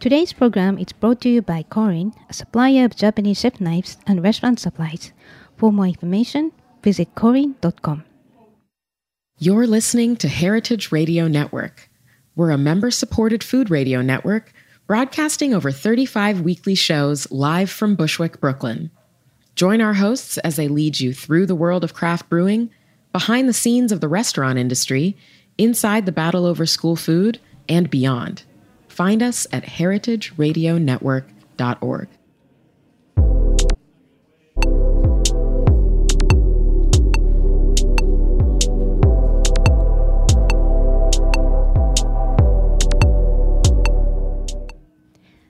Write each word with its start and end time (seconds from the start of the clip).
Today's 0.00 0.32
program 0.32 0.78
is 0.78 0.92
brought 0.92 1.20
to 1.22 1.28
you 1.28 1.42
by 1.42 1.64
Korin, 1.64 2.14
a 2.30 2.32
supplier 2.32 2.84
of 2.84 2.94
Japanese 2.94 3.40
chef 3.40 3.60
knives 3.60 3.98
and 4.06 4.22
restaurant 4.22 4.60
supplies. 4.60 5.10
For 5.56 5.72
more 5.72 5.86
information, 5.86 6.52
visit 6.84 7.16
korin.com. 7.16 8.04
You're 9.40 9.66
listening 9.66 10.14
to 10.18 10.28
Heritage 10.28 10.92
Radio 10.92 11.26
Network. 11.26 11.90
We're 12.36 12.52
a 12.52 12.58
member 12.58 12.92
supported 12.92 13.42
food 13.42 13.70
radio 13.70 14.00
network 14.00 14.52
broadcasting 14.86 15.52
over 15.52 15.72
35 15.72 16.42
weekly 16.42 16.76
shows 16.76 17.28
live 17.32 17.68
from 17.68 17.96
Bushwick, 17.96 18.40
Brooklyn. 18.40 18.92
Join 19.56 19.80
our 19.80 19.94
hosts 19.94 20.38
as 20.38 20.54
they 20.54 20.68
lead 20.68 21.00
you 21.00 21.12
through 21.12 21.46
the 21.46 21.56
world 21.56 21.82
of 21.82 21.92
craft 21.92 22.28
brewing, 22.28 22.70
behind 23.12 23.48
the 23.48 23.52
scenes 23.52 23.90
of 23.90 24.00
the 24.00 24.06
restaurant 24.06 24.60
industry, 24.60 25.16
inside 25.58 26.06
the 26.06 26.12
battle 26.12 26.46
over 26.46 26.66
school 26.66 26.94
food, 26.94 27.40
and 27.68 27.90
beyond. 27.90 28.44
Find 28.98 29.22
us 29.22 29.46
at 29.52 29.62
heritageradionetwork.org. 29.62 32.08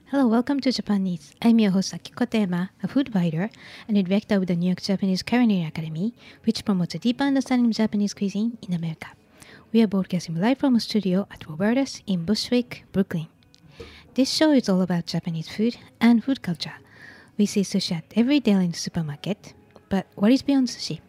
Hello, 0.05 0.27
welcome 0.27 0.59
to 0.59 0.71
Japan 0.71 1.07
Eats. 1.07 1.33
I'm 1.41 1.57
your 1.57 1.71
host 1.71 1.95
Akiko 1.95 2.13
Katayama, 2.13 2.69
a 2.83 2.87
food 2.87 3.15
writer 3.15 3.49
and 3.87 3.97
a 3.97 4.03
director 4.03 4.35
of 4.35 4.45
the 4.45 4.55
New 4.55 4.67
York 4.67 4.83
Japanese 4.83 5.23
Culinary 5.23 5.65
Academy, 5.65 6.13
which 6.43 6.63
promotes 6.63 6.93
a 6.93 6.99
deeper 6.99 7.23
understanding 7.23 7.71
of 7.71 7.75
Japanese 7.75 8.13
cuisine 8.13 8.59
in 8.61 8.75
America. 8.75 9.07
We 9.73 9.81
are 9.81 9.87
broadcasting 9.87 10.35
live 10.35 10.59
from 10.59 10.75
a 10.75 10.79
studio 10.79 11.25
at 11.31 11.49
Roberta's 11.49 12.03
in 12.05 12.25
Bushwick, 12.25 12.85
Brooklyn. 12.91 13.25
This 14.15 14.33
show 14.33 14.51
is 14.51 14.67
all 14.67 14.81
about 14.81 15.05
Japanese 15.05 15.47
food 15.47 15.77
and 16.01 16.23
food 16.23 16.41
culture. 16.41 16.73
We 17.37 17.45
see 17.45 17.61
sushi 17.61 17.97
at 17.97 18.05
every 18.15 18.39
day 18.39 18.53
in 18.53 18.71
the 18.71 18.77
supermarket, 18.77 19.53
but 19.87 20.07
what 20.15 20.31
is 20.31 20.41
beyond 20.41 20.67
sushi? 20.67 20.99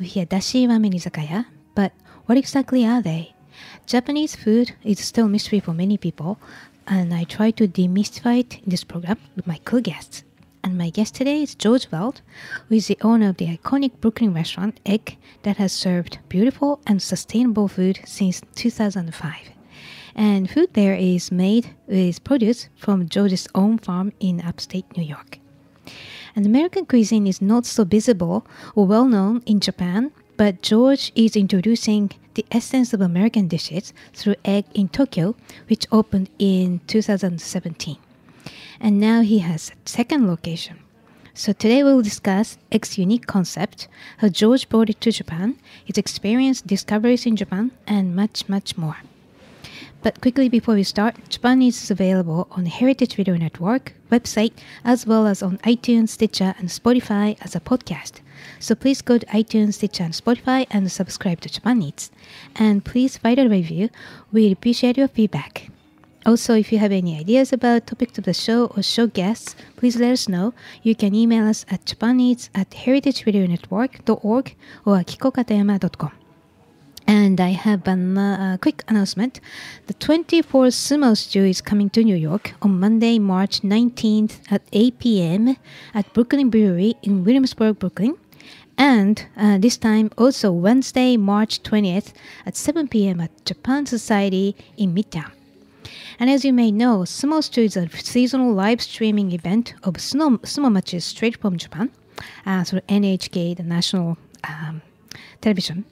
We 0.00 0.06
hear 0.06 0.26
dashi 0.26 0.66
ramen 0.66 0.92
izakaya, 0.92 1.46
but 1.74 1.92
what 2.26 2.36
exactly 2.36 2.84
are 2.84 3.00
they? 3.00 3.34
Japanese 3.86 4.34
food 4.34 4.74
is 4.82 4.98
still 4.98 5.28
mystery 5.28 5.60
for 5.60 5.72
many 5.72 5.96
people, 5.96 6.38
and 6.88 7.14
I 7.14 7.22
try 7.24 7.52
to 7.52 7.68
demystify 7.68 8.40
it 8.40 8.58
in 8.58 8.68
this 8.68 8.84
program 8.84 9.18
with 9.36 9.46
my 9.46 9.58
co-guests. 9.64 10.24
And 10.64 10.76
my 10.76 10.90
guest 10.90 11.14
today 11.14 11.40
is 11.42 11.54
George 11.54 11.90
Weld, 11.92 12.20
who 12.68 12.74
is 12.74 12.88
the 12.88 12.98
owner 13.02 13.28
of 13.28 13.36
the 13.36 13.56
iconic 13.56 14.00
Brooklyn 14.00 14.34
restaurant 14.34 14.80
Egg 14.84 15.18
that 15.44 15.58
has 15.58 15.72
served 15.72 16.18
beautiful 16.28 16.80
and 16.86 17.00
sustainable 17.00 17.68
food 17.68 18.00
since 18.04 18.42
2005. 18.56 19.53
And 20.14 20.48
food 20.48 20.74
there 20.74 20.94
is 20.94 21.32
made 21.32 21.74
with 21.86 22.22
produce 22.24 22.68
from 22.76 23.08
George's 23.08 23.48
own 23.54 23.78
farm 23.78 24.12
in 24.20 24.40
upstate 24.40 24.96
New 24.96 25.02
York. 25.02 25.38
And 26.36 26.46
American 26.46 26.86
cuisine 26.86 27.26
is 27.26 27.42
not 27.42 27.66
so 27.66 27.84
visible 27.84 28.46
or 28.74 28.86
well 28.86 29.06
known 29.06 29.42
in 29.46 29.60
Japan, 29.60 30.12
but 30.36 30.62
George 30.62 31.12
is 31.14 31.36
introducing 31.36 32.10
the 32.34 32.44
essence 32.50 32.92
of 32.92 33.00
American 33.00 33.46
dishes 33.46 33.92
through 34.12 34.34
Egg 34.44 34.64
in 34.74 34.88
Tokyo, 34.88 35.36
which 35.68 35.86
opened 35.92 36.28
in 36.38 36.80
2017. 36.86 37.96
And 38.80 38.98
now 38.98 39.22
he 39.22 39.38
has 39.38 39.70
a 39.70 39.88
second 39.88 40.26
location. 40.26 40.78
So 41.34 41.52
today 41.52 41.82
we'll 41.82 42.02
discuss 42.02 42.58
Egg's 42.70 42.98
unique 42.98 43.26
concept, 43.26 43.88
how 44.18 44.28
George 44.28 44.68
brought 44.68 44.90
it 44.90 45.00
to 45.00 45.10
Japan, 45.10 45.56
his 45.84 45.98
experience, 45.98 46.60
discoveries 46.60 47.26
in 47.26 47.34
Japan, 47.36 47.72
and 47.86 48.14
much, 48.14 48.48
much 48.48 48.76
more. 48.76 48.98
But 50.04 50.20
quickly 50.20 50.50
before 50.50 50.74
we 50.74 50.82
start, 50.82 51.16
Japan 51.30 51.62
Eats 51.62 51.82
is 51.84 51.90
available 51.90 52.46
on 52.50 52.64
the 52.64 52.70
Heritage 52.70 53.16
Radio 53.16 53.38
Network 53.38 53.94
website 54.12 54.52
as 54.84 55.06
well 55.06 55.26
as 55.26 55.42
on 55.42 55.56
iTunes, 55.64 56.10
Stitcher, 56.10 56.54
and 56.58 56.68
Spotify 56.68 57.38
as 57.40 57.56
a 57.56 57.60
podcast. 57.60 58.20
So 58.60 58.74
please 58.74 59.00
go 59.00 59.16
to 59.16 59.24
iTunes, 59.28 59.74
Stitcher, 59.74 60.04
and 60.04 60.12
Spotify 60.12 60.66
and 60.70 60.92
subscribe 60.92 61.40
to 61.40 61.48
Japan 61.48 61.80
Eats. 61.80 62.10
And 62.54 62.84
please 62.84 63.18
write 63.24 63.38
a 63.38 63.48
review. 63.48 63.88
We 64.30 64.52
appreciate 64.52 64.98
your 64.98 65.08
feedback. 65.08 65.70
Also, 66.26 66.54
if 66.54 66.70
you 66.70 66.78
have 66.80 66.92
any 66.92 67.18
ideas 67.18 67.54
about 67.54 67.86
topics 67.86 68.18
of 68.18 68.24
the 68.24 68.34
show 68.34 68.66
or 68.76 68.82
show 68.82 69.06
guests, 69.06 69.56
please 69.76 69.96
let 69.96 70.12
us 70.12 70.28
know. 70.28 70.52
You 70.82 70.94
can 70.94 71.14
email 71.14 71.48
us 71.48 71.64
at 71.70 71.86
japaneats 71.86 72.50
at 72.54 72.68
heritageradionetwork.org 72.72 74.54
or 74.84 74.98
akikokatayama.com. 74.98 76.23
And 77.06 77.40
I 77.40 77.50
have 77.50 77.86
a 77.86 77.92
uh, 77.92 78.56
quick 78.58 78.82
announcement. 78.88 79.40
The 79.86 79.94
24th 79.94 80.72
Sumo 80.72 81.16
Stew 81.16 81.44
is 81.44 81.60
coming 81.60 81.90
to 81.90 82.02
New 82.02 82.16
York 82.16 82.54
on 82.62 82.80
Monday, 82.80 83.18
March 83.18 83.60
19th 83.60 84.40
at 84.50 84.62
8 84.72 84.98
p.m. 84.98 85.56
at 85.92 86.12
Brooklyn 86.14 86.48
Brewery 86.48 86.94
in 87.02 87.24
Williamsburg, 87.24 87.78
Brooklyn. 87.78 88.16
And 88.78 89.26
uh, 89.36 89.58
this 89.58 89.76
time 89.76 90.10
also 90.16 90.50
Wednesday, 90.50 91.16
March 91.16 91.62
20th 91.62 92.12
at 92.46 92.56
7 92.56 92.88
p.m. 92.88 93.20
at 93.20 93.44
Japan 93.44 93.86
Society 93.86 94.56
in 94.76 94.94
Midtown. 94.94 95.30
And 96.18 96.30
as 96.30 96.44
you 96.44 96.52
may 96.52 96.70
know, 96.70 97.00
Sumo 97.00 97.42
Stew 97.42 97.62
is 97.62 97.76
a 97.76 97.88
seasonal 97.90 98.52
live 98.52 98.80
streaming 98.80 99.32
event 99.32 99.74
of 99.82 99.94
sumo, 99.94 100.38
sumo 100.40 100.72
matches 100.72 101.04
straight 101.04 101.36
from 101.36 101.58
Japan 101.58 101.90
uh, 102.46 102.64
through 102.64 102.80
NHK, 102.82 103.56
the 103.56 103.62
national 103.62 104.16
um, 104.44 104.82
television. 105.44 105.84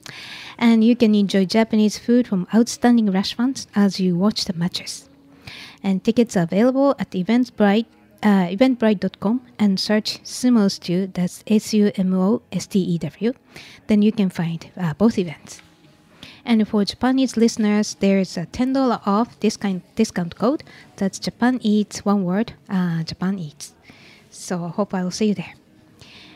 And 0.57 0.83
you 0.83 0.95
can 0.95 1.15
enjoy 1.15 1.45
Japanese 1.45 1.97
food 1.97 2.27
from 2.27 2.47
outstanding 2.53 3.09
restaurants 3.11 3.67
as 3.75 3.99
you 3.99 4.17
watch 4.17 4.45
the 4.45 4.53
matches. 4.53 5.09
And 5.83 6.03
tickets 6.03 6.35
are 6.37 6.43
available 6.43 6.95
at 6.99 7.11
Eventbrite, 7.11 7.85
uh, 8.23 8.47
eventbrite.com 8.55 9.41
and 9.59 9.79
search 9.79 10.23
Sumo 10.23 10.71
Stew, 10.71 11.07
that's 11.13 11.43
S 11.47 11.73
U 11.73 11.91
M 11.95 12.13
O 12.13 12.41
S 12.51 12.65
T 12.67 12.79
E 12.79 12.97
W. 12.97 13.33
Then 13.87 14.01
you 14.01 14.11
can 14.11 14.29
find 14.29 14.59
uh, 14.77 14.93
both 14.93 15.17
events. 15.17 15.61
And 16.45 16.67
for 16.67 16.83
Japanese 16.83 17.37
listeners, 17.37 17.95
there's 17.99 18.37
a 18.37 18.45
$10 18.47 19.01
off 19.05 19.39
discount, 19.39 19.83
discount 19.95 20.35
code. 20.35 20.63
That's 20.97 21.19
Japan 21.19 21.59
Eats, 21.61 22.03
one 22.03 22.23
word, 22.25 22.53
uh, 22.69 23.03
Japan 23.03 23.39
Eats. 23.39 23.73
So 24.29 24.65
I 24.65 24.69
hope 24.69 24.93
I 24.93 25.03
will 25.03 25.11
see 25.11 25.27
you 25.27 25.35
there. 25.35 25.53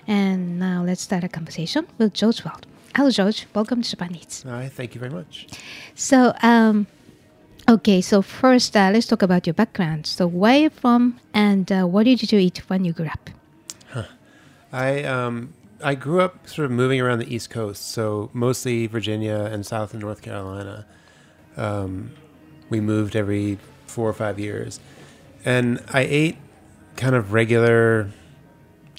And 0.07 0.59
now 0.59 0.83
let's 0.83 1.01
start 1.01 1.25
a 1.25 1.29
conversation 1.29 1.87
with 1.97 2.13
George 2.13 2.45
Weld. 2.45 2.65
Hello, 2.97 3.11
George. 3.11 3.45
Welcome 3.53 3.83
to 3.83 3.89
Japan 3.91 4.15
Eats. 4.15 4.41
Hi, 4.41 4.69
thank 4.69 4.95
you 4.95 4.99
very 4.99 5.11
much. 5.11 5.45
So, 5.93 6.33
um, 6.41 6.87
okay, 7.69 8.01
so 8.01 8.23
first, 8.23 8.75
uh, 8.75 8.89
let's 8.91 9.05
talk 9.05 9.21
about 9.21 9.45
your 9.45 9.53
background. 9.53 10.07
So, 10.07 10.25
where 10.25 10.53
are 10.53 10.57
you 10.61 10.69
from, 10.71 11.19
and 11.31 11.71
uh, 11.71 11.83
what 11.83 12.05
did 12.05 12.31
you 12.31 12.39
eat 12.39 12.57
when 12.69 12.85
you 12.85 12.93
grew 12.93 13.05
up? 13.05 13.29
Huh. 13.89 14.05
I 14.73 15.03
um, 15.03 15.53
I 15.83 15.93
grew 15.93 16.21
up 16.21 16.49
sort 16.49 16.65
of 16.65 16.71
moving 16.71 16.99
around 16.99 17.19
the 17.19 17.31
East 17.31 17.51
Coast, 17.51 17.87
so 17.87 18.31
mostly 18.33 18.87
Virginia 18.87 19.47
and 19.51 19.63
South 19.63 19.93
and 19.93 20.01
North 20.01 20.23
Carolina. 20.23 20.87
Um, 21.55 22.13
we 22.71 22.81
moved 22.81 23.15
every 23.15 23.59
four 23.85 24.09
or 24.09 24.13
five 24.13 24.39
years, 24.39 24.79
and 25.45 25.83
I 25.93 26.01
ate 26.01 26.37
kind 26.95 27.13
of 27.13 27.31
regular, 27.31 28.09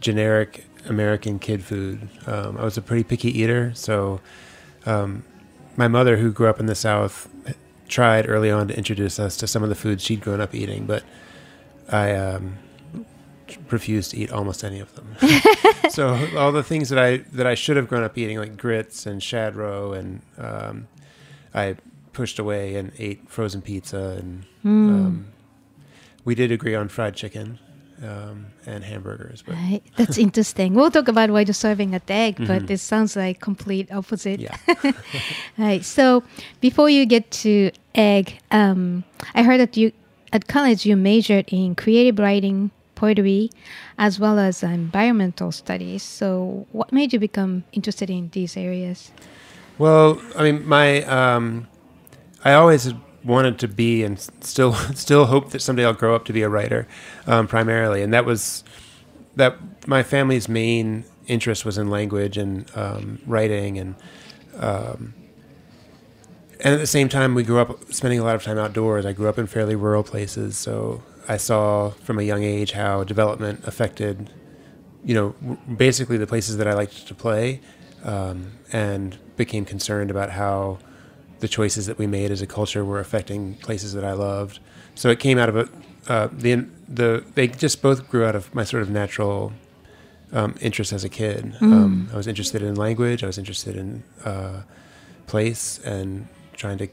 generic 0.01 0.68
American 0.87 1.39
kid 1.39 1.63
food. 1.65 2.09
Um, 2.27 2.57
I 2.59 2.65
was 2.65 2.77
a 2.77 2.83
pretty 2.83 3.05
picky 3.05 3.37
eater, 3.41 3.73
so 3.75 4.21
um, 4.87 5.25
my 5.77 5.89
mother, 5.89 6.17
who 6.19 6.33
grew 6.33 6.49
up 6.49 6.61
in 6.61 6.67
the 6.67 6.75
South, 6.75 7.29
tried 7.89 8.29
early 8.29 8.51
on 8.51 8.69
to 8.69 8.77
introduce 8.77 9.19
us 9.19 9.37
to 9.39 9.47
some 9.47 9.63
of 9.63 9.69
the 9.69 9.75
foods 9.75 10.03
she'd 10.05 10.21
grown 10.21 10.41
up 10.41 10.55
eating, 10.55 10.87
but 10.87 11.03
I 11.91 12.15
um, 12.15 12.59
refused 13.71 14.11
to 14.13 14.17
eat 14.19 14.31
almost 14.31 14.63
any 14.65 14.79
of 14.81 14.95
them. 14.95 15.17
so 15.91 16.29
all 16.37 16.53
the 16.53 16.63
things 16.63 16.89
that 16.91 16.99
I 16.99 17.19
that 17.33 17.47
I 17.47 17.55
should 17.55 17.77
have 17.77 17.89
grown 17.89 18.03
up 18.05 18.17
eating, 18.19 18.39
like 18.39 18.57
grits 18.57 19.07
and 19.07 19.23
shad 19.23 19.57
roe, 19.57 19.93
and 19.93 20.21
um, 20.37 20.89
I 21.55 21.77
pushed 22.13 22.39
away 22.39 22.75
and 22.77 22.93
ate 22.99 23.29
frozen 23.31 23.63
pizza, 23.63 24.17
and 24.21 24.45
Mm. 24.65 25.25
we 26.25 26.35
did 26.35 26.51
agree 26.53 26.75
on 26.75 26.89
fried 26.89 27.15
chicken 27.15 27.59
um, 28.03 28.47
and 28.67 28.85
hamburgers, 28.85 29.43
but 29.43 29.55
Right. 29.55 29.83
That's 29.97 30.19
interesting. 30.19 30.75
We'll 30.75 30.91
talk 30.91 31.09
about 31.09 31.31
why 31.31 31.41
you're 31.43 31.55
serving 31.55 31.95
at 31.95 32.07
the 32.07 32.15
egg, 32.15 32.37
but 32.39 32.63
Mhm. 32.67 32.71
it 32.71 32.79
sounds 32.81 33.17
like 33.17 33.41
complete 33.41 33.91
opposite. 33.93 34.41
yeah. 34.41 34.57
right. 35.59 35.85
So 35.85 36.23
before 36.61 36.89
you 36.91 37.07
get 37.07 37.31
to 37.45 37.71
egg, 37.95 38.39
um, 38.51 39.05
I 39.35 39.43
heard 39.43 39.59
that 39.61 39.77
you 39.77 39.93
at 40.33 40.47
college 40.47 40.85
you 40.87 40.97
majored 40.97 41.47
in 41.49 41.75
creative 41.75 42.19
writing, 42.19 42.71
poetry, 42.95 43.51
as 43.97 44.19
well 44.21 44.39
as 44.39 44.63
environmental 44.63 45.51
studies. 45.53 46.03
So 46.03 46.67
what 46.73 46.93
made 46.93 47.13
you 47.13 47.19
become 47.19 47.65
interested 47.73 48.11
in 48.11 48.29
these 48.33 48.57
areas? 48.57 49.11
Well, 49.79 50.21
I 50.37 50.43
mean, 50.43 50.67
my 50.69 51.03
um, 51.05 51.67
I 52.45 52.53
always 52.55 52.93
wanted 53.29 53.59
to 53.61 53.69
be, 53.69 54.03
and 54.03 54.19
still 54.41 54.73
still 54.95 55.27
hope 55.27 55.51
that 55.51 55.61
someday 55.61 55.85
I'll 55.85 55.93
grow 55.93 56.17
up 56.17 56.25
to 56.25 56.33
be 56.33 56.43
a 56.43 56.49
writer, 56.49 56.89
um, 57.27 57.47
primarily, 57.47 58.03
and 58.03 58.13
that 58.13 58.25
was 58.25 58.65
that 59.37 59.57
my 59.87 60.03
family's 60.03 60.49
main 60.49 61.05
interest 61.29 61.65
was 61.65 61.79
in 61.79 61.91
language 61.91 62.37
and 62.37 62.69
um, 62.75 63.21
writing, 63.27 63.79
and 63.79 63.95
um, 64.57 65.15
and 66.61 66.75
at 66.75 66.81
the 66.81 66.87
same 66.87 67.09
time, 67.09 67.35
we 67.35 67.45
grew 67.45 67.61
up 67.61 67.93
spending 67.93 68.19
a 68.19 68.25
lot 68.25 68.35
of 68.35 68.43
time 68.43 68.59
outdoors. 68.59 69.07
I 69.07 69.13
grew 69.13 69.29
up 69.29 69.39
in 69.39 69.47
fairly 69.47 69.77
rural 69.77 70.03
places, 70.03 70.57
so 70.57 71.03
I 71.29 71.37
saw 71.37 71.91
from 71.91 72.19
a 72.19 72.23
young 72.23 72.43
age 72.43 72.73
how 72.73 73.05
development 73.05 73.61
affected, 73.65 74.33
you 75.05 75.15
know, 75.15 75.57
basically 75.77 76.17
the 76.17 76.27
places 76.27 76.57
that 76.57 76.67
I 76.67 76.75
liked 76.75 77.07
to 77.07 77.15
play, 77.15 77.61
um, 78.03 78.53
and 78.73 79.17
became 79.37 79.65
concerned 79.65 80.11
about 80.11 80.31
how 80.31 80.79
the 81.41 81.49
choices 81.49 81.87
that 81.87 81.99
we 81.99 82.07
made 82.07 82.31
as 82.31 82.43
a 82.43 82.47
culture 82.47 82.85
were 82.85 83.01
affecting 83.01 83.55
places 83.57 83.93
that 83.93 84.05
I 84.05 84.13
loved. 84.13 84.59
So 84.95 85.11
it 85.11 85.21
came 85.21 85.39
out 85.39 85.49
of 85.49 85.57
a, 85.57 85.69
uh, 86.09 86.29
the 86.33 86.67
the 86.89 87.25
they 87.35 87.49
just 87.49 87.83
both 87.83 88.09
grew 88.09 88.25
out 88.25 88.35
of 88.35 88.55
my 88.55 88.65
sort 88.65 88.83
of 88.83 88.91
natural 88.91 89.53
um, 90.33 90.55
interest 90.61 90.93
as 90.93 91.05
a 91.05 91.09
kid. 91.09 91.55
Um, 91.61 92.09
I 92.13 92.17
was 92.17 92.27
interested 92.27 92.63
in 92.63 92.75
language. 92.75 93.23
I 93.23 93.27
was 93.27 93.39
interested 93.39 93.77
in 93.77 94.03
uh, 94.25 94.63
place 95.27 95.79
and 95.85 96.27
trying 96.55 96.79
to 96.79 96.89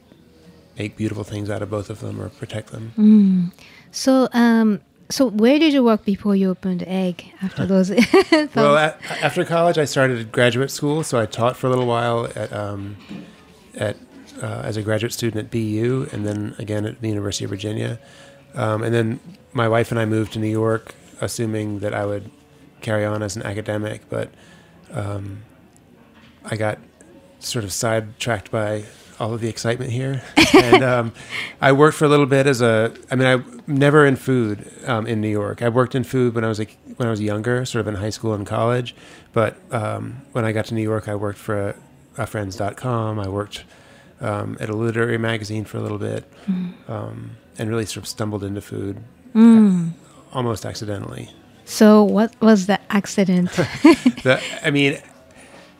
make 0.77 0.95
beautiful 0.95 1.24
things 1.24 1.50
out 1.50 1.62
of 1.62 1.69
both 1.69 1.89
of 1.89 2.00
them 2.00 2.21
or 2.21 2.30
protect 2.30 2.71
them. 2.71 3.51
So, 3.91 4.27
um, 4.33 4.81
so 5.09 5.27
where 5.30 5.57
did 5.59 5.74
you 5.74 5.83
work 5.83 6.03
before 6.06 6.36
you 6.36 6.50
opened 6.50 6.83
Egg? 6.88 7.31
After 7.41 7.65
those, 7.65 7.89
Well, 8.56 8.75
a 8.75 8.95
after 9.21 9.45
college, 9.45 9.77
I 9.77 9.86
started 9.86 10.31
graduate 10.31 10.71
school, 10.71 11.03
so 11.03 11.19
I 11.19 11.25
taught 11.25 11.56
for 11.57 11.68
a 11.68 11.69
little 11.69 11.86
while 11.88 12.30
at 12.36 12.51
um, 12.51 12.98
at 13.75 13.98
uh, 14.41 14.61
as 14.63 14.77
a 14.77 14.81
graduate 14.81 15.13
student 15.13 15.45
at 15.45 15.51
BU, 15.51 16.09
and 16.11 16.25
then 16.25 16.55
again 16.57 16.85
at 16.85 17.01
the 17.01 17.07
University 17.07 17.45
of 17.45 17.49
Virginia, 17.49 17.99
um, 18.53 18.83
and 18.83 18.93
then 18.93 19.19
my 19.53 19.67
wife 19.67 19.91
and 19.91 19.99
I 19.99 20.05
moved 20.05 20.33
to 20.33 20.39
New 20.39 20.49
York, 20.49 20.95
assuming 21.21 21.79
that 21.79 21.93
I 21.93 22.05
would 22.05 22.29
carry 22.81 23.05
on 23.05 23.23
as 23.23 23.35
an 23.35 23.43
academic, 23.43 24.09
but 24.09 24.29
um, 24.91 25.43
I 26.43 26.55
got 26.55 26.79
sort 27.39 27.65
of 27.65 27.73
sidetracked 27.73 28.51
by 28.51 28.85
all 29.19 29.33
of 29.33 29.41
the 29.41 29.47
excitement 29.47 29.91
here, 29.91 30.21
and 30.53 30.83
um, 30.83 31.13
I 31.61 31.71
worked 31.71 31.97
for 31.97 32.05
a 32.05 32.09
little 32.09 32.25
bit 32.25 32.47
as 32.47 32.61
a. 32.61 32.93
I 33.09 33.15
mean, 33.15 33.27
I 33.27 33.43
never 33.67 34.05
in 34.05 34.15
food 34.15 34.69
um, 34.85 35.07
in 35.07 35.21
New 35.21 35.29
York. 35.29 35.61
I 35.61 35.69
worked 35.69 35.95
in 35.95 36.03
food 36.03 36.35
when 36.35 36.43
I 36.43 36.47
was 36.47 36.59
like 36.59 36.77
when 36.97 37.07
I 37.07 37.11
was 37.11 37.21
younger, 37.21 37.65
sort 37.65 37.81
of 37.81 37.88
in 37.88 37.95
high 37.95 38.09
school 38.09 38.33
and 38.33 38.45
college. 38.45 38.95
But 39.33 39.57
um, 39.71 40.21
when 40.31 40.45
I 40.45 40.51
got 40.51 40.65
to 40.65 40.73
New 40.73 40.81
York, 40.81 41.07
I 41.07 41.15
worked 41.15 41.39
for 41.39 41.69
a, 41.69 41.75
a 42.17 42.27
friends.com. 42.27 43.19
I 43.19 43.27
worked 43.27 43.63
um, 44.21 44.57
at 44.59 44.69
a 44.69 44.75
literary 44.75 45.17
magazine 45.17 45.65
for 45.65 45.77
a 45.77 45.81
little 45.81 45.97
bit, 45.97 46.23
um, 46.88 47.38
and 47.57 47.69
really 47.69 47.85
sort 47.85 48.03
of 48.03 48.07
stumbled 48.07 48.44
into 48.44 48.62
food 48.62 49.03
almost 50.33 50.65
accidentally. 50.65 51.29
so 51.65 52.03
what 52.03 52.33
was 52.41 52.67
the 52.67 52.79
accident? 52.91 53.51
the, 54.23 54.41
I 54.63 54.71
mean, 54.71 54.97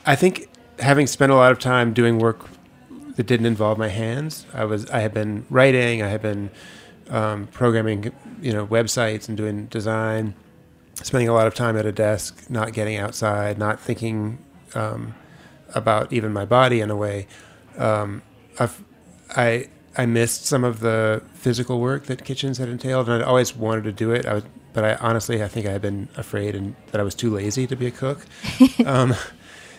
I 0.06 0.16
think 0.16 0.50
having 0.80 1.08
spent 1.08 1.32
a 1.32 1.36
lot 1.36 1.52
of 1.52 1.60
time 1.60 1.94
doing 1.94 2.20
work 2.20 2.40
that 3.16 3.26
didn't 3.28 3.46
involve 3.46 3.78
my 3.78 3.88
hands, 3.88 4.46
I 4.54 4.66
was 4.66 4.90
I 4.90 5.00
had 5.00 5.14
been 5.14 5.46
writing, 5.50 6.02
I 6.02 6.10
had 6.10 6.22
been 6.22 6.50
um, 7.10 7.48
programming, 7.48 8.12
you 8.42 8.52
know, 8.52 8.68
websites 8.68 9.28
and 9.28 9.38
doing 9.38 9.68
design, 9.68 10.34
spending 11.04 11.30
a 11.30 11.34
lot 11.34 11.48
of 11.48 11.54
time 11.54 11.78
at 11.78 11.86
a 11.86 11.92
desk, 11.92 12.50
not 12.50 12.74
getting 12.74 12.98
outside, 12.98 13.58
not 13.58 13.80
thinking 13.80 14.40
um, 14.74 15.14
about 15.74 16.12
even 16.12 16.34
my 16.34 16.46
body 16.46 16.82
in 16.82 16.90
a 16.90 16.96
way. 16.96 17.28
Um, 17.77 18.22
I've, 18.60 18.83
I 19.36 19.69
I 19.98 20.06
missed 20.06 20.45
some 20.45 20.63
of 20.63 20.81
the 20.81 21.24
physical 21.33 21.80
work 21.80 22.06
that 22.06 22.25
kitchens 22.25 22.57
had 22.57 22.69
entailed, 22.69 23.07
and 23.07 23.22
I'd 23.22 23.27
always 23.27 23.56
wanted 23.56 23.86
to 23.86 23.92
do 23.92 24.12
it. 24.12 24.25
I 24.25 24.36
was, 24.36 24.44
but 24.74 24.83
I 24.83 24.95
honestly, 24.95 25.42
I 25.42 25.48
think 25.48 25.66
I 25.66 25.72
had 25.72 25.81
been 25.81 26.10
afraid 26.18 26.54
and 26.54 26.75
that 26.92 27.00
I 27.00 27.04
was 27.04 27.16
too 27.16 27.33
lazy 27.33 27.66
to 27.68 27.75
be 27.75 27.88
a 27.88 27.92
cook. 27.92 28.25
um, 28.86 29.16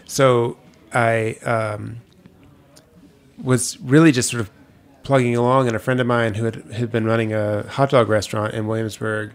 so 0.07 0.57
I 0.93 1.33
um, 1.45 1.99
was 3.43 3.79
really 3.81 4.11
just 4.11 4.31
sort 4.31 4.41
of 4.41 4.51
plugging 5.03 5.37
along, 5.37 5.67
and 5.67 5.77
a 5.77 5.79
friend 5.79 6.01
of 6.01 6.07
mine 6.07 6.35
who 6.35 6.47
had, 6.47 6.57
had 6.73 6.91
been 6.91 7.05
running 7.05 7.33
a 7.33 7.65
hot 7.65 7.91
dog 7.91 8.09
restaurant 8.09 8.55
in 8.55 8.67
Williamsburg, 8.67 9.33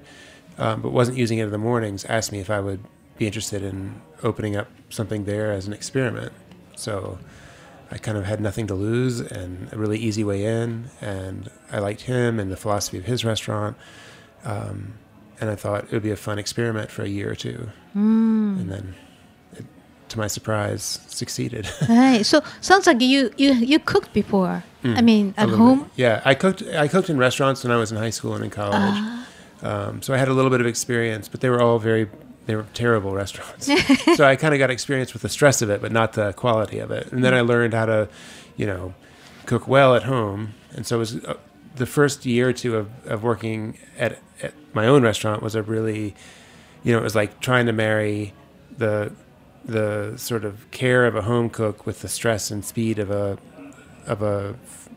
um, 0.57 0.81
but 0.81 0.91
wasn't 0.91 1.17
using 1.17 1.37
it 1.37 1.43
in 1.43 1.51
the 1.51 1.57
mornings, 1.57 2.05
asked 2.05 2.31
me 2.31 2.39
if 2.39 2.49
I 2.49 2.59
would 2.59 2.83
be 3.17 3.27
interested 3.27 3.61
in 3.61 4.01
opening 4.23 4.55
up 4.55 4.67
something 4.89 5.25
there 5.25 5.51
as 5.51 5.67
an 5.67 5.73
experiment. 5.73 6.33
So 6.75 7.19
I 7.91 7.97
kind 7.97 8.17
of 8.17 8.25
had 8.25 8.39
nothing 8.39 8.67
to 8.67 8.73
lose 8.73 9.19
and 9.19 9.71
a 9.73 9.77
really 9.77 9.99
easy 9.99 10.23
way 10.23 10.45
in, 10.45 10.89
and 11.01 11.49
I 11.71 11.79
liked 11.79 12.01
him 12.01 12.39
and 12.39 12.49
the 12.51 12.57
philosophy 12.57 12.97
of 12.97 13.05
his 13.05 13.25
restaurant. 13.25 13.75
Um, 14.45 14.93
and 15.41 15.49
I 15.49 15.55
thought 15.55 15.85
it 15.85 15.91
would 15.91 16.03
be 16.03 16.11
a 16.11 16.15
fun 16.15 16.39
experiment 16.39 16.89
for 16.91 17.03
a 17.03 17.07
year 17.07 17.29
or 17.31 17.35
two. 17.35 17.69
And 17.93 18.71
then, 18.71 18.95
it, 19.53 19.65
to 20.09 20.17
my 20.17 20.27
surprise, 20.27 20.99
succeeded. 21.07 21.69
right. 21.89 22.25
So 22.25 22.41
sounds 22.61 22.87
like 22.87 23.01
you 23.01 23.31
you 23.37 23.53
you 23.53 23.79
cooked 23.79 24.13
before. 24.13 24.63
I 24.83 25.01
mean, 25.01 25.33
at 25.37 25.49
home. 25.49 25.79
bit. 25.83 25.91
Yeah, 25.95 26.21
I 26.25 26.33
cooked. 26.33 26.63
I 26.63 26.87
cooked 26.87 27.09
in 27.09 27.17
restaurants 27.17 27.63
when 27.63 27.71
I 27.71 27.77
was 27.77 27.91
in 27.91 27.97
high 27.97 28.09
school 28.09 28.33
and 28.35 28.43
in 28.43 28.49
college. 28.49 28.97
Um, 29.63 30.01
so 30.01 30.13
I 30.13 30.17
had 30.17 30.27
a 30.27 30.33
little 30.33 30.49
bit 30.49 30.59
of 30.59 30.65
experience, 30.65 31.27
but 31.27 31.41
they 31.41 31.49
were 31.49 31.61
all 31.61 31.77
very. 31.77 32.07
They 32.51 32.57
were 32.57 32.65
terrible 32.73 33.13
restaurants. 33.13 33.67
so 34.17 34.25
I 34.25 34.35
kind 34.35 34.53
of 34.53 34.57
got 34.57 34.69
experience 34.69 35.13
with 35.13 35.21
the 35.21 35.29
stress 35.29 35.61
of 35.61 35.69
it, 35.69 35.81
but 35.81 35.93
not 35.93 36.11
the 36.11 36.33
quality 36.33 36.79
of 36.79 36.91
it. 36.91 37.09
And 37.09 37.23
then 37.23 37.33
I 37.33 37.39
learned 37.39 37.73
how 37.73 37.85
to, 37.85 38.09
you 38.57 38.65
know, 38.65 38.93
cook 39.45 39.69
well 39.69 39.95
at 39.95 40.03
home. 40.03 40.53
And 40.75 40.85
so 40.85 40.97
it 40.97 40.99
was 40.99 41.23
uh, 41.23 41.37
the 41.77 41.85
first 41.85 42.25
year 42.25 42.49
or 42.49 42.51
two 42.51 42.75
of, 42.75 42.89
of 43.07 43.23
working 43.23 43.77
at, 43.97 44.19
at 44.41 44.53
my 44.73 44.85
own 44.85 45.01
restaurant 45.01 45.41
was 45.41 45.55
a 45.55 45.63
really, 45.63 46.13
you 46.83 46.91
know, 46.91 46.97
it 46.99 47.03
was 47.03 47.15
like 47.15 47.39
trying 47.39 47.67
to 47.67 47.71
marry 47.71 48.33
the 48.77 49.13
the 49.63 50.17
sort 50.17 50.43
of 50.43 50.69
care 50.71 51.05
of 51.05 51.15
a 51.15 51.21
home 51.21 51.49
cook 51.49 51.85
with 51.85 52.01
the 52.01 52.09
stress 52.09 52.51
and 52.51 52.65
speed 52.65 52.99
of 52.99 53.09
a 53.09 53.37
of 54.07 54.21
a 54.21 54.55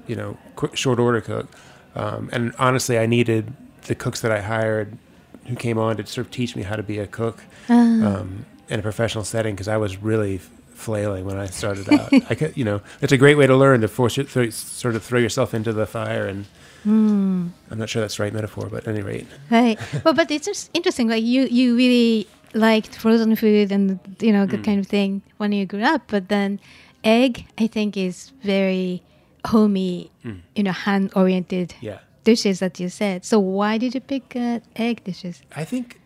you 0.09 0.17
know 0.17 0.37
quick 0.57 0.77
short 0.77 0.99
order 0.99 1.21
cook. 1.21 1.47
Um, 1.95 2.31
and 2.33 2.53
honestly, 2.59 2.99
I 2.99 3.07
needed 3.07 3.55
the 3.83 3.95
cooks 3.95 4.23
that 4.23 4.33
I 4.33 4.41
hired 4.41 4.99
who 5.47 5.57
came 5.57 5.79
on 5.79 5.97
to 5.99 6.07
sort 6.07 6.27
of 6.27 6.31
teach 6.33 6.57
me 6.57 6.63
how 6.63 6.77
to 6.77 6.83
be 6.83 6.99
a 6.99 7.07
cook 7.07 7.43
um, 7.69 8.45
in 8.69 8.81
a 8.81 8.83
professional 8.83 9.25
setting 9.25 9.55
because 9.55 9.69
I 9.69 9.77
was 9.77 9.97
really 10.03 10.39
flailing 10.75 11.25
when 11.25 11.39
I 11.39 11.47
started 11.47 11.89
out. 11.93 12.13
I 12.31 12.35
could, 12.35 12.57
you 12.57 12.65
know, 12.65 12.81
it's 13.01 13.13
a 13.13 13.17
great 13.17 13.37
way 13.37 13.47
to 13.47 13.57
learn 13.57 13.81
to 13.83 13.89
force 13.89 14.17
you, 14.17 14.25
throw, 14.25 14.51
sort 14.51 14.95
of 14.97 15.03
throw 15.03 15.19
yourself 15.21 15.55
into 15.55 15.73
the 15.73 15.87
fire. 15.87 16.27
And 16.27 16.47
I'm 16.87 17.53
not 17.79 17.89
sure 17.89 18.01
that's 18.03 18.17
the 18.17 18.23
right 18.25 18.33
metaphor, 18.33 18.69
but 18.71 18.87
at 18.87 18.89
any 18.95 19.03
rate, 19.03 19.27
Right. 19.51 19.79
well, 20.05 20.15
but 20.15 20.31
it's 20.31 20.47
just 20.47 20.71
interesting. 20.75 21.09
Like 21.09 21.25
you, 21.25 21.45
you 21.47 21.77
really 21.77 22.27
liked 22.55 22.97
frozen 22.97 23.35
food 23.37 23.73
and 23.73 23.99
you 24.21 24.33
know 24.33 24.47
Mm. 24.47 24.51
that 24.51 24.65
kind 24.65 24.79
of 24.81 24.87
thing 24.87 25.23
when 25.39 25.53
you 25.53 25.65
grew 25.67 25.83
up. 25.83 26.03
But 26.09 26.29
then, 26.29 26.61
egg, 27.03 27.47
I 27.59 27.67
think, 27.67 27.97
is 27.97 28.33
very 28.43 29.03
homey, 29.47 30.11
you 30.55 30.63
know, 30.63 30.73
hand-oriented 30.73 31.71
Mm. 31.71 31.83
yeah. 31.83 31.99
Dishes 32.25 32.59
that 32.61 32.81
you 32.81 32.89
said. 32.89 33.25
So 33.25 33.39
why 33.39 33.79
did 33.79 33.95
you 33.95 34.01
pick 34.01 34.35
uh, 34.35 34.61
egg 34.77 35.05
dishes? 35.05 35.43
I 35.55 35.65
think 35.65 36.01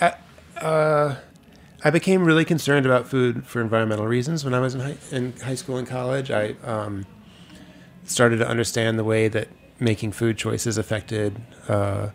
I, 0.00 0.14
uh, 0.60 1.16
I 1.84 1.90
became 1.90 2.24
really 2.24 2.44
concerned 2.44 2.86
about 2.86 3.06
food 3.06 3.46
for 3.46 3.60
environmental 3.60 4.06
reasons 4.06 4.44
when 4.44 4.54
I 4.54 4.60
was 4.60 4.74
in 4.74 4.80
high, 4.80 4.96
in 5.10 5.32
high 5.40 5.54
school 5.54 5.76
and 5.76 5.86
college. 5.86 6.30
I 6.30 6.54
um, 6.64 7.06
started 8.04 8.38
to 8.38 8.48
understand 8.48 8.98
the 8.98 9.04
way 9.04 9.28
that 9.28 9.48
making 9.80 10.12
food 10.12 10.36
choices 10.36 10.78
affected 10.78 11.40
uh, 11.68 12.10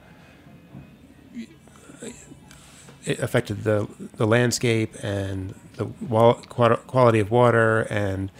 it 3.08 3.20
affected 3.20 3.63
the 3.63 3.88
the 4.18 4.27
landscape 4.27 4.94
and 5.01 5.56
the 5.77 5.86
quality 5.86 7.20
of 7.20 7.32
water 7.32 7.82
and 7.89 8.32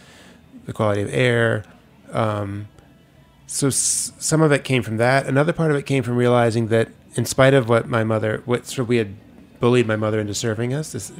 the 0.66 0.72
quality 0.72 1.02
of 1.02 1.08
air. 1.12 1.64
Um, 2.12 2.68
so 3.48 3.66
s- 3.68 4.12
some 4.20 4.40
of 4.42 4.52
it 4.52 4.62
came 4.62 4.82
from 4.84 4.98
that. 4.98 5.26
Another 5.26 5.52
part 5.52 5.70
of 5.72 5.76
it 5.76 5.84
came 5.86 6.02
from 6.04 6.16
realizing 6.16 6.68
that, 6.68 6.88
in 7.14 7.24
spite 7.24 7.54
of 7.54 7.68
what 7.68 7.88
my 7.88 8.04
mother, 8.04 8.42
what 8.44 8.66
sort 8.66 8.80
of 8.80 8.88
we 8.88 8.98
had 8.98 9.14
bullied 9.58 9.86
my 9.88 9.96
mother 9.96 10.20
into 10.20 10.34
serving 10.34 10.72
us, 10.72 10.92
this, 10.92 11.10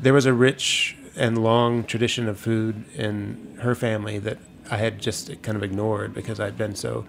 there 0.00 0.14
was 0.14 0.24
a 0.24 0.32
rich 0.32 0.96
and 1.16 1.36
long 1.42 1.84
tradition 1.84 2.28
of 2.28 2.38
food 2.38 2.84
in 2.94 3.58
her 3.60 3.74
family 3.74 4.18
that 4.20 4.38
I 4.70 4.76
had 4.78 5.00
just 5.00 5.30
kind 5.42 5.56
of 5.56 5.62
ignored 5.62 6.14
because 6.14 6.40
I'd 6.40 6.56
been 6.56 6.74
so 6.74 7.04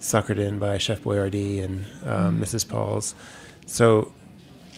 suckered 0.00 0.38
in 0.38 0.58
by 0.58 0.78
Chef 0.78 1.00
Boyardee 1.02 1.62
and 1.62 1.84
um, 2.04 2.40
Mrs. 2.40 2.68
Paul's. 2.68 3.14
So 3.66 4.12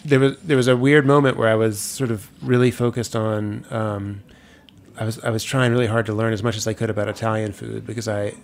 there 0.05 0.21
was 0.21 0.37
there 0.41 0.57
was 0.57 0.69
a 0.69 0.77
weird 0.77 1.07
moment 1.07 1.37
where 1.39 1.49
I 1.49 1.55
was 1.55 1.79
sort 1.79 2.11
of 2.11 2.29
really 2.47 2.71
focused 2.71 3.17
on. 3.17 3.65
Um, 3.71 4.23
I 4.99 5.05
was 5.05 5.19
I 5.25 5.31
was 5.31 5.43
trying 5.43 5.73
really 5.73 5.87
hard 5.87 6.07
to 6.07 6.13
learn 6.15 6.33
as 6.33 6.43
much 6.43 6.57
as 6.57 6.67
I 6.67 6.75
could 6.75 6.91
about 6.91 7.09
Italian 7.09 7.53
food 7.53 7.87
because 7.87 8.07
I 8.07 8.35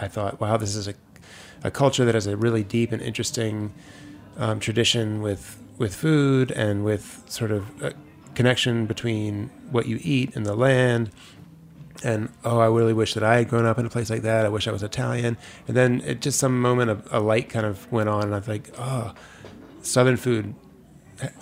I 0.00 0.08
thought, 0.08 0.40
wow, 0.40 0.56
this 0.56 0.74
is 0.74 0.88
a 0.88 0.94
a 1.64 1.70
culture 1.70 2.04
that 2.04 2.14
has 2.14 2.26
a 2.26 2.36
really 2.36 2.62
deep 2.62 2.92
and 2.92 3.02
interesting 3.02 3.72
um, 4.36 4.60
tradition 4.60 5.22
with 5.22 5.58
with 5.78 5.94
food 5.94 6.50
and 6.50 6.84
with 6.84 7.24
sort 7.28 7.50
of 7.50 7.82
a 7.82 7.92
connection 8.34 8.86
between 8.86 9.50
what 9.70 9.86
you 9.86 9.98
eat 10.02 10.36
and 10.36 10.46
the 10.46 10.54
land. 10.54 11.10
And 12.04 12.28
oh, 12.44 12.58
I 12.58 12.66
really 12.66 12.92
wish 12.92 13.14
that 13.14 13.22
I 13.22 13.36
had 13.36 13.48
grown 13.48 13.64
up 13.64 13.78
in 13.78 13.86
a 13.86 13.88
place 13.88 14.10
like 14.10 14.22
that. 14.22 14.44
I 14.44 14.50
wish 14.50 14.68
I 14.68 14.72
was 14.72 14.82
Italian. 14.82 15.38
And 15.66 15.76
then 15.76 16.02
it 16.02 16.20
just 16.20 16.38
some 16.38 16.60
moment 16.60 16.90
of 16.90 17.08
a 17.10 17.20
light 17.20 17.48
kind 17.48 17.64
of 17.64 17.90
went 17.90 18.08
on, 18.08 18.24
and 18.24 18.34
I 18.34 18.38
was 18.38 18.48
like, 18.48 18.70
oh, 18.78 19.14
Southern 19.82 20.16
food 20.16 20.54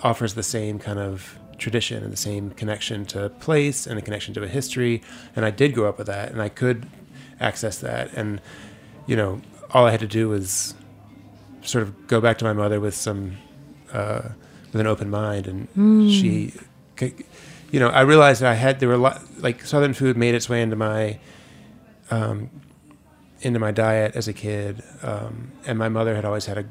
offers 0.02 0.34
the 0.34 0.44
same 0.44 0.78
kind 0.78 1.00
of 1.00 1.38
tradition 1.58 2.04
and 2.04 2.12
the 2.12 2.16
same 2.16 2.50
connection 2.50 3.04
to 3.06 3.30
place 3.30 3.86
and 3.86 3.98
a 3.98 4.02
connection 4.02 4.32
to 4.34 4.42
a 4.44 4.48
history. 4.48 5.02
And 5.34 5.44
I 5.44 5.50
did 5.50 5.74
grow 5.74 5.88
up 5.88 5.98
with 5.98 6.06
that, 6.06 6.30
and 6.30 6.40
I 6.40 6.48
could, 6.48 6.86
access 7.40 7.78
that. 7.78 8.12
And 8.14 8.40
you 9.06 9.16
know, 9.16 9.40
all 9.70 9.86
I 9.86 9.90
had 9.90 10.00
to 10.00 10.06
do 10.06 10.28
was 10.28 10.74
sort 11.62 11.82
of 11.82 12.06
go 12.06 12.20
back 12.20 12.38
to 12.38 12.44
my 12.44 12.52
mother 12.52 12.80
with 12.80 12.94
some 12.94 13.36
uh, 13.92 14.28
with 14.72 14.80
an 14.80 14.86
open 14.86 15.10
mind, 15.10 15.46
and 15.46 15.68
she, 16.10 16.52
you 17.70 17.80
know, 17.80 17.88
I 17.88 18.02
realized 18.02 18.40
that 18.42 18.50
I 18.50 18.54
had 18.54 18.80
there 18.80 18.88
were 18.88 18.94
a 18.94 18.98
lot 18.98 19.22
like 19.38 19.64
Southern 19.64 19.94
food 19.94 20.16
made 20.16 20.34
its 20.34 20.48
way 20.48 20.62
into 20.62 20.76
my 20.76 21.18
um, 22.10 22.50
into 23.40 23.58
my 23.58 23.70
diet 23.70 24.16
as 24.16 24.28
a 24.28 24.32
kid, 24.32 24.82
um, 25.02 25.52
and 25.66 25.78
my 25.78 25.88
mother 25.88 26.14
had 26.14 26.24
always 26.24 26.46
had 26.46 26.58
a 26.58 26.64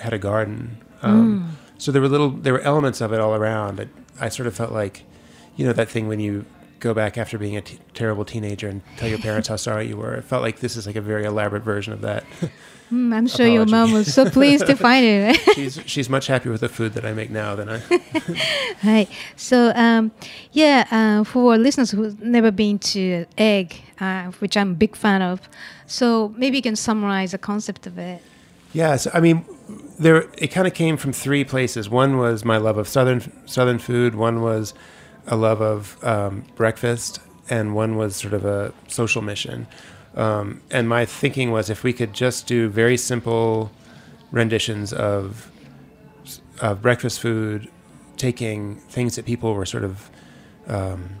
had 0.00 0.12
a 0.12 0.18
garden, 0.18 0.78
um, 1.02 1.56
so 1.78 1.92
there 1.92 2.02
were 2.02 2.08
little 2.08 2.30
there 2.30 2.52
were 2.52 2.60
elements 2.60 3.00
of 3.00 3.12
it 3.12 3.20
all 3.20 3.34
around. 3.34 3.80
It, 3.80 3.88
I 4.20 4.28
sort 4.30 4.46
of 4.46 4.54
felt 4.54 4.72
like, 4.72 5.04
you 5.56 5.66
know, 5.66 5.72
that 5.72 5.88
thing 5.88 6.08
when 6.08 6.20
you 6.20 6.46
go 6.80 6.94
back 6.94 7.16
after 7.18 7.38
being 7.38 7.56
a 7.56 7.62
t- 7.62 7.78
terrible 7.94 8.24
teenager 8.24 8.68
and 8.68 8.82
tell 8.96 9.08
your 9.08 9.18
parents 9.18 9.48
how 9.48 9.56
sorry 9.56 9.88
you 9.88 9.96
were. 9.96 10.14
It 10.14 10.24
felt 10.24 10.42
like 10.42 10.60
this 10.60 10.76
is 10.76 10.86
like 10.86 10.96
a 10.96 11.00
very 11.00 11.24
elaborate 11.24 11.62
version 11.62 11.92
of 11.92 12.02
that. 12.02 12.24
Mm, 12.92 13.12
I'm 13.12 13.26
sure 13.26 13.46
your 13.46 13.66
mom 13.66 13.92
was 13.92 14.14
so 14.14 14.30
pleased 14.30 14.66
to 14.66 14.76
find 14.76 15.04
it. 15.04 15.36
she's 15.54 15.80
she's 15.86 16.08
much 16.08 16.28
happier 16.28 16.52
with 16.52 16.60
the 16.60 16.68
food 16.68 16.92
that 16.94 17.04
I 17.04 17.12
make 17.12 17.30
now 17.30 17.56
than 17.56 17.68
I. 17.68 17.80
Right. 18.84 19.08
So, 19.36 19.72
um, 19.74 20.12
yeah, 20.52 20.86
uh, 20.90 21.24
for 21.24 21.56
listeners 21.56 21.90
who've 21.90 22.20
never 22.20 22.50
been 22.52 22.78
to 22.78 23.24
egg, 23.38 23.74
uh, 23.98 24.30
which 24.38 24.56
I'm 24.56 24.72
a 24.72 24.74
big 24.74 24.94
fan 24.94 25.22
of, 25.22 25.40
so 25.86 26.34
maybe 26.36 26.58
you 26.58 26.62
can 26.62 26.76
summarize 26.76 27.32
the 27.32 27.38
concept 27.38 27.86
of 27.86 27.98
it. 27.98 28.22
Yes, 28.72 29.08
I 29.12 29.20
mean, 29.20 29.44
there 29.98 30.28
it 30.38 30.48
kind 30.48 30.66
of 30.66 30.74
came 30.74 30.96
from 30.96 31.12
three 31.12 31.42
places. 31.42 31.88
One 31.88 32.18
was 32.18 32.44
my 32.44 32.58
love 32.58 32.76
of 32.76 32.86
southern 32.86 33.20
southern 33.46 33.78
food. 33.78 34.14
One 34.14 34.42
was 34.42 34.74
a 35.26 35.36
love 35.36 35.60
of 35.60 36.02
um, 36.04 36.44
breakfast, 36.54 37.20
and 37.48 37.74
one 37.74 37.96
was 37.96 38.16
sort 38.16 38.34
of 38.34 38.44
a 38.44 38.72
social 38.88 39.22
mission. 39.22 39.66
Um, 40.14 40.62
and 40.70 40.88
my 40.88 41.04
thinking 41.04 41.50
was, 41.50 41.68
if 41.68 41.84
we 41.84 41.92
could 41.92 42.12
just 42.12 42.46
do 42.46 42.68
very 42.68 42.96
simple 42.96 43.70
renditions 44.30 44.92
of 44.92 45.50
of 46.60 46.80
breakfast 46.80 47.20
food, 47.20 47.68
taking 48.16 48.76
things 48.76 49.16
that 49.16 49.26
people 49.26 49.54
were 49.54 49.66
sort 49.66 49.84
of 49.84 50.10
um, 50.66 51.16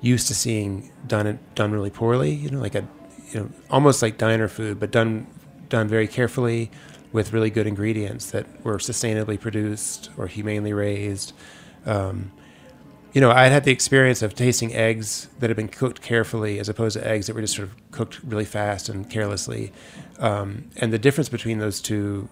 used 0.00 0.28
to 0.28 0.34
seeing 0.34 0.92
done 1.06 1.38
done 1.54 1.72
really 1.72 1.90
poorly, 1.90 2.30
you 2.30 2.50
know, 2.50 2.60
like 2.60 2.74
a 2.74 2.86
you 3.32 3.40
know 3.40 3.50
almost 3.70 4.00
like 4.00 4.16
diner 4.18 4.48
food, 4.48 4.78
but 4.78 4.90
done 4.90 5.26
done 5.68 5.88
very 5.88 6.06
carefully 6.06 6.70
with 7.12 7.32
really 7.32 7.50
good 7.50 7.66
ingredients 7.66 8.30
that 8.32 8.46
were 8.64 8.78
sustainably 8.78 9.40
produced 9.40 10.10
or 10.16 10.26
humanely 10.26 10.72
raised. 10.72 11.32
Um, 11.86 12.32
you 13.14 13.20
know, 13.20 13.30
I 13.30 13.46
had 13.46 13.64
the 13.64 13.70
experience 13.70 14.20
of 14.20 14.34
tasting 14.34 14.74
eggs 14.74 15.28
that 15.38 15.48
had 15.48 15.56
been 15.56 15.68
cooked 15.68 16.02
carefully 16.02 16.58
as 16.58 16.68
opposed 16.68 16.98
to 16.98 17.06
eggs 17.06 17.28
that 17.28 17.34
were 17.34 17.40
just 17.40 17.54
sort 17.54 17.68
of 17.68 17.90
cooked 17.92 18.20
really 18.24 18.44
fast 18.44 18.88
and 18.88 19.08
carelessly. 19.08 19.72
Um, 20.18 20.68
and 20.76 20.92
the 20.92 20.98
difference 20.98 21.28
between 21.28 21.58
those 21.58 21.80
two 21.80 22.28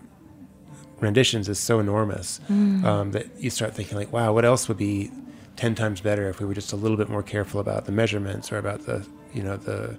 renditions 0.98 1.48
is 1.48 1.58
so 1.58 1.80
enormous 1.80 2.40
um, 2.84 3.12
that 3.12 3.26
you 3.38 3.48
start 3.48 3.74
thinking 3.74 3.96
like, 3.96 4.12
wow, 4.12 4.32
what 4.32 4.44
else 4.44 4.68
would 4.68 4.76
be 4.76 5.10
ten 5.54 5.74
times 5.74 6.00
better 6.00 6.28
if 6.28 6.40
we 6.40 6.46
were 6.46 6.54
just 6.54 6.72
a 6.72 6.76
little 6.76 6.96
bit 6.96 7.08
more 7.08 7.22
careful 7.22 7.60
about 7.60 7.84
the 7.86 7.92
measurements 7.92 8.50
or 8.52 8.58
about 8.58 8.86
the, 8.86 9.06
you 9.32 9.42
know, 9.42 9.56
the 9.56 9.96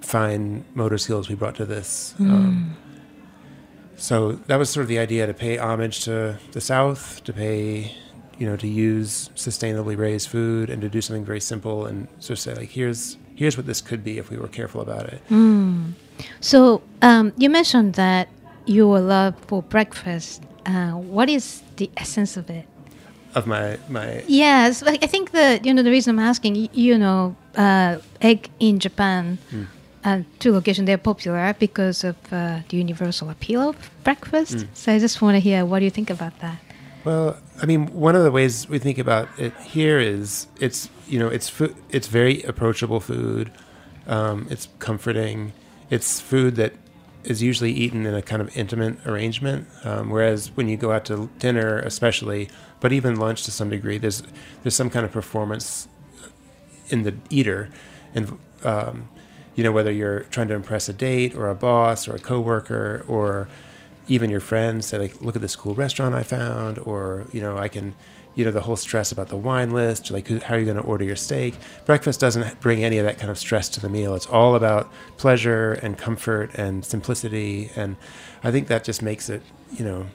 fine 0.00 0.64
motor 0.74 0.98
skills 0.98 1.28
we 1.28 1.36
brought 1.36 1.54
to 1.54 1.64
this. 1.64 2.14
Um, 2.18 2.76
so 3.96 4.32
that 4.48 4.56
was 4.56 4.68
sort 4.70 4.82
of 4.82 4.88
the 4.88 4.98
idea 4.98 5.26
to 5.26 5.34
pay 5.34 5.58
homage 5.58 6.04
to 6.04 6.38
the 6.52 6.60
South, 6.60 7.22
to 7.24 7.32
pay, 7.32 7.94
you 8.42 8.48
know, 8.48 8.56
to 8.56 8.66
use 8.66 9.30
sustainably 9.36 9.96
raised 9.96 10.28
food 10.28 10.68
and 10.68 10.82
to 10.82 10.88
do 10.88 11.00
something 11.00 11.24
very 11.24 11.40
simple 11.40 11.86
and 11.86 12.08
sort 12.18 12.30
of 12.30 12.40
say 12.40 12.52
like, 12.56 12.70
here's 12.70 13.16
here's 13.36 13.56
what 13.56 13.66
this 13.66 13.80
could 13.80 14.02
be 14.02 14.18
if 14.18 14.30
we 14.30 14.36
were 14.36 14.48
careful 14.48 14.80
about 14.80 15.04
it. 15.12 15.20
So, 16.40 16.82
um, 17.02 17.32
you 17.38 17.48
mentioned 17.48 17.94
that 17.94 18.28
your 18.66 18.98
love 18.98 19.36
for 19.46 19.62
breakfast. 19.62 20.42
Uh, 20.66 20.90
what 21.14 21.30
is 21.30 21.62
the 21.76 21.88
essence 21.96 22.36
of 22.36 22.50
it? 22.50 22.66
Of 23.36 23.46
my 23.46 23.78
my 23.88 24.24
Yes, 24.26 24.82
like 24.82 25.04
I 25.04 25.06
think 25.06 25.30
the 25.30 25.60
you 25.62 25.72
know 25.72 25.84
the 25.84 25.92
reason 25.96 26.18
I'm 26.18 26.24
asking 26.32 26.68
you 26.72 26.98
know 26.98 27.36
uh, 27.54 27.98
egg 28.20 28.50
in 28.58 28.80
Japan, 28.80 29.38
uh, 30.04 30.22
two 30.40 30.52
locations 30.52 30.86
they're 30.86 30.98
popular 30.98 31.54
because 31.60 32.02
of 32.02 32.16
uh, 32.32 32.58
the 32.70 32.76
universal 32.76 33.30
appeal 33.30 33.60
of 33.70 33.76
breakfast. 34.02 34.66
So 34.74 34.92
I 34.92 34.98
just 34.98 35.22
want 35.22 35.36
to 35.36 35.40
hear 35.48 35.64
what 35.64 35.78
do 35.78 35.84
you 35.84 35.94
think 35.94 36.10
about 36.10 36.34
that? 36.40 36.58
Well, 37.04 37.36
I 37.60 37.66
mean, 37.66 37.88
one 37.88 38.14
of 38.14 38.22
the 38.22 38.30
ways 38.30 38.68
we 38.68 38.78
think 38.78 38.98
about 38.98 39.28
it 39.38 39.54
here 39.60 39.98
is 39.98 40.46
it's 40.60 40.88
you 41.08 41.18
know 41.18 41.28
it's 41.28 41.48
food. 41.48 41.74
It's 41.90 42.06
very 42.06 42.42
approachable 42.42 43.00
food. 43.00 43.50
Um, 44.06 44.46
it's 44.50 44.68
comforting. 44.78 45.52
It's 45.90 46.20
food 46.20 46.56
that 46.56 46.74
is 47.24 47.42
usually 47.42 47.72
eaten 47.72 48.06
in 48.06 48.14
a 48.14 48.22
kind 48.22 48.40
of 48.40 48.56
intimate 48.56 49.04
arrangement. 49.06 49.68
Um, 49.84 50.10
whereas 50.10 50.56
when 50.56 50.68
you 50.68 50.76
go 50.76 50.92
out 50.92 51.04
to 51.06 51.28
dinner, 51.38 51.78
especially, 51.80 52.48
but 52.80 52.92
even 52.92 53.16
lunch 53.16 53.44
to 53.44 53.50
some 53.50 53.68
degree, 53.68 53.98
there's 53.98 54.22
there's 54.62 54.76
some 54.76 54.90
kind 54.90 55.04
of 55.04 55.10
performance 55.10 55.88
in 56.88 57.02
the 57.02 57.14
eater, 57.30 57.68
and 58.14 58.38
um, 58.62 59.08
you 59.56 59.64
know 59.64 59.72
whether 59.72 59.90
you're 59.90 60.20
trying 60.30 60.48
to 60.48 60.54
impress 60.54 60.88
a 60.88 60.92
date 60.92 61.34
or 61.34 61.48
a 61.48 61.54
boss 61.54 62.06
or 62.06 62.14
a 62.14 62.20
coworker 62.20 63.04
or 63.08 63.48
even 64.08 64.30
your 64.30 64.40
friends 64.40 64.86
say 64.86 64.98
like 64.98 65.20
look 65.22 65.36
at 65.36 65.42
this 65.42 65.54
cool 65.56 65.74
restaurant 65.74 66.14
i 66.14 66.22
found 66.22 66.78
or 66.80 67.26
you 67.32 67.40
know 67.40 67.56
i 67.56 67.68
can 67.68 67.94
you 68.34 68.44
know 68.44 68.50
the 68.50 68.62
whole 68.62 68.76
stress 68.76 69.12
about 69.12 69.28
the 69.28 69.36
wine 69.36 69.70
list 69.70 70.10
like 70.10 70.26
who- 70.26 70.38
how 70.40 70.54
are 70.54 70.58
you 70.58 70.64
going 70.64 70.76
to 70.78 70.82
order 70.82 71.04
your 71.04 71.16
steak? 71.16 71.54
Breakfast 71.84 72.18
doesn't 72.18 72.60
bring 72.60 72.82
any 72.82 72.96
of 72.96 73.04
that 73.04 73.18
kind 73.18 73.30
of 73.30 73.38
stress 73.38 73.68
to 73.68 73.78
the 73.80 73.90
meal. 73.90 74.14
It's 74.14 74.24
all 74.26 74.54
about 74.54 74.90
pleasure 75.18 75.74
and 75.74 75.98
comfort 75.98 76.50
and 76.54 76.82
simplicity 76.82 77.70
and 77.76 77.96
i 78.42 78.50
think 78.50 78.68
that 78.68 78.84
just 78.84 79.02
makes 79.02 79.28
it 79.28 79.42
you 79.78 79.84
know 79.84 80.06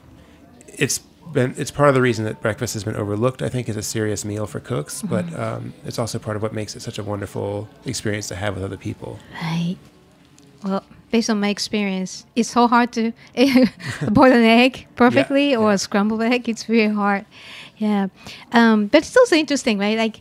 it's 0.66 0.98
been 1.32 1.54
it's 1.56 1.70
part 1.70 1.88
of 1.88 1.94
the 1.94 2.00
reason 2.02 2.24
that 2.24 2.40
breakfast 2.42 2.74
has 2.74 2.82
been 2.82 2.96
overlooked 2.96 3.40
i 3.40 3.48
think 3.48 3.68
as 3.68 3.76
a 3.76 3.82
serious 3.82 4.24
meal 4.24 4.46
for 4.48 4.58
cooks 4.60 5.00
but 5.02 5.24
um, 5.38 5.72
it's 5.84 5.98
also 5.98 6.18
part 6.18 6.36
of 6.36 6.42
what 6.42 6.52
makes 6.52 6.74
it 6.74 6.82
such 6.82 6.98
a 6.98 7.04
wonderful 7.04 7.68
experience 7.84 8.26
to 8.28 8.34
have 8.34 8.54
with 8.56 8.64
other 8.64 8.76
people. 8.76 9.18
Right. 9.40 9.76
Well, 10.64 10.84
based 11.10 11.30
on 11.30 11.40
my 11.40 11.48
experience, 11.48 12.26
it's 12.36 12.50
so 12.50 12.66
hard 12.68 12.92
to 12.92 13.12
boil 14.10 14.32
an 14.32 14.44
egg 14.44 14.86
perfectly 14.96 15.54
or 15.56 15.68
yeah. 15.68 15.74
a 15.74 15.78
scrambled 15.78 16.22
egg. 16.22 16.48
It's 16.48 16.64
very 16.64 16.88
hard. 16.92 17.24
Yeah. 17.78 18.08
Um, 18.52 18.86
but 18.86 18.98
it's 19.02 19.16
also 19.16 19.36
interesting, 19.36 19.78
right? 19.78 19.96
Like 19.96 20.20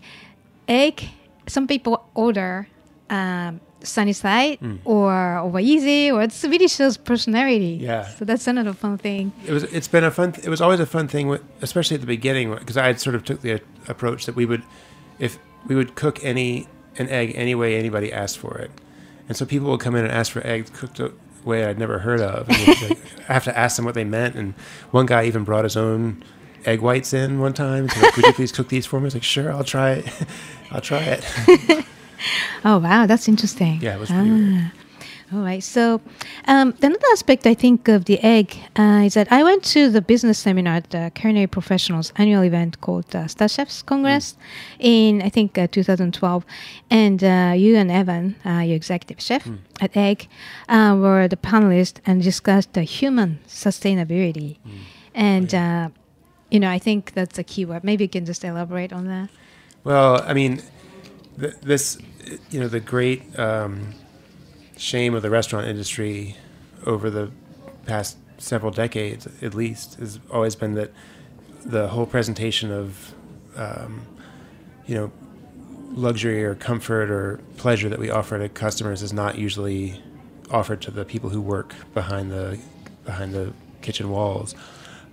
egg, 0.67 1.03
some 1.47 1.67
people 1.67 2.05
order 2.13 2.67
um, 3.09 3.59
sunny 3.83 4.13
side 4.13 4.59
or 4.85 5.37
over 5.37 5.59
easy, 5.59 6.11
or 6.11 6.21
it 6.23 6.33
really 6.43 6.67
shows 6.67 6.97
personality. 6.97 7.77
Yeah. 7.81 8.07
So 8.07 8.25
that's 8.25 8.47
another 8.47 8.73
fun 8.73 8.97
thing. 8.97 9.31
it 9.45 9.51
was 9.53 9.63
it's 9.63 9.87
been 9.87 10.03
a 10.03 10.11
fun 10.11 10.33
it 10.43 10.49
was 10.49 10.61
always 10.61 10.79
a 10.79 10.85
fun 10.85 11.07
thing 11.07 11.27
with- 11.27 11.43
especially 11.61 11.95
at 11.95 12.01
the 12.01 12.07
beginning 12.07 12.53
because 12.53 12.77
i 12.77 12.85
had 12.87 12.99
sort 12.99 13.15
of 13.15 13.23
took 13.23 13.41
the 13.41 13.61
approach 13.87 14.25
that 14.25 14.35
we 14.35 14.45
would 14.45 14.63
if 15.19 15.37
we 15.67 15.75
would 15.75 15.95
cook 15.95 16.23
any 16.23 16.67
an 16.97 17.07
egg 17.09 17.31
any 17.35 17.55
way 17.55 17.75
anybody 17.77 18.11
asked 18.11 18.37
for 18.37 18.57
it 18.57 18.71
and 19.27 19.35
so 19.37 19.45
people 19.45 19.69
would 19.71 19.79
come 19.79 19.95
in 19.95 20.03
and 20.05 20.13
ask 20.13 20.31
for 20.31 20.45
eggs 20.45 20.69
cooked 20.69 20.99
a 20.99 21.11
way 21.43 21.65
i'd 21.65 21.77
never 21.79 21.99
heard 21.99 22.19
of. 22.21 22.49
And 22.49 22.67
like, 22.89 22.99
i 23.29 23.33
have 23.33 23.43
to 23.45 23.57
ask 23.57 23.75
them 23.75 23.85
what 23.85 23.93
they 23.95 24.03
meant. 24.03 24.35
And 24.35 24.53
one 24.91 25.05
guy 25.05 25.25
even 25.25 25.43
brought 25.43 25.63
his 25.63 25.77
own 25.77 26.23
egg 26.65 26.81
whites 26.81 27.13
in 27.13 27.39
one 27.39 27.53
time. 27.53 27.87
Said, 27.89 28.03
like, 28.03 28.15
would 28.17 28.25
you 28.25 28.33
please 28.33 28.51
cook 28.51 28.69
these 28.69 28.85
for 28.85 28.99
me? 28.99 29.03
I 29.03 29.07
was 29.07 29.13
like 29.13 29.23
sure 29.23 29.51
i'll 29.51 29.63
try 29.63 29.91
it. 29.91 30.13
I'll 30.71 30.81
try 30.81 30.99
it. 30.99 31.85
Oh 32.65 32.79
wow, 32.79 33.05
that's 33.05 33.27
interesting. 33.27 33.79
Yeah, 33.79 33.95
it 33.95 33.99
was. 33.99 34.09
Ah. 34.11 34.71
All 35.33 35.41
right. 35.41 35.61
So, 35.61 35.99
um, 36.47 36.73
the 36.79 36.87
another 36.87 37.07
aspect 37.11 37.45
I 37.45 37.53
think 37.53 37.89
of 37.89 38.05
the 38.05 38.17
egg 38.23 38.55
uh, 38.79 39.03
is 39.03 39.15
that 39.15 39.29
I 39.29 39.43
went 39.43 39.61
to 39.65 39.89
the 39.89 40.01
business 40.01 40.39
seminar 40.39 40.75
at 40.75 40.89
the 40.91 41.11
Culinary 41.15 41.47
Professionals 41.47 42.13
annual 42.15 42.43
event 42.43 42.79
called 42.79 43.13
uh, 43.13 43.25
StarChefs 43.25 43.85
Congress 43.85 44.37
in 44.79 45.21
I 45.21 45.27
think 45.27 45.57
uh, 45.57 45.67
2012, 45.67 46.45
and 46.89 47.21
uh, 47.23 47.53
you 47.57 47.75
and 47.75 47.91
Evan, 47.91 48.37
uh, 48.45 48.59
your 48.59 48.77
executive 48.77 49.21
chef 49.21 49.49
at 49.81 49.97
Egg, 49.97 50.29
uh, 50.69 50.95
were 50.97 51.27
the 51.27 51.35
panelists 51.35 51.99
and 52.05 52.23
discussed 52.23 52.71
the 52.73 52.83
human 52.83 53.39
sustainability, 53.47 54.57
and. 55.13 55.53
Uh, 55.53 55.89
you 56.49 56.61
know, 56.61 56.69
I 56.69 56.79
think 56.79 57.13
that's 57.13 57.37
a 57.37 57.43
key 57.43 57.65
word. 57.65 57.83
Maybe 57.83 58.05
you 58.05 58.09
can 58.09 58.25
just 58.25 58.41
elaborate 58.45 58.93
on 58.93 59.07
that. 59.07 59.29
Well, 59.83 60.23
I 60.23 60.33
mean, 60.33 60.61
th- 61.37 61.55
this, 61.61 61.97
you 62.49 62.61
know, 62.61 62.69
the 62.69 62.79
great 62.79 63.37
um, 63.37 63.93
shame 64.77 65.13
of 65.13 65.21
the 65.21 65.29
restaurant 65.29 65.67
industry 65.67 66.35
over 66.85 67.09
the 67.09 67.31
past 67.85 68.17
several 68.37 68.71
decades, 68.71 69.27
at 69.41 69.53
least, 69.53 69.95
has 69.95 70.19
always 70.31 70.55
been 70.55 70.75
that 70.75 70.91
the 71.65 71.87
whole 71.87 72.05
presentation 72.05 72.71
of, 72.71 73.13
um, 73.55 74.01
you 74.85 74.95
know, 74.95 75.11
luxury 75.91 76.43
or 76.43 76.53
comfort 76.55 77.09
or 77.09 77.39
pleasure 77.57 77.89
that 77.89 77.99
we 77.99 78.09
offer 78.09 78.37
to 78.37 78.47
customers 78.49 79.01
is 79.01 79.11
not 79.11 79.37
usually 79.37 80.01
offered 80.51 80.81
to 80.81 80.91
the 80.91 81.03
people 81.03 81.29
who 81.29 81.41
work 81.41 81.73
behind 81.93 82.31
the 82.31 82.59
behind 83.05 83.33
the 83.33 83.53
kitchen 83.81 84.09
walls. 84.09 84.53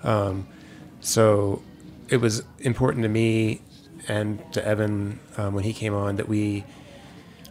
Um, 0.02 0.46
so 1.00 1.62
it 2.08 2.18
was 2.18 2.42
important 2.60 3.02
to 3.04 3.08
me 3.08 3.60
and 4.08 4.40
to 4.52 4.64
Evan 4.66 5.20
um, 5.36 5.54
when 5.54 5.64
he 5.64 5.72
came 5.72 5.94
on 5.94 6.16
that 6.16 6.28
we 6.28 6.64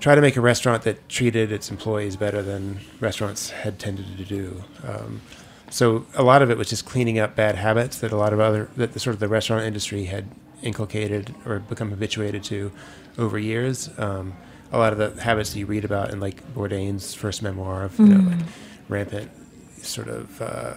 try 0.04 0.16
to 0.16 0.22
make 0.22 0.36
a 0.36 0.42
restaurant 0.42 0.84
that 0.84 1.08
treated 1.08 1.50
its 1.50 1.72
employees 1.72 2.18
better 2.18 2.42
than 2.42 2.78
restaurants 3.00 3.52
had 3.52 3.80
tended 3.80 4.18
to 4.18 4.26
do. 4.26 4.62
Um, 4.86 5.22
so 5.70 6.06
a 6.14 6.24
lot 6.24 6.42
of 6.42 6.52
it 6.52 6.58
was 6.58 6.68
just 6.68 6.86
cleaning 6.86 7.20
up 7.20 7.38
bad 7.38 7.56
habits 7.56 8.00
that 8.00 8.12
a 8.12 8.18
lot 8.18 8.34
of 8.34 8.42
other 8.42 8.70
that 8.76 8.92
the 8.92 9.00
sort 9.00 9.14
of 9.14 9.22
the 9.22 9.30
restaurant 9.30 9.64
industry 9.64 10.04
had 10.04 10.28
inculcated 10.62 11.34
or 11.46 11.60
become 11.60 11.90
habituated 11.90 12.44
to 12.44 12.74
over 13.18 13.40
years. 13.40 13.90
Um, 13.98 14.34
a 14.74 14.78
lot 14.78 14.92
of 14.92 15.00
the 15.00 15.24
habits 15.24 15.54
that 15.54 15.60
you 15.60 15.66
read 15.66 15.86
about 15.86 16.12
in 16.12 16.20
like 16.20 16.44
Bourdain's 16.54 17.14
first 17.14 17.42
memoir 17.42 17.84
of 17.84 17.98
you 17.98 18.08
know 18.08 18.30
like 18.30 18.46
rampant 18.90 19.32
sort 19.78 20.10
of 20.10 20.42
uh, 20.42 20.74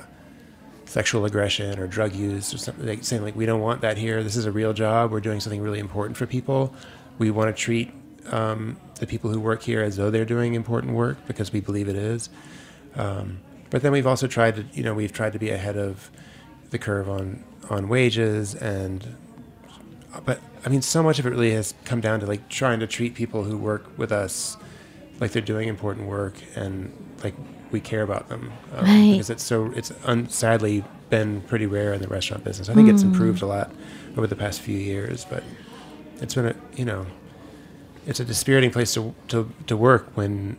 sexual 0.84 1.24
aggression 1.24 1.80
or 1.80 1.88
drug 1.88 2.14
use 2.14 2.54
or 2.54 2.58
something 2.58 2.86
like 2.86 3.02
saying 3.02 3.24
like 3.24 3.34
we 3.34 3.44
don't 3.44 3.60
want 3.60 3.80
that 3.80 3.98
here. 3.98 4.22
This 4.22 4.36
is 4.36 4.46
a 4.46 4.52
real 4.52 4.72
job. 4.72 5.10
We're 5.10 5.18
doing 5.18 5.40
something 5.40 5.60
really 5.60 5.80
important 5.80 6.16
for 6.16 6.26
people. 6.26 6.72
We 7.18 7.32
want 7.32 7.54
to 7.54 7.60
treat 7.60 7.92
um, 8.30 8.76
the 8.98 9.06
people 9.06 9.30
who 9.30 9.40
work 9.40 9.62
here 9.62 9.82
as 9.82 9.96
though 9.96 10.10
they're 10.10 10.24
doing 10.24 10.54
important 10.54 10.94
work 10.94 11.18
because 11.26 11.52
we 11.52 11.60
believe 11.60 11.88
it 11.88 11.96
is. 11.96 12.28
Um, 12.94 13.38
but 13.70 13.82
then 13.82 13.92
we've 13.92 14.06
also 14.06 14.26
tried 14.26 14.56
to, 14.56 14.64
you 14.72 14.82
know, 14.82 14.94
we've 14.94 15.12
tried 15.12 15.32
to 15.34 15.38
be 15.38 15.50
ahead 15.50 15.76
of 15.76 16.10
the 16.70 16.78
curve 16.78 17.08
on 17.08 17.42
on 17.68 17.88
wages 17.88 18.54
and, 18.54 19.16
but 20.24 20.40
I 20.64 20.68
mean, 20.68 20.82
so 20.82 21.02
much 21.02 21.18
of 21.18 21.26
it 21.26 21.30
really 21.30 21.50
has 21.52 21.74
come 21.84 22.00
down 22.00 22.20
to 22.20 22.26
like 22.26 22.48
trying 22.48 22.78
to 22.80 22.86
treat 22.86 23.14
people 23.14 23.44
who 23.44 23.56
work 23.58 23.98
with 23.98 24.12
us 24.12 24.56
like 25.20 25.32
they're 25.32 25.42
doing 25.42 25.68
important 25.68 26.06
work 26.06 26.34
and 26.54 26.92
like 27.24 27.34
we 27.72 27.80
care 27.80 28.02
about 28.02 28.28
them 28.28 28.52
um, 28.76 28.84
Right. 28.84 29.10
because 29.12 29.30
it's 29.30 29.42
so 29.42 29.72
it's 29.74 29.92
un- 30.04 30.28
sadly 30.28 30.84
been 31.10 31.40
pretty 31.42 31.66
rare 31.66 31.92
in 31.92 32.00
the 32.00 32.08
restaurant 32.08 32.44
business. 32.44 32.68
I 32.68 32.74
think 32.74 32.88
it's 32.88 33.02
improved 33.02 33.42
a 33.42 33.46
lot 33.46 33.70
over 34.16 34.26
the 34.26 34.36
past 34.36 34.60
few 34.60 34.76
years, 34.78 35.24
but 35.28 35.42
it's 36.20 36.34
been 36.34 36.46
a 36.46 36.54
you 36.76 36.84
know 36.84 37.06
it's 38.06 38.20
a 38.20 38.24
dispiriting 38.24 38.70
place 38.70 38.94
to 38.94 39.14
to, 39.28 39.50
to 39.66 39.76
work 39.76 40.06
when 40.16 40.56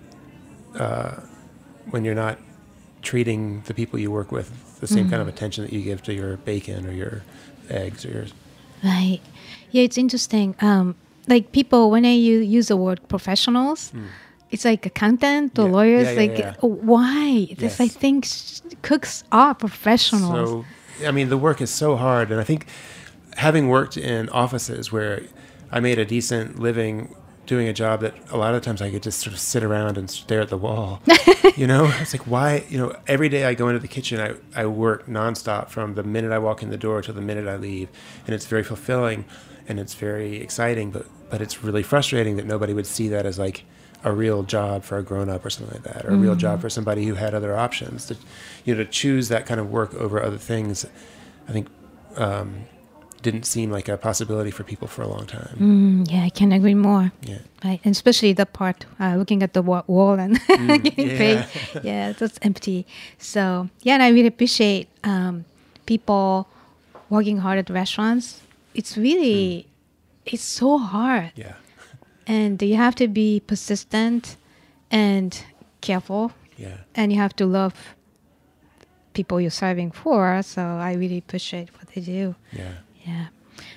uh, 0.77 1.15
when 1.89 2.05
you're 2.05 2.15
not 2.15 2.37
treating 3.01 3.61
the 3.61 3.73
people 3.73 3.97
you 3.99 4.11
work 4.11 4.31
with 4.31 4.79
the 4.79 4.87
same 4.87 5.09
kind 5.09 5.21
of 5.21 5.27
attention 5.27 5.63
that 5.63 5.73
you 5.73 5.81
give 5.81 6.03
to 6.03 6.13
your 6.13 6.37
bacon 6.37 6.85
or 6.85 6.91
your 6.91 7.23
eggs 7.69 8.05
or 8.05 8.11
your 8.11 8.25
Right. 8.83 9.21
Yeah, 9.71 9.83
it's 9.83 9.97
interesting. 9.97 10.55
Um, 10.61 10.95
like 11.27 11.51
people, 11.51 11.89
when 11.89 12.05
I 12.05 12.13
use 12.13 12.67
the 12.67 12.77
word 12.77 12.99
professionals, 13.07 13.91
it's 14.51 14.65
like 14.65 14.85
accountant 14.85 15.57
or. 15.57 15.65
Yeah. 15.65 15.71
lawyers. 15.71 16.07
Yeah, 16.07 16.21
yeah, 16.21 16.45
like, 16.47 16.55
oh, 16.63 16.67
why? 16.67 17.47
This, 17.57 17.81
I 17.81 17.87
think 17.87 18.25
sh- 18.25 18.61
cooks 18.81 19.23
are 19.31 19.55
professionals. 19.55 20.49
So, 20.49 20.65
I 21.05 21.11
mean, 21.11 21.29
the 21.29 21.37
work 21.37 21.59
is 21.59 21.69
so 21.69 21.95
hard, 21.95 22.31
and 22.31 22.39
I 22.39 22.43
think 22.43 22.67
having 23.35 23.67
worked 23.67 23.97
in 23.97 24.29
offices 24.29 24.91
where 24.91 25.23
I 25.71 25.79
made 25.79 25.99
a 25.99 26.05
decent 26.05 26.59
living 26.59 27.15
doing 27.47 27.67
a 27.67 27.73
job 27.73 28.01
that 28.01 28.13
a 28.29 28.37
lot 28.37 28.53
of 28.53 28.61
times 28.61 28.81
I 28.81 28.91
could 28.91 29.01
just 29.01 29.19
sort 29.21 29.33
of 29.33 29.39
sit 29.39 29.63
around 29.63 29.97
and 29.97 30.09
stare 30.09 30.41
at 30.41 30.49
the 30.49 30.57
wall. 30.57 31.01
you 31.55 31.65
know, 31.65 31.91
it's 31.99 32.13
like 32.13 32.27
why? 32.27 32.65
You 32.69 32.77
know, 32.77 32.95
every 33.07 33.29
day 33.29 33.45
I 33.45 33.55
go 33.55 33.69
into 33.69 33.79
the 33.79 33.87
kitchen, 33.87 34.19
I 34.19 34.61
I 34.61 34.65
work 34.67 35.07
nonstop 35.07 35.69
from 35.69 35.95
the 35.95 36.03
minute 36.03 36.31
I 36.31 36.37
walk 36.37 36.61
in 36.61 36.69
the 36.69 36.77
door 36.77 37.01
to 37.01 37.11
the 37.11 37.21
minute 37.21 37.47
I 37.47 37.55
leave, 37.55 37.89
and 38.25 38.35
it's 38.35 38.45
very 38.45 38.63
fulfilling, 38.63 39.25
and 39.67 39.79
it's 39.79 39.95
very 39.95 40.37
exciting. 40.37 40.91
But 40.91 41.07
but 41.29 41.41
it's 41.41 41.63
really 41.63 41.83
frustrating 41.83 42.35
that 42.35 42.45
nobody 42.45 42.73
would 42.73 42.85
see 42.85 43.07
that 43.09 43.25
as 43.25 43.39
like 43.39 43.63
a 44.03 44.11
real 44.11 44.43
job 44.43 44.83
for 44.83 44.97
a 44.99 45.03
grown 45.03 45.29
up 45.29 45.43
or 45.43 45.49
something 45.49 45.81
like 45.81 45.93
that, 45.95 46.05
or 46.05 46.11
a 46.11 46.15
real 46.15 46.35
job 46.35 46.61
for 46.61 46.69
somebody 46.69 47.05
who 47.05 47.15
had 47.15 47.33
other 47.33 47.57
options. 47.57 48.05
To, 48.05 48.17
you 48.65 48.75
know, 48.75 48.83
to 48.83 48.89
choose 48.89 49.29
that 49.29 49.45
kind 49.45 49.59
of 49.59 49.71
work 49.71 49.93
over 49.95 50.21
other 50.21 50.37
things, 50.37 50.85
I 51.47 51.51
think 51.51 51.67
um, 52.15 52.65
didn't 53.21 53.45
seem 53.45 53.71
like 53.71 53.87
a 53.87 53.97
possibility 53.97 54.51
for 54.51 54.63
people 54.63 54.87
for 54.87 55.01
a 55.01 55.07
long 55.07 55.25
time. 55.25 55.55
Mm, 55.59 56.11
yeah, 56.11 56.23
I 56.23 56.29
can 56.29 56.51
agree 56.51 56.75
more. 56.75 57.11
Yeah. 57.21 57.39
Right, 57.63 57.79
and 57.83 57.91
especially 57.91 58.33
the 58.33 58.45
part 58.45 58.85
uh, 58.99 59.15
looking 59.15 59.41
at 59.43 59.53
the 59.53 59.61
wa- 59.61 59.83
wall 59.87 60.13
and 60.19 60.39
getting 60.47 61.09
yeah. 61.09 61.17
paid. 61.17 61.45
Yeah, 61.83 62.11
that's 62.13 62.37
empty. 62.41 62.85
So 63.17 63.69
yeah, 63.81 63.95
and 63.95 64.03
I 64.03 64.09
really 64.09 64.27
appreciate 64.27 64.87
um, 65.03 65.45
people 65.85 66.47
working 67.09 67.37
hard 67.39 67.57
at 67.59 67.69
restaurants. 67.69 68.41
It's 68.75 68.95
really, 68.97 69.65
it's 70.25 70.43
so 70.43 70.77
hard, 70.77 71.31
Yeah. 71.35 71.53
and 72.27 72.61
you 72.61 72.75
have 72.75 72.93
to 72.95 73.07
be 73.07 73.39
persistent 73.39 74.37
and 74.91 75.43
careful, 75.81 76.31
Yeah. 76.57 76.77
and 76.95 77.11
you 77.11 77.17
have 77.19 77.35
to 77.37 77.45
love 77.45 77.73
people 79.13 79.41
you're 79.41 79.49
serving 79.49 79.91
for. 79.91 80.41
So 80.43 80.61
I 80.61 80.93
really 80.93 81.17
appreciate 81.17 81.69
what 81.73 81.87
they 81.95 82.01
do. 82.01 82.35
Yeah. 82.53 82.73
Yeah. 83.07 83.27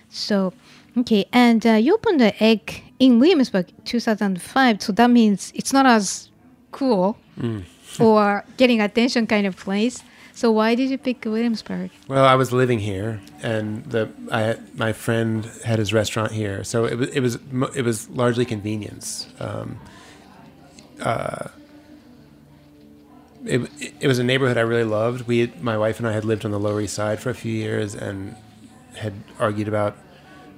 So, 0.09 0.53
okay, 0.99 1.27
and 1.33 1.65
uh, 1.67 1.73
you 1.73 1.95
opened 1.95 2.21
the 2.21 2.43
egg 2.43 2.83
in 2.99 3.19
Williamsburg 3.21 3.67
2005. 3.85 4.83
So 4.83 4.93
that 4.93 5.11
means 5.11 5.53
it's 5.55 5.73
not 5.73 5.87
as 5.87 6.31
cool 6.73 7.17
or 7.99 8.45
getting 8.57 8.81
attention 8.81 9.27
kind 9.27 9.47
of 9.47 9.57
place. 9.57 10.03
So 10.35 10.51
why 10.51 10.75
did 10.75 10.91
you 10.91 10.99
pick 10.99 11.25
Williamsburg? 11.25 11.91
Well, 12.09 12.25
I 12.25 12.35
was 12.35 12.53
living 12.53 12.79
here, 12.79 13.21
and 13.43 13.85
the 13.85 14.09
I 14.33 14.57
my 14.75 14.93
friend 14.93 15.45
had 15.65 15.79
his 15.79 15.93
restaurant 15.93 16.33
here, 16.33 16.65
so 16.65 16.87
it 16.87 16.97
was 16.97 17.09
it 17.11 17.21
was 17.21 17.39
it 17.77 17.85
was 17.85 18.09
largely 18.09 18.45
convenience. 18.47 19.27
Um, 19.39 19.79
uh, 21.01 21.49
it, 23.45 23.71
it 24.01 24.07
was 24.07 24.19
a 24.19 24.25
neighborhood 24.25 24.57
I 24.57 24.63
really 24.63 24.85
loved. 24.85 25.27
We, 25.27 25.53
my 25.61 25.79
wife 25.79 25.99
and 25.99 26.07
I, 26.07 26.13
had 26.13 26.25
lived 26.25 26.45
on 26.45 26.51
the 26.51 26.61
Lower 26.61 26.81
East 26.81 26.95
Side 26.95 27.21
for 27.21 27.31
a 27.31 27.35
few 27.35 27.53
years 27.53 27.95
and 27.95 28.37
had 29.01 29.15
argued 29.39 29.69
about, 29.69 29.97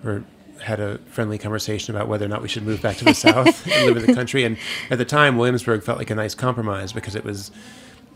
or 0.04 0.24
had 0.62 0.80
a 0.80 0.98
friendly 0.98 1.38
conversation 1.38 1.94
about 1.94 2.08
whether 2.08 2.24
or 2.24 2.28
not 2.28 2.42
we 2.42 2.48
should 2.48 2.62
move 2.62 2.80
back 2.80 2.96
to 2.96 3.04
the 3.04 3.14
South 3.14 3.66
and 3.66 3.86
live 3.86 3.96
in 3.96 4.06
the 4.06 4.14
country. 4.20 4.44
And 4.44 4.56
at 4.90 4.98
the 4.98 5.04
time, 5.04 5.36
Williamsburg 5.36 5.82
felt 5.82 5.98
like 5.98 6.10
a 6.10 6.14
nice 6.14 6.34
compromise 6.34 6.92
because 6.92 7.14
it 7.14 7.24
was 7.24 7.50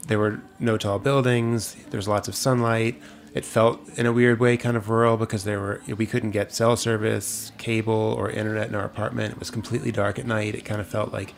there 0.07 0.19
were 0.19 0.41
no 0.59 0.77
tall 0.77 0.99
buildings. 0.99 1.77
There 1.91 1.99
was 1.99 2.09
lots 2.09 2.29
of 2.29 2.35
sunlight. 2.35 3.01
It 3.35 3.45
felt 3.45 3.87
in 3.99 4.07
a 4.07 4.13
weird 4.13 4.41
way 4.41 4.57
kind 4.57 4.77
of 4.77 4.89
rural 4.89 5.17
because 5.17 5.45
there 5.45 5.61
were 5.61 5.83
we 5.97 6.07
couldn't 6.07 6.31
get 6.31 6.55
cell 6.55 6.77
service, 6.77 7.53
cable, 7.59 8.15
or 8.19 8.31
internet 8.31 8.69
in 8.69 8.75
our 8.75 8.85
apartment. 8.85 9.33
It 9.33 9.39
was 9.39 9.51
completely 9.51 9.93
dark 9.93 10.19
at 10.19 10.27
night. 10.27 10.55
It 10.55 10.65
kind 10.65 10.81
of 10.81 10.87
felt 10.87 11.13
like, 11.13 11.35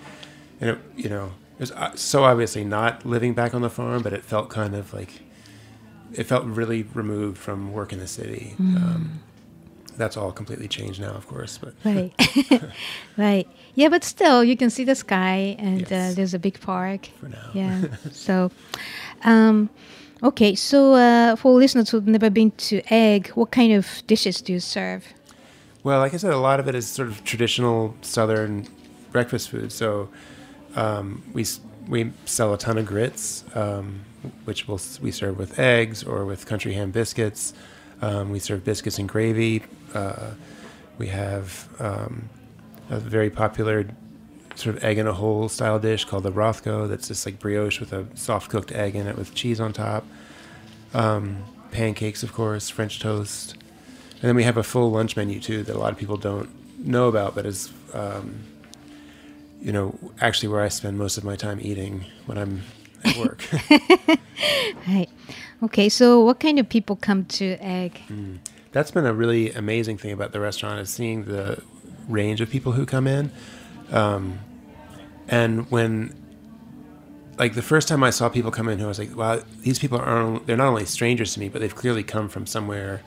and 0.60 0.70
it, 0.70 0.78
you 0.96 1.08
know, 1.08 1.32
it 1.56 1.60
was 1.60 1.72
uh, 1.72 1.96
so 1.96 2.24
obviously 2.24 2.64
not 2.64 3.04
living 3.04 3.34
back 3.34 3.54
on 3.54 3.62
the 3.62 3.70
farm, 3.70 4.02
but 4.02 4.12
it 4.12 4.24
felt 4.24 4.48
kind 4.48 4.76
of 4.76 4.94
like 4.94 5.22
it 6.12 6.24
felt 6.24 6.44
really 6.44 6.82
removed 6.94 7.38
from 7.38 7.72
work 7.72 7.92
in 7.92 7.98
the 7.98 8.06
city. 8.06 8.54
Um, 8.58 9.20
that's 9.96 10.16
all 10.16 10.32
completely 10.32 10.68
changed 10.68 11.00
now, 11.00 11.12
of 11.12 11.26
course. 11.26 11.58
But 11.58 11.74
Right. 11.84 12.12
right. 13.16 13.48
Yeah, 13.74 13.88
but 13.88 14.04
still, 14.04 14.42
you 14.42 14.56
can 14.56 14.70
see 14.70 14.84
the 14.84 14.94
sky 14.94 15.56
and 15.58 15.84
uh, 15.84 16.12
there's 16.12 16.34
a 16.34 16.38
big 16.38 16.60
park. 16.60 17.06
For 17.20 17.28
now. 17.28 17.50
Yeah. 17.52 17.82
so, 18.12 18.50
um, 19.24 19.68
okay. 20.22 20.54
So, 20.54 20.94
uh, 20.94 21.36
for 21.36 21.52
listeners 21.52 21.90
who've 21.90 22.06
never 22.06 22.30
been 22.30 22.50
to 22.52 22.80
Egg, 22.92 23.28
what 23.30 23.50
kind 23.50 23.72
of 23.72 24.02
dishes 24.06 24.40
do 24.40 24.52
you 24.52 24.60
serve? 24.60 25.06
Well, 25.84 26.00
like 26.00 26.14
I 26.14 26.16
said, 26.16 26.32
a 26.32 26.38
lot 26.38 26.60
of 26.60 26.68
it 26.68 26.74
is 26.74 26.86
sort 26.88 27.08
of 27.08 27.22
traditional 27.24 27.94
Southern 28.02 28.66
breakfast 29.12 29.50
food. 29.50 29.72
So 29.72 30.08
um, 30.74 31.22
we 31.32 31.44
we 31.88 32.12
sell 32.24 32.52
a 32.52 32.58
ton 32.58 32.78
of 32.78 32.86
grits, 32.86 33.44
um, 33.54 34.00
which 34.44 34.66
we'll, 34.68 34.80
we 35.00 35.10
serve 35.10 35.38
with 35.38 35.58
eggs 35.58 36.02
or 36.02 36.24
with 36.24 36.46
country 36.46 36.72
ham 36.74 36.90
biscuits. 36.90 37.54
Um, 38.00 38.30
we 38.30 38.38
serve 38.38 38.64
biscuits 38.64 38.98
and 38.98 39.08
gravy. 39.08 39.62
Uh, 39.94 40.30
we 40.98 41.08
have 41.08 41.68
um, 41.78 42.28
a 42.90 42.98
very 42.98 43.30
popular 43.30 43.86
sort 44.54 44.76
of 44.76 44.84
egg 44.84 44.98
in 44.98 45.06
a 45.06 45.12
hole 45.12 45.48
style 45.48 45.78
dish 45.78 46.04
called 46.04 46.24
the 46.24 46.32
Rothko. 46.32 46.88
That's 46.88 47.08
just 47.08 47.24
like 47.24 47.38
brioche 47.38 47.80
with 47.80 47.92
a 47.92 48.06
soft 48.14 48.50
cooked 48.50 48.72
egg 48.72 48.94
in 48.94 49.06
it 49.06 49.16
with 49.16 49.34
cheese 49.34 49.60
on 49.60 49.72
top. 49.72 50.04
Um, 50.94 51.44
pancakes, 51.70 52.22
of 52.22 52.32
course, 52.32 52.68
French 52.68 52.98
toast. 52.98 53.52
And 53.52 54.22
then 54.22 54.34
we 54.34 54.42
have 54.42 54.56
a 54.56 54.64
full 54.64 54.90
lunch 54.90 55.16
menu 55.16 55.38
too 55.38 55.62
that 55.62 55.74
a 55.74 55.78
lot 55.78 55.92
of 55.92 55.98
people 55.98 56.16
don't 56.16 56.50
know 56.84 57.08
about, 57.08 57.34
but 57.34 57.46
is, 57.46 57.72
um, 57.92 58.40
you 59.60 59.72
know, 59.72 59.96
actually 60.20 60.48
where 60.48 60.62
I 60.62 60.68
spend 60.68 60.98
most 60.98 61.18
of 61.18 61.24
my 61.24 61.36
time 61.36 61.60
eating 61.60 62.04
when 62.26 62.38
I'm 62.38 62.62
at 63.04 63.16
work. 63.16 63.42
Right. 64.86 65.08
Okay. 65.64 65.88
So, 65.88 66.24
what 66.24 66.40
kind 66.40 66.58
of 66.58 66.68
people 66.68 66.96
come 66.96 67.24
to 67.26 67.56
Egg? 67.60 68.00
That's 68.72 68.90
been 68.90 69.04
a 69.04 69.12
really 69.12 69.52
amazing 69.52 69.98
thing 69.98 70.12
about 70.12 70.32
the 70.32 70.40
restaurant 70.40 70.80
is 70.80 70.90
seeing 70.90 71.24
the 71.24 71.60
range 72.08 72.40
of 72.40 72.48
people 72.48 72.72
who 72.72 72.86
come 72.86 73.06
in. 73.06 73.30
Um, 73.90 74.38
and 75.26 75.70
when, 75.70 76.14
like 77.38 77.54
the 77.54 77.62
first 77.62 77.88
time 77.88 78.02
I 78.02 78.10
saw 78.10 78.28
people 78.28 78.50
come 78.50 78.68
in, 78.68 78.78
who 78.78 78.84
I 78.84 78.88
was 78.88 78.98
like, 78.98 79.14
"Wow, 79.16 79.42
these 79.60 79.78
people 79.78 79.98
are 79.98 80.38
they're 80.46 80.56
not 80.56 80.68
only 80.68 80.84
strangers 80.84 81.34
to 81.34 81.40
me, 81.40 81.48
but 81.48 81.60
they've 81.60 81.74
clearly 81.74 82.02
come 82.02 82.28
from 82.28 82.46
somewhere 82.46 83.02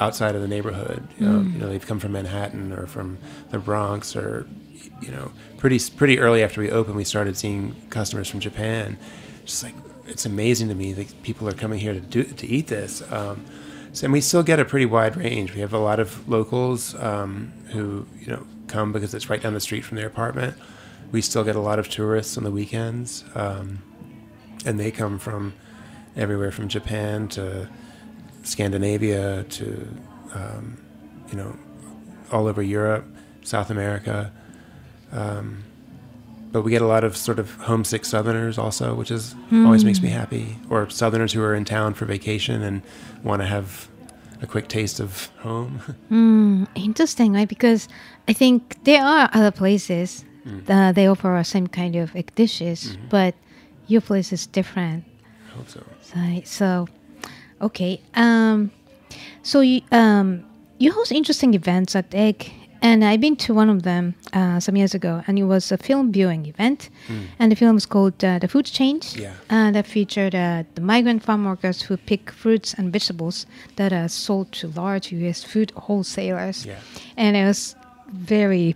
outside 0.00 0.34
of 0.34 0.42
the 0.42 0.48
neighborhood. 0.48 1.06
Um, 1.20 1.52
you 1.54 1.58
know, 1.58 1.68
they've 1.68 1.86
come 1.86 1.98
from 1.98 2.12
Manhattan 2.12 2.72
or 2.72 2.86
from 2.86 3.18
the 3.50 3.58
Bronx, 3.58 4.14
or 4.14 4.46
you 5.00 5.10
know, 5.10 5.32
pretty 5.58 5.78
pretty 5.96 6.18
early 6.18 6.42
after 6.42 6.60
we 6.60 6.70
opened, 6.70 6.96
we 6.96 7.04
started 7.04 7.36
seeing 7.36 7.74
customers 7.90 8.28
from 8.28 8.40
Japan. 8.40 8.96
Just 9.48 9.64
like 9.64 9.74
it's 10.06 10.26
amazing 10.26 10.68
to 10.68 10.74
me 10.74 10.92
that 10.92 11.22
people 11.22 11.48
are 11.48 11.54
coming 11.54 11.78
here 11.78 11.94
to 11.94 12.00
do 12.00 12.22
to 12.22 12.46
eat 12.46 12.66
this. 12.66 13.02
Um, 13.10 13.46
so, 13.94 14.04
and 14.04 14.12
we 14.12 14.20
still 14.20 14.42
get 14.42 14.60
a 14.60 14.64
pretty 14.66 14.84
wide 14.84 15.16
range. 15.16 15.54
We 15.54 15.60
have 15.60 15.72
a 15.72 15.78
lot 15.78 15.98
of 15.98 16.28
locals 16.28 16.94
um, 16.96 17.54
who 17.72 18.06
you 18.20 18.26
know 18.26 18.46
come 18.66 18.92
because 18.92 19.14
it's 19.14 19.30
right 19.30 19.40
down 19.40 19.54
the 19.54 19.60
street 19.60 19.86
from 19.86 19.96
their 19.96 20.06
apartment. 20.06 20.54
we 21.12 21.22
still 21.22 21.44
get 21.44 21.56
a 21.56 21.60
lot 21.60 21.78
of 21.78 21.88
tourists 21.88 22.36
on 22.36 22.44
the 22.44 22.50
weekends, 22.50 23.24
um, 23.34 23.78
and 24.66 24.78
they 24.78 24.90
come 24.90 25.18
from 25.18 25.54
everywhere 26.14 26.52
from 26.52 26.68
Japan 26.68 27.26
to 27.28 27.70
Scandinavia 28.42 29.44
to 29.44 29.88
um, 30.34 30.76
you 31.30 31.38
know 31.38 31.56
all 32.30 32.46
over 32.46 32.60
Europe, 32.60 33.06
South 33.42 33.70
America. 33.70 34.30
Um, 35.10 35.64
but 36.52 36.62
we 36.62 36.70
get 36.70 36.82
a 36.82 36.86
lot 36.86 37.04
of 37.04 37.16
sort 37.16 37.38
of 37.38 37.54
homesick 37.56 38.04
Southerners 38.04 38.58
also, 38.58 38.94
which 38.94 39.10
is 39.10 39.34
always 39.52 39.84
makes 39.84 40.00
me 40.00 40.08
happy. 40.08 40.56
Or 40.70 40.88
Southerners 40.90 41.32
who 41.32 41.42
are 41.42 41.54
in 41.54 41.64
town 41.64 41.94
for 41.94 42.04
vacation 42.04 42.62
and 42.62 42.82
want 43.22 43.42
to 43.42 43.46
have 43.46 43.88
a 44.40 44.46
quick 44.46 44.68
taste 44.68 45.00
of 45.00 45.30
home. 45.38 45.80
Mm, 46.10 46.66
interesting, 46.74 47.32
right? 47.34 47.48
Because 47.48 47.86
I 48.28 48.32
think 48.32 48.82
there 48.84 49.02
are 49.04 49.28
other 49.34 49.50
places 49.50 50.24
that 50.66 50.94
they 50.94 51.06
offer 51.06 51.28
the 51.36 51.44
same 51.44 51.66
kind 51.66 51.94
of 51.96 52.14
dishes, 52.34 52.96
but 53.10 53.34
your 53.86 54.00
place 54.00 54.32
is 54.32 54.46
different. 54.46 55.04
I 55.48 55.56
hope 55.56 55.68
so. 55.68 55.84
So, 56.00 56.40
so 56.44 56.88
okay. 57.60 58.00
Um, 58.14 58.70
so 59.42 59.60
you 59.60 59.82
um, 59.92 60.44
you 60.78 60.92
host 60.92 61.12
interesting 61.12 61.52
events 61.54 61.94
at 61.94 62.14
Egg, 62.14 62.50
and 62.82 63.04
I've 63.04 63.20
been 63.20 63.36
to 63.36 63.54
one 63.54 63.68
of 63.70 63.82
them 63.82 64.14
uh, 64.32 64.60
some 64.60 64.76
years 64.76 64.94
ago, 64.94 65.22
and 65.26 65.38
it 65.38 65.44
was 65.44 65.72
a 65.72 65.76
film 65.76 66.12
viewing 66.12 66.46
event, 66.46 66.90
and 67.38 67.50
the 67.52 67.56
film 67.56 67.74
was 67.74 67.86
called 67.86 68.22
uh, 68.24 68.38
"The 68.38 68.48
Food 68.48 68.66
Chains," 68.66 69.16
Yeah. 69.16 69.32
and 69.50 69.74
that 69.74 69.86
featured 69.86 70.34
uh, 70.34 70.62
the 70.74 70.80
migrant 70.82 71.22
farm 71.22 71.44
workers 71.44 71.82
who 71.82 71.96
pick 71.96 72.30
fruits 72.30 72.74
and 72.74 72.92
vegetables 72.92 73.46
that 73.76 73.92
are 73.92 74.08
sold 74.08 74.52
to 74.60 74.68
large 74.68 75.12
U.S. 75.12 75.44
food 75.44 75.72
wholesalers, 75.76 76.64
Yeah. 76.66 76.76
and 77.16 77.36
it 77.36 77.44
was 77.44 77.74
very 78.12 78.74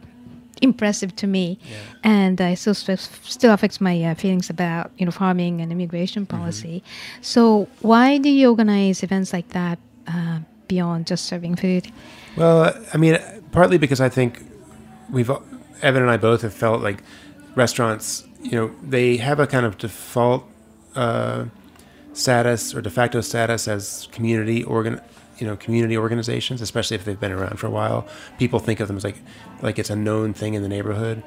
impressive 0.61 1.11
to 1.17 1.27
me 1.27 1.59
Yeah. 1.63 1.77
and 2.05 2.41
uh, 2.41 2.45
it 2.53 2.57
still 2.59 2.75
still 2.75 3.53
affects 3.53 3.81
my 3.81 4.01
uh, 4.05 4.15
feelings 4.15 4.49
about 4.51 4.91
you 4.99 5.05
know 5.07 5.11
farming 5.11 5.61
and 5.61 5.73
immigration 5.73 6.23
Mm-hmm. 6.27 6.37
policy 6.39 6.83
so 7.21 7.67
why 7.81 8.19
do 8.19 8.29
you 8.29 8.49
organize 8.51 9.03
events 9.03 9.33
like 9.33 9.49
that 9.49 9.79
uh, 10.07 10.39
beyond 10.69 11.07
just 11.11 11.25
serving 11.27 11.57
food 11.57 11.91
Well, 12.37 12.73
I 12.95 12.97
mean, 12.97 13.19
partly 13.53 13.79
because 13.79 14.01
I 14.01 14.09
think 14.09 14.43
we've 15.11 15.31
Evan 15.83 16.03
and 16.03 16.11
I 16.11 16.17
both 16.17 16.43
have 16.43 16.55
felt 16.55 16.83
like 16.83 17.03
restaurants, 17.55 18.25
you 18.43 18.53
know, 18.53 18.75
they 18.83 19.19
have 19.19 19.39
a 19.39 19.47
kind 19.47 19.67
of 19.67 19.79
default 19.79 20.45
uh, 20.95 21.47
status 22.13 22.75
or 22.75 22.81
de 22.81 22.91
facto 22.91 23.21
status 23.21 23.69
as 23.69 24.09
community 24.13 24.65
organ, 24.65 25.01
you 25.39 25.47
know, 25.47 25.57
community 25.57 25.97
organizations, 25.97 26.61
especially 26.61 26.95
if 26.95 27.05
they've 27.05 27.21
been 27.21 27.33
around 27.33 27.59
for 27.59 27.67
a 27.67 27.71
while. 27.71 28.07
People 28.39 28.59
think 28.59 28.81
of 28.81 28.89
them 28.89 28.97
as 28.97 29.05
like 29.05 29.17
like 29.61 29.79
it's 29.79 29.91
a 29.91 29.97
known 29.97 30.33
thing 30.33 30.55
in 30.55 30.63
the 30.63 30.69
neighborhood, 30.69 31.23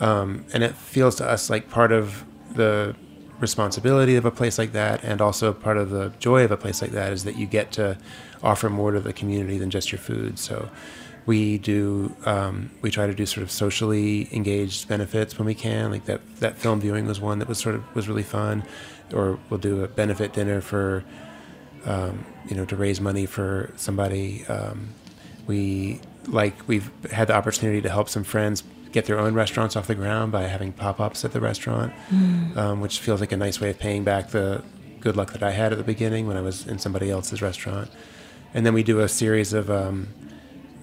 um, 0.00 0.44
and 0.52 0.62
it 0.62 0.74
feels 0.74 1.14
to 1.16 1.28
us 1.28 1.48
like 1.48 1.70
part 1.70 1.92
of 1.92 2.24
the 2.54 2.94
responsibility 3.40 4.16
of 4.16 4.24
a 4.24 4.30
place 4.30 4.58
like 4.58 4.72
that 4.72 5.04
and 5.04 5.20
also 5.20 5.52
part 5.52 5.76
of 5.76 5.90
the 5.90 6.12
joy 6.18 6.42
of 6.42 6.50
a 6.50 6.56
place 6.56 6.82
like 6.82 6.90
that 6.90 7.12
is 7.12 7.22
that 7.22 7.36
you 7.36 7.46
get 7.46 7.70
to 7.70 7.96
offer 8.42 8.68
more 8.68 8.90
to 8.90 8.98
the 8.98 9.12
community 9.12 9.58
than 9.58 9.70
just 9.70 9.92
your 9.92 9.98
food 9.98 10.38
so 10.40 10.68
we 11.28 11.58
do 11.58 12.16
um, 12.24 12.70
we 12.80 12.90
try 12.90 13.06
to 13.06 13.12
do 13.12 13.26
sort 13.26 13.42
of 13.42 13.50
socially 13.50 14.30
engaged 14.32 14.88
benefits 14.88 15.38
when 15.38 15.44
we 15.44 15.54
can 15.54 15.90
like 15.90 16.06
that 16.06 16.22
that 16.36 16.56
film 16.56 16.80
viewing 16.80 17.06
was 17.06 17.20
one 17.20 17.38
that 17.38 17.46
was 17.46 17.58
sort 17.58 17.74
of 17.74 17.94
was 17.94 18.08
really 18.08 18.22
fun. 18.22 18.64
Or 19.12 19.38
we'll 19.48 19.60
do 19.60 19.84
a 19.84 19.88
benefit 19.88 20.32
dinner 20.32 20.62
for 20.62 21.04
um, 21.84 22.24
you 22.48 22.56
know 22.56 22.64
to 22.64 22.76
raise 22.76 22.98
money 22.98 23.26
for 23.26 23.70
somebody. 23.76 24.46
Um, 24.46 24.94
we 25.46 26.00
like 26.26 26.66
we've 26.66 26.90
had 27.10 27.28
the 27.28 27.34
opportunity 27.34 27.82
to 27.82 27.90
help 27.90 28.08
some 28.08 28.24
friends 28.24 28.62
get 28.92 29.04
their 29.04 29.18
own 29.18 29.34
restaurants 29.34 29.76
off 29.76 29.86
the 29.86 29.94
ground 29.94 30.32
by 30.32 30.44
having 30.44 30.72
pop-ups 30.72 31.22
at 31.22 31.32
the 31.32 31.40
restaurant 31.42 31.92
um, 32.56 32.80
which 32.80 33.00
feels 33.00 33.20
like 33.20 33.32
a 33.32 33.36
nice 33.36 33.60
way 33.60 33.68
of 33.68 33.78
paying 33.78 34.02
back 34.02 34.30
the 34.30 34.62
good 35.00 35.14
luck 35.14 35.32
that 35.32 35.42
i 35.42 35.50
had 35.50 35.72
at 35.72 35.78
the 35.78 35.84
beginning 35.84 36.26
when 36.26 36.38
i 36.38 36.40
was 36.40 36.66
in 36.66 36.78
somebody 36.78 37.10
else's 37.10 37.42
restaurant. 37.42 37.90
And 38.54 38.64
then 38.64 38.72
we 38.72 38.82
do 38.82 39.00
a 39.00 39.08
series 39.08 39.52
of, 39.52 39.70
um, 39.70 40.08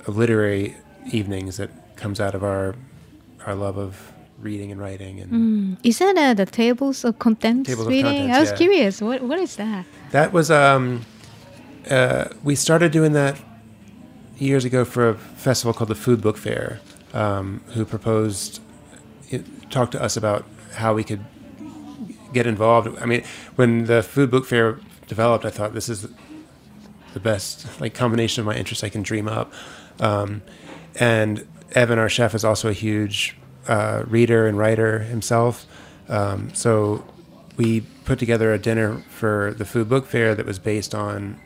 of 0.07 0.17
literary 0.17 0.75
evenings 1.11 1.57
that 1.57 1.69
comes 1.95 2.19
out 2.19 2.35
of 2.35 2.43
our 2.43 2.75
our 3.45 3.55
love 3.55 3.77
of 3.77 4.11
reading 4.39 4.71
and 4.71 4.81
writing 4.81 5.19
and 5.21 5.31
Mm. 5.31 5.77
is 5.83 5.99
that 5.99 6.17
uh, 6.17 6.33
the 6.33 6.45
tables 6.45 7.05
of 7.05 7.17
contents 7.19 7.69
Tables 7.69 7.87
of 7.87 7.93
contents, 7.93 8.35
i 8.35 8.39
was 8.39 8.49
yeah. 8.51 8.57
curious 8.57 9.01
what, 9.01 9.21
what 9.21 9.39
is 9.39 9.55
that 9.55 9.85
That 10.11 10.33
was 10.33 10.49
um, 10.51 11.05
uh, 11.89 12.25
we 12.43 12.55
started 12.55 12.91
doing 12.91 13.13
that 13.13 13.35
years 14.37 14.65
ago 14.65 14.83
for 14.85 15.09
a 15.09 15.13
festival 15.15 15.73
called 15.73 15.89
the 15.89 15.95
Food 15.95 16.19
Book 16.21 16.37
Fair, 16.37 16.79
um, 17.13 17.61
who 17.73 17.85
proposed 17.85 18.59
it, 19.29 19.45
talked 19.71 19.91
to 19.93 20.01
us 20.03 20.17
about 20.17 20.45
how 20.75 20.93
we 20.93 21.03
could 21.03 21.23
get 22.33 22.45
involved. 22.45 22.87
I 22.99 23.05
mean, 23.05 23.23
when 23.55 23.85
the 23.85 24.03
Food 24.03 24.29
Book 24.31 24.45
Fair 24.45 24.79
developed, 25.07 25.45
I 25.45 25.49
thought 25.49 25.73
this 25.73 25.87
is 25.89 26.07
the 27.13 27.19
best 27.19 27.79
like 27.79 27.93
combination 27.93 28.41
of 28.41 28.45
my 28.45 28.55
interests 28.55 28.83
I 28.83 28.89
can 28.89 29.03
dream 29.03 29.27
up. 29.27 29.53
Um, 29.99 30.41
and 30.99 31.47
Evan, 31.71 31.99
our 31.99 32.09
chef, 32.09 32.33
is 32.33 32.45
also 32.45 32.69
a 32.69 32.73
huge 32.73 33.35
uh, 33.67 34.03
reader 34.07 34.47
and 34.47 34.57
writer 34.57 34.99
himself. 34.99 35.65
Um, 36.07 36.53
so 36.53 37.03
we 37.57 37.81
put 38.05 38.19
together 38.19 38.53
a 38.53 38.59
dinner 38.59 39.03
for 39.09 39.53
the 39.57 39.65
food 39.65 39.89
book 39.89 40.05
fair 40.05 40.35
that 40.35 40.45
was 40.45 40.59
based 40.59 40.93
on 40.93 41.39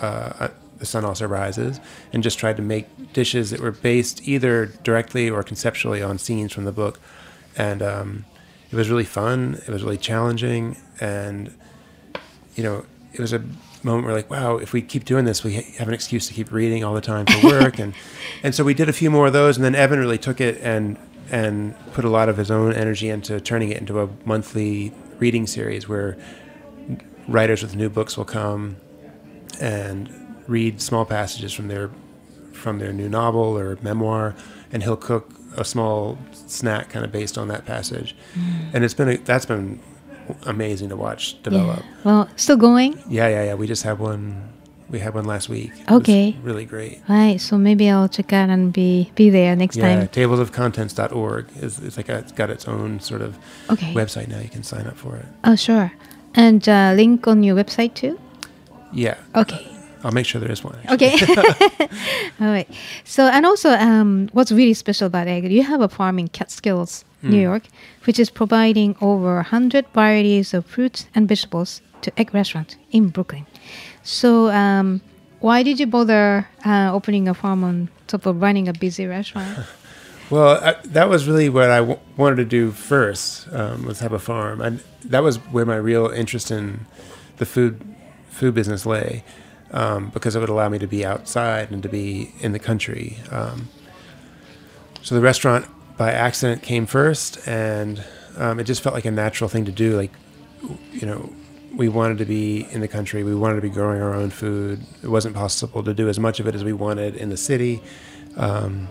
uh, 0.00 0.48
the 0.78 0.86
sun 0.86 1.04
also 1.04 1.26
rises, 1.26 1.80
and 2.12 2.22
just 2.22 2.38
tried 2.38 2.56
to 2.56 2.62
make 2.62 3.12
dishes 3.12 3.50
that 3.50 3.60
were 3.60 3.72
based 3.72 4.26
either 4.28 4.66
directly 4.66 5.30
or 5.30 5.42
conceptually 5.42 6.02
on 6.02 6.18
scenes 6.18 6.52
from 6.52 6.64
the 6.64 6.72
book. 6.72 7.00
And 7.56 7.82
um, 7.82 8.24
it 8.70 8.76
was 8.76 8.90
really 8.90 9.04
fun. 9.04 9.60
It 9.66 9.70
was 9.70 9.82
really 9.82 9.96
challenging, 9.96 10.76
and 11.00 11.56
you 12.54 12.62
know, 12.62 12.84
it 13.12 13.20
was 13.20 13.32
a 13.32 13.42
moment 13.84 14.06
where 14.06 14.14
like, 14.14 14.30
wow, 14.30 14.56
if 14.56 14.72
we 14.72 14.82
keep 14.82 15.04
doing 15.04 15.24
this, 15.24 15.44
we 15.44 15.54
have 15.54 15.88
an 15.88 15.94
excuse 15.94 16.26
to 16.28 16.34
keep 16.34 16.52
reading 16.52 16.84
all 16.84 16.94
the 16.94 17.00
time 17.00 17.26
for 17.26 17.48
work, 17.48 17.78
and 17.78 17.94
and 18.42 18.54
so 18.54 18.64
we 18.64 18.74
did 18.74 18.88
a 18.88 18.92
few 18.92 19.10
more 19.10 19.26
of 19.26 19.32
those, 19.32 19.56
and 19.56 19.64
then 19.64 19.74
Evan 19.74 19.98
really 19.98 20.18
took 20.18 20.40
it 20.40 20.58
and 20.62 20.98
and 21.30 21.74
put 21.92 22.04
a 22.04 22.08
lot 22.08 22.28
of 22.28 22.36
his 22.36 22.50
own 22.50 22.72
energy 22.72 23.08
into 23.08 23.40
turning 23.40 23.70
it 23.70 23.78
into 23.78 24.00
a 24.00 24.08
monthly 24.24 24.92
reading 25.18 25.46
series 25.46 25.88
where 25.88 26.16
writers 27.26 27.62
with 27.62 27.74
new 27.74 27.88
books 27.88 28.16
will 28.16 28.24
come 28.24 28.76
and 29.60 30.08
read 30.46 30.80
small 30.80 31.04
passages 31.04 31.52
from 31.52 31.68
their 31.68 31.90
from 32.52 32.78
their 32.78 32.92
new 32.92 33.08
novel 33.08 33.58
or 33.58 33.76
memoir, 33.82 34.34
and 34.72 34.82
he'll 34.82 34.96
cook 34.96 35.30
a 35.56 35.64
small 35.64 36.18
snack 36.32 36.90
kind 36.90 37.04
of 37.04 37.12
based 37.12 37.38
on 37.38 37.48
that 37.48 37.64
passage, 37.64 38.16
mm. 38.34 38.74
and 38.74 38.84
it's 38.84 38.94
been 38.94 39.08
a, 39.08 39.16
that's 39.18 39.46
been 39.46 39.80
amazing 40.44 40.88
to 40.90 40.96
watch 40.96 41.40
develop. 41.42 41.80
yeah. 41.80 41.92
well 42.04 42.28
still 42.36 42.56
going 42.56 42.92
Yeah, 43.08 43.28
yeah, 43.28 43.44
yeah. 43.44 43.54
We 43.54 43.66
just 43.66 43.82
had 43.84 43.98
one. 43.98 44.42
We 44.88 45.00
had 45.00 45.14
one 45.14 45.24
last 45.24 45.48
week. 45.48 45.72
Okay. 45.90 46.36
really 46.42 46.64
great. 46.64 47.00
right 47.08 47.40
so 47.40 47.58
maybe 47.58 47.90
i'll 47.90 48.08
check 48.08 48.32
out 48.32 48.48
and 48.50 48.72
be 48.72 49.10
be 49.16 49.30
there 49.30 49.56
next 49.56 49.76
Yeah, 49.76 49.88
time 49.88 50.00
Yeah. 50.02 50.06
tablesofcontents.org 50.18 51.46
is 51.60 51.78
it's 51.80 51.96
like 51.96 52.08
a, 52.08 52.18
it's 52.18 52.32
got 52.32 52.50
its 52.50 52.68
own 52.68 53.00
sort 53.00 53.22
of 53.22 53.36
okay 53.70 53.92
website 53.94 54.28
now. 54.28 54.38
You 54.38 54.48
can 54.48 54.62
sign 54.62 54.86
up 54.86 54.96
for 54.96 55.16
it. 55.16 55.26
oh 55.44 55.56
sure 55.56 55.90
and 56.34 56.68
uh, 56.68 56.92
link 56.94 57.26
on 57.26 57.42
your 57.42 57.56
website 57.56 57.94
too 57.94 58.18
Yeah, 58.92 59.16
okay 59.34 59.72
I'll 60.04 60.12
make 60.12 60.26
sure 60.26 60.40
there 60.40 60.52
is 60.52 60.62
one. 60.62 60.78
actually. 60.84 61.08
Okay. 61.08 61.88
All 62.40 62.46
right. 62.46 62.68
So, 63.04 63.24
and 63.26 63.44
also, 63.44 63.70
um, 63.70 64.28
what's 64.32 64.52
really 64.52 64.74
special 64.74 65.08
about 65.08 65.26
egg? 65.26 65.50
You 65.50 65.64
have 65.64 65.80
a 65.80 65.88
farm 65.88 66.20
in 66.20 66.28
Catskills, 66.28 67.04
New 67.28 67.38
Mm. 67.38 67.42
York, 67.42 67.62
which 68.04 68.18
is 68.18 68.30
providing 68.30 68.94
over 69.00 69.42
hundred 69.42 69.84
varieties 69.94 70.54
of 70.54 70.64
fruits 70.66 71.06
and 71.14 71.28
vegetables 71.28 71.80
to 72.02 72.10
egg 72.18 72.32
restaurants 72.34 72.76
in 72.92 73.08
Brooklyn. 73.08 73.46
So, 74.02 74.50
um, 74.50 75.00
why 75.40 75.62
did 75.62 75.80
you 75.80 75.86
bother 75.86 76.46
uh, 76.64 76.90
opening 76.92 77.28
a 77.28 77.34
farm 77.34 77.64
on 77.64 77.88
top 78.06 78.26
of 78.26 78.40
running 78.40 78.68
a 78.68 78.72
busy 78.72 79.06
restaurant? 79.06 79.58
Well, 80.28 80.58
I, 80.58 80.74
that 80.86 81.08
was 81.08 81.28
really 81.28 81.48
what 81.48 81.70
I 81.70 81.76
w- 81.78 82.00
wanted 82.16 82.36
to 82.42 82.44
do 82.44 82.72
first 82.72 83.46
um, 83.52 83.86
was 83.86 84.00
have 84.00 84.12
a 84.12 84.18
farm, 84.18 84.60
and 84.60 84.82
that 85.04 85.22
was 85.22 85.36
where 85.52 85.64
my 85.64 85.76
real 85.76 86.08
interest 86.10 86.50
in 86.50 86.84
the 87.36 87.46
food 87.46 87.78
food 88.28 88.52
business 88.52 88.84
lay, 88.84 89.22
um, 89.70 90.10
because 90.12 90.34
it 90.34 90.40
would 90.40 90.48
allow 90.48 90.68
me 90.68 90.78
to 90.80 90.86
be 90.88 91.06
outside 91.06 91.70
and 91.70 91.80
to 91.84 91.88
be 91.88 92.32
in 92.40 92.50
the 92.50 92.58
country. 92.58 93.18
Um, 93.30 93.68
so 95.02 95.14
the 95.14 95.20
restaurant 95.20 95.66
by 95.96 96.12
accident 96.12 96.62
came 96.62 96.86
first, 96.86 97.38
and 97.48 98.02
um, 98.36 98.60
it 98.60 98.64
just 98.64 98.82
felt 98.82 98.94
like 98.94 99.04
a 99.06 99.10
natural 99.10 99.48
thing 99.48 99.64
to 99.64 99.72
do. 99.72 99.96
Like, 99.96 100.12
you 100.92 101.06
know, 101.06 101.32
we 101.74 101.88
wanted 101.88 102.18
to 102.18 102.24
be 102.24 102.66
in 102.70 102.80
the 102.80 102.88
country. 102.88 103.22
We 103.24 103.34
wanted 103.34 103.56
to 103.56 103.62
be 103.62 103.70
growing 103.70 104.00
our 104.02 104.14
own 104.14 104.30
food. 104.30 104.80
It 105.02 105.08
wasn't 105.08 105.34
possible 105.34 105.82
to 105.82 105.94
do 105.94 106.08
as 106.08 106.18
much 106.18 106.40
of 106.40 106.46
it 106.46 106.54
as 106.54 106.64
we 106.64 106.72
wanted 106.72 107.16
in 107.16 107.28
the 107.30 107.36
city. 107.36 107.82
Um, 108.36 108.88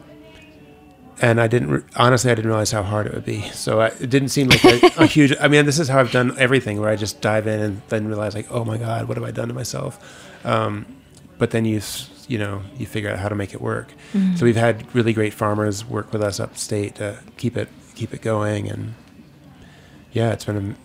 and 1.22 1.40
I 1.40 1.48
didn't 1.48 1.70
re- 1.72 1.82
honestly, 1.96 2.30
I 2.30 2.36
didn't 2.36 2.50
realize 2.50 2.72
how 2.72 2.84
hard 2.84 3.08
it 3.08 3.14
would 3.14 3.24
be. 3.26 3.42
So 3.52 3.80
I, 3.82 3.88
it 3.88 4.10
didn't 4.10 4.30
seem 4.30 4.50
like 4.50 4.64
a, 4.66 4.92
a 4.98 5.06
huge. 5.08 5.34
I 5.40 5.48
mean, 5.48 5.66
this 5.66 5.80
is 5.80 5.88
how 5.88 6.00
I've 6.00 6.12
done 6.12 6.36
everything, 6.38 6.80
where 6.82 6.90
I 6.90 6.96
just 6.96 7.22
dive 7.22 7.48
in 7.48 7.60
and 7.60 7.82
then 7.90 8.08
realize, 8.08 8.36
like, 8.36 8.52
oh 8.52 8.66
my 8.66 8.78
god, 8.78 9.08
what 9.08 9.16
have 9.18 9.24
I 9.24 9.32
done 9.32 9.48
to 9.48 9.54
myself? 9.54 9.98
Um, 10.46 10.86
but 11.38 11.52
then 11.52 11.64
you, 11.66 11.78
s- 11.78 12.10
you 12.28 12.38
know, 12.38 12.62
you 12.78 12.86
figure 12.86 13.10
out 13.12 13.20
how 13.20 13.30
to 13.30 13.36
make 13.36 13.54
it 13.54 13.62
work. 13.62 13.88
So 14.36 14.46
we've 14.46 14.56
had 14.56 14.94
really 14.96 15.14
great 15.14 15.34
farmers 15.34 15.86
work 15.86 16.12
with 16.14 16.22
us 16.24 16.40
upstate 16.40 16.96
to 16.96 17.20
keep 17.38 17.56
it 17.58 17.68
keep 17.96 18.14
it 18.14 18.22
going. 18.22 18.70
And 18.70 18.94
yeah, 20.12 20.32
it's 20.34 20.46
been 20.46 20.76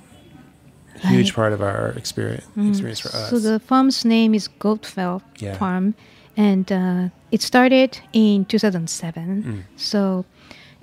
a 1.03 1.07
huge 1.09 1.31
Right. 1.31 1.35
part 1.37 1.53
of 1.53 1.63
our 1.63 1.89
experience 1.97 2.45
experience 2.57 3.01
for 3.01 3.09
us. 3.17 3.31
So 3.31 3.39
the 3.39 3.59
farm's 3.61 4.05
name 4.05 4.35
is 4.35 4.49
Goatfell 4.61 5.23
Yeah. 5.39 5.57
Farm, 5.57 5.95
and 6.37 6.71
uh, 6.71 7.09
it 7.31 7.43
started 7.43 7.99
in 8.13 8.45
2007. 8.45 9.43
Mm. 9.43 9.63
So 9.77 10.25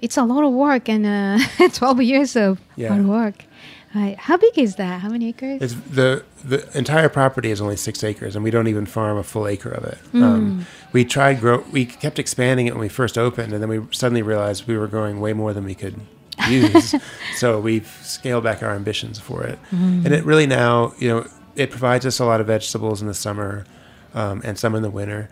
it's 0.02 0.18
a 0.18 0.24
lot 0.24 0.44
of 0.44 0.52
work 0.54 0.90
and 0.90 1.06
uh, 1.06 1.68
12 1.74 2.02
years 2.02 2.36
of 2.36 2.60
Yeah. 2.76 2.90
hard 2.90 3.06
work. 3.06 3.46
Right. 3.98 4.18
How 4.18 4.38
big 4.38 4.58
is 4.60 4.76
that? 4.76 5.02
How 5.02 5.10
many 5.10 5.30
acres? 5.30 5.60
It's 5.62 5.74
the 5.74 6.24
the 6.44 6.60
entire 6.78 7.10
property 7.10 7.50
is 7.50 7.60
only 7.62 7.78
six 7.78 8.04
acres, 8.04 8.36
and 8.36 8.44
we 8.44 8.52
don't 8.52 8.68
even 8.68 8.86
farm 8.86 9.18
a 9.18 9.24
full 9.24 9.48
acre 9.48 9.72
of 9.72 9.84
it. 9.86 9.98
Hmm. 10.12 10.24
Um, 10.24 10.66
we 10.92 11.04
tried 11.04 11.40
grow. 11.40 11.64
We 11.72 11.86
kept 11.86 12.20
expanding 12.20 12.68
it 12.68 12.74
when 12.74 12.82
we 12.82 12.90
first 12.90 13.18
opened, 13.18 13.54
and 13.54 13.62
then 13.62 13.70
we 13.70 13.80
suddenly 13.92 14.22
realized 14.22 14.68
we 14.68 14.78
were 14.78 14.88
growing 14.88 15.20
way 15.20 15.34
more 15.34 15.52
than 15.52 15.64
we 15.66 15.74
could 15.74 15.96
use. 16.48 16.94
so 17.38 17.60
we've 17.60 17.88
scaled 18.04 18.44
back 18.44 18.62
our 18.62 18.72
ambitions 18.76 19.20
for 19.20 19.44
it, 19.44 19.58
Hmm. 19.72 20.04
and 20.06 20.14
it 20.14 20.24
really 20.26 20.46
now, 20.48 20.94
you 21.00 21.08
know, 21.10 21.28
it 21.56 21.72
provides 21.72 22.06
us 22.06 22.20
a 22.20 22.26
lot 22.26 22.40
of 22.40 22.46
vegetables 22.48 23.02
in 23.02 23.08
the 23.08 23.16
summer, 23.16 23.66
um, 24.14 24.42
and 24.44 24.60
some 24.60 24.76
in 24.76 24.84
the 24.84 24.92
winter. 24.92 25.28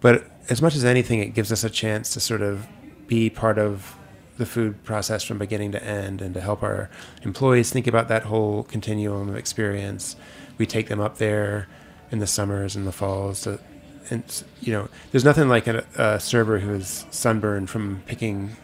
But 0.00 0.24
as 0.50 0.60
much 0.60 0.74
as 0.76 0.84
anything, 0.84 1.20
it 1.20 1.32
gives 1.34 1.50
us 1.52 1.64
a 1.64 1.70
chance 1.70 2.10
to 2.14 2.20
sort 2.20 2.42
of 2.42 2.66
be 3.06 3.30
part 3.30 3.58
of 3.58 3.96
the 4.40 4.46
food 4.46 4.82
process 4.84 5.22
from 5.22 5.36
beginning 5.36 5.70
to 5.70 5.84
end 5.84 6.22
and 6.22 6.32
to 6.32 6.40
help 6.40 6.62
our 6.62 6.88
employees 7.22 7.70
think 7.70 7.86
about 7.86 8.08
that 8.08 8.24
whole 8.24 8.62
continuum 8.64 9.28
of 9.28 9.36
experience. 9.36 10.16
We 10.56 10.64
take 10.66 10.88
them 10.88 10.98
up 10.98 11.18
there 11.18 11.68
in 12.10 12.20
the 12.20 12.26
summers 12.26 12.74
and 12.74 12.86
the 12.86 12.92
falls 12.92 13.42
to, 13.42 13.60
and 14.08 14.24
you 14.62 14.72
know, 14.72 14.88
there's 15.12 15.24
nothing 15.26 15.48
like 15.48 15.66
a, 15.66 15.84
a 15.96 16.18
server 16.18 16.58
who 16.58 16.72
is 16.72 17.04
sunburned 17.10 17.68
from 17.68 18.02
picking 18.06 18.56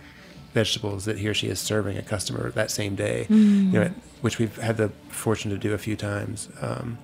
vegetables 0.55 1.05
that 1.05 1.19
he 1.19 1.29
or 1.29 1.35
she 1.35 1.49
is 1.49 1.61
serving 1.61 1.99
a 1.99 2.03
customer 2.03 2.51
that 2.53 2.71
same 2.71 2.95
day, 2.95 3.27
you 3.29 3.73
know, 3.73 3.91
which 4.23 4.39
we've 4.39 4.57
had 4.57 4.79
the 4.79 4.89
fortune 5.11 5.51
to 5.51 5.59
do 5.59 5.75
a 5.75 5.79
few 5.79 5.95
times. 5.95 6.49
Um, 6.63 6.97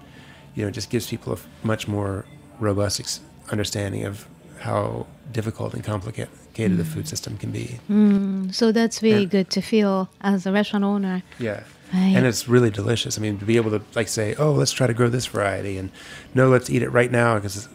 you 0.55 0.63
know, 0.63 0.69
it 0.69 0.73
just 0.73 0.89
gives 0.89 1.07
people 1.09 1.35
a 1.35 1.67
much 1.67 1.87
more 1.87 2.25
robust 2.59 3.01
ex- 3.01 3.21
understanding 3.51 4.05
of 4.05 4.27
how 4.62 5.07
difficult 5.33 5.75
and 5.75 5.83
complicated 5.85 6.77
the 6.77 6.85
food 6.85 7.07
system 7.09 7.37
can 7.38 7.51
be. 7.51 7.79
Mm, 7.90 8.53
so 8.55 8.72
that's 8.72 9.03
really 9.03 9.22
And- 9.22 9.31
good 9.31 9.48
to 9.51 9.61
feel 9.61 10.09
as 10.20 10.46
a 10.46 10.53
restaurant 10.53 10.85
owner. 10.85 11.22
Yeah. 11.38 11.61
Right. 11.94 12.14
And 12.16 12.25
it's 12.27 12.48
really 12.48 12.70
delicious. 12.70 13.18
I 13.18 13.20
mean, 13.20 13.38
to 13.38 13.44
be 13.44 13.57
able 13.57 13.70
to 13.79 13.83
like 13.94 14.09
say, 14.09 14.35
"Oh, 14.38 14.53
let's 14.53 14.72
try 14.72 14.87
to 14.87 14.94
grow 14.94 15.09
this 15.11 15.27
variety," 15.27 15.77
and 15.77 15.90
no, 16.35 16.48
let's 16.48 16.70
eat 16.70 16.83
it 16.83 16.88
right 16.88 17.11
now 17.12 17.35
because 17.35 17.68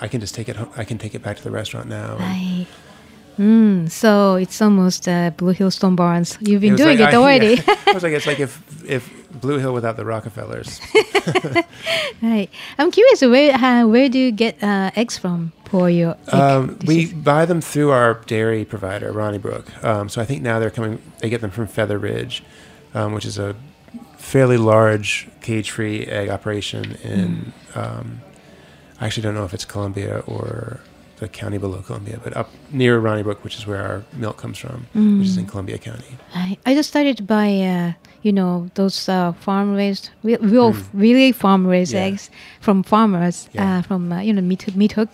I 0.00 0.06
can 0.08 0.20
just 0.20 0.34
take 0.36 0.48
it. 0.48 0.54
Home, 0.56 0.70
I 0.76 0.84
can 0.84 0.98
take 0.98 1.14
it 1.16 1.22
back 1.22 1.36
to 1.38 1.42
the 1.42 1.50
restaurant 1.50 1.88
now. 1.88 2.16
Right. 2.16 2.66
Mm, 3.40 3.90
so 3.90 4.36
it's 4.36 4.62
almost 4.62 5.08
uh, 5.08 5.30
Blue 5.36 5.52
Hill 5.52 5.70
Stone 5.72 5.96
Barns. 5.96 6.38
You've 6.40 6.60
been 6.62 6.72
was 6.74 6.80
doing 6.80 6.98
like- 7.00 7.12
it 7.12 7.14
I- 7.14 7.18
already. 7.22 7.54
yeah. 7.66 7.74
I 7.88 7.92
was 7.92 8.02
like, 8.04 8.12
it's 8.14 8.26
like 8.26 8.38
if 8.40 8.52
if 8.88 9.02
Blue 9.40 9.58
Hill 9.58 9.74
without 9.74 9.96
the 9.96 10.04
Rockefellers. 10.04 10.80
right. 12.22 12.48
I'm 12.78 12.90
curious, 12.90 13.20
where 13.22 13.52
uh, 13.54 13.86
where 13.86 14.08
do 14.08 14.18
you 14.18 14.30
get 14.30 14.62
uh, 14.62 14.90
eggs 14.96 15.18
from 15.18 15.52
egg 15.66 16.16
Um, 16.32 16.78
we 16.86 17.12
buy 17.12 17.44
them 17.46 17.60
through 17.60 17.90
our 17.90 18.14
dairy 18.26 18.64
provider, 18.64 19.12
Ronnybrook. 19.12 19.84
Um, 19.84 20.08
so 20.08 20.20
I 20.20 20.24
think 20.24 20.42
now 20.42 20.58
they're 20.58 20.70
coming. 20.70 21.00
They 21.20 21.28
get 21.28 21.40
them 21.40 21.50
from 21.50 21.66
Feather 21.66 21.98
Ridge, 21.98 22.42
um, 22.94 23.12
which 23.12 23.24
is 23.24 23.38
a 23.38 23.54
fairly 24.16 24.56
large 24.56 25.28
cage-free 25.42 26.06
egg 26.06 26.28
operation 26.28 26.96
in. 27.02 27.52
Um, 27.74 28.20
I 29.00 29.06
actually 29.06 29.24
don't 29.24 29.34
know 29.34 29.44
if 29.44 29.52
it's 29.52 29.64
Columbia 29.66 30.22
or 30.26 30.80
the 31.18 31.28
county 31.28 31.58
below 31.58 31.82
Columbia, 31.82 32.18
but 32.22 32.36
up 32.36 32.50
near 32.70 33.00
Ronnybrook, 33.00 33.42
which 33.42 33.56
is 33.56 33.66
where 33.66 33.82
our 33.82 34.04
milk 34.12 34.36
comes 34.38 34.58
from, 34.58 34.86
which 34.94 35.28
is 35.28 35.36
in 35.36 35.46
Columbia 35.46 35.78
County. 35.78 36.16
I, 36.34 36.58
I 36.66 36.74
just 36.74 36.88
started 36.88 37.16
to 37.18 37.22
buy, 37.22 37.60
uh, 37.60 37.92
you 38.26 38.32
know, 38.32 38.52
those 38.74 39.08
uh, 39.08 39.32
farm 39.44 39.68
raised, 39.76 40.10
real, 40.26 40.38
real 40.54 40.70
really 41.04 41.32
farm 41.32 41.62
raised 41.66 41.92
Mm. 41.94 41.98
Yeah. 42.00 42.06
eggs 42.08 42.30
from 42.60 42.82
farmers, 42.82 43.36
Yeah. 43.52 43.78
uh, 43.78 43.82
from 43.88 44.02
uh, 44.12 44.20
you 44.26 44.32
know 44.34 44.42
Meat, 44.50 44.62
Meat 44.76 44.92
Hook, 44.98 45.12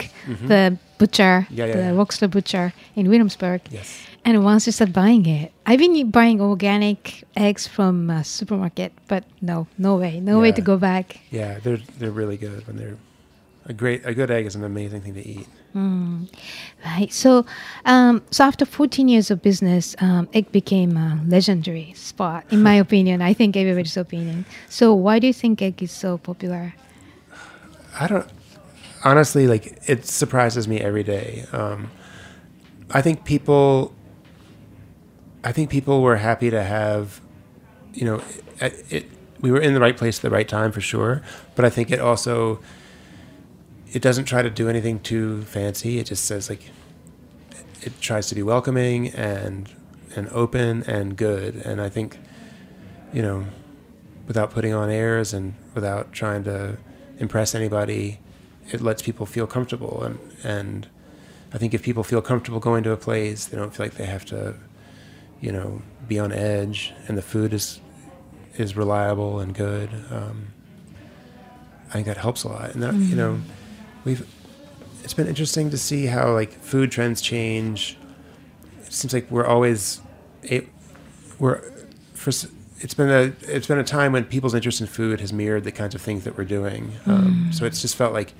the 0.49 0.63
butcher, 0.99 1.47
Yeah, 1.51 1.67
yeah, 1.67 1.77
the. 1.77 1.97
Rockstar 1.99 2.29
butcher 2.31 2.73
in 2.97 3.05
Williamsburg. 3.11 3.61
Yes. 3.71 3.89
And 4.25 4.35
once 4.45 4.67
you 4.67 4.73
start 4.73 4.93
buying 4.93 5.27
it, 5.27 5.51
I've 5.69 5.81
been 5.85 6.11
buying 6.11 6.41
organic 6.41 7.25
eggs 7.37 7.67
from 7.67 7.95
supermarket, 8.25 8.91
but 9.09 9.23
no, 9.41 9.67
no 9.79 9.97
way, 10.03 10.21
no 10.21 10.39
way 10.43 10.53
to 10.53 10.63
go 10.63 10.77
back. 10.79 11.07
Yeah, 11.31 11.59
they're 11.63 11.83
they're 11.99 12.17
really 12.23 12.39
good 12.47 12.61
when 12.67 12.77
they're 12.81 12.97
a 13.67 13.73
great 13.73 14.05
a 14.05 14.15
good 14.15 14.31
egg 14.31 14.47
is 14.47 14.55
an 14.55 14.65
amazing 14.65 15.03
thing 15.03 15.15
to 15.15 15.27
eat. 15.27 15.47
Mm. 15.75 16.29
Right. 16.85 17.13
So, 17.13 17.47
um, 17.85 18.23
so 18.31 18.45
after 18.45 18.67
14 18.67 19.09
years 19.09 19.31
of 19.31 19.41
business, 19.41 19.97
um, 20.01 20.29
egg 20.35 20.53
became 20.53 20.97
a 20.97 21.21
legendary 21.27 21.93
spot, 21.95 22.45
in 22.51 22.63
my 22.63 22.75
opinion. 22.87 23.23
I 23.23 23.33
think 23.33 23.57
everybody's 23.57 23.97
opinion. 23.97 24.45
So, 24.69 24.93
why 24.93 25.19
do 25.19 25.27
you 25.27 25.33
think 25.33 25.63
egg 25.63 25.83
is 25.83 25.93
so 25.93 26.19
popular? 26.19 26.75
I 27.99 28.07
don't 28.07 28.29
honestly 29.05 29.47
like 29.47 29.79
it 29.89 30.07
surprises 30.07 30.69
me 30.69 30.81
every 30.81 31.03
day. 31.03 31.45
Um, 31.53 31.91
I 32.91 33.01
think 33.01 33.25
people, 33.25 33.95
I 35.45 35.53
think 35.53 35.71
people 35.71 36.03
were 36.03 36.17
happy 36.17 36.51
to 36.51 36.63
have, 36.63 37.21
you 37.95 38.05
know, 38.05 38.23
it, 38.61 38.85
it. 38.91 39.07
We 39.41 39.51
were 39.51 39.61
in 39.61 39.75
the 39.75 39.81
right 39.81 39.97
place 39.97 40.19
at 40.19 40.23
the 40.23 40.31
right 40.31 40.49
time 40.49 40.71
for 40.71 40.81
sure, 40.81 41.23
but 41.55 41.65
I 41.65 41.71
think 41.71 41.91
it 41.91 42.01
also. 42.01 42.61
It 43.93 44.01
doesn't 44.01 44.25
try 44.25 44.43
to 44.43 44.51
do 44.51 44.69
anything 44.69 45.01
too 45.01 45.43
fancy. 45.43 45.99
It 45.99 46.07
just 46.07 46.25
says 46.25 46.49
like, 46.49 46.71
it 47.83 48.01
tries 48.01 48.29
to 48.29 48.35
be 48.35 48.43
welcoming 48.43 49.09
and 49.09 49.69
and 50.15 50.29
open 50.29 50.83
and 50.85 51.17
good. 51.17 51.57
And 51.57 51.81
I 51.81 51.89
think, 51.89 52.19
you 53.13 53.23
know, 53.23 53.47
without 54.27 54.51
putting 54.51 54.75
on 54.75 54.91
airs 54.91 55.33
and 55.33 55.55
without 55.75 56.13
trying 56.13 56.45
to 56.45 56.77
impress 57.19 57.55
anybody, 57.55 58.19
it 58.71 58.81
lets 58.81 59.03
people 59.03 59.27
feel 59.27 59.47
comfortable. 59.47 60.03
And, 60.03 60.19
and 60.45 60.89
I 61.53 61.59
think 61.59 61.75
if 61.75 61.83
people 61.83 62.05
feel 62.05 62.23
comfortable 62.23 62.61
going 62.61 62.83
to 62.85 62.93
a 62.93 62.97
place, 62.97 63.47
they 63.47 63.57
don't 63.57 63.75
feel 63.75 63.87
like 63.87 63.95
they 63.95 64.07
have 64.07 64.25
to, 64.27 64.55
you 65.41 65.53
know, 65.53 65.83
be 66.09 66.19
on 66.19 66.33
edge. 66.33 66.93
And 67.09 67.17
the 67.17 67.23
food 67.23 67.53
is 67.53 67.81
is 68.59 68.77
reliable 68.77 69.41
and 69.41 69.55
good. 69.55 69.89
Um, 70.11 70.49
I 71.89 71.93
think 71.95 72.07
that 72.07 72.19
helps 72.19 72.45
a 72.45 72.49
lot. 72.49 72.75
And 72.75 72.83
that, 72.83 72.95
you 72.95 73.17
know, 73.17 73.41
we've 74.05 74.27
it's 75.05 75.15
been 75.15 75.27
interesting 75.27 75.71
to 75.71 75.79
see 75.79 76.07
how 76.07 76.33
like 76.33 76.53
food 76.53 76.91
trends 76.91 77.21
change. 77.21 77.97
It 78.85 78.93
seems 78.93 79.13
like 79.13 79.31
we're 79.31 79.47
always 79.47 80.01
it 80.43 80.69
we're 81.39 81.61
for 82.15 82.31
it's 82.81 82.95
been 82.95 83.11
a 83.11 83.33
it's 83.51 83.67
been 83.67 83.79
a 83.79 83.85
time 83.85 84.13
when 84.13 84.25
people's 84.25 84.55
interest 84.55 84.81
in 84.81 84.87
food 84.87 85.21
has 85.21 85.33
mirrored 85.33 85.65
the 85.65 85.73
kinds 85.73 85.95
of 85.95 86.01
things 86.01 86.25
that 86.25 86.37
we're 86.37 86.45
doing. 86.45 86.93
Um, 87.07 87.51
so 87.53 87.65
it's 87.65 87.81
just 87.81 87.97
felt 87.97 88.13
like 88.13 88.33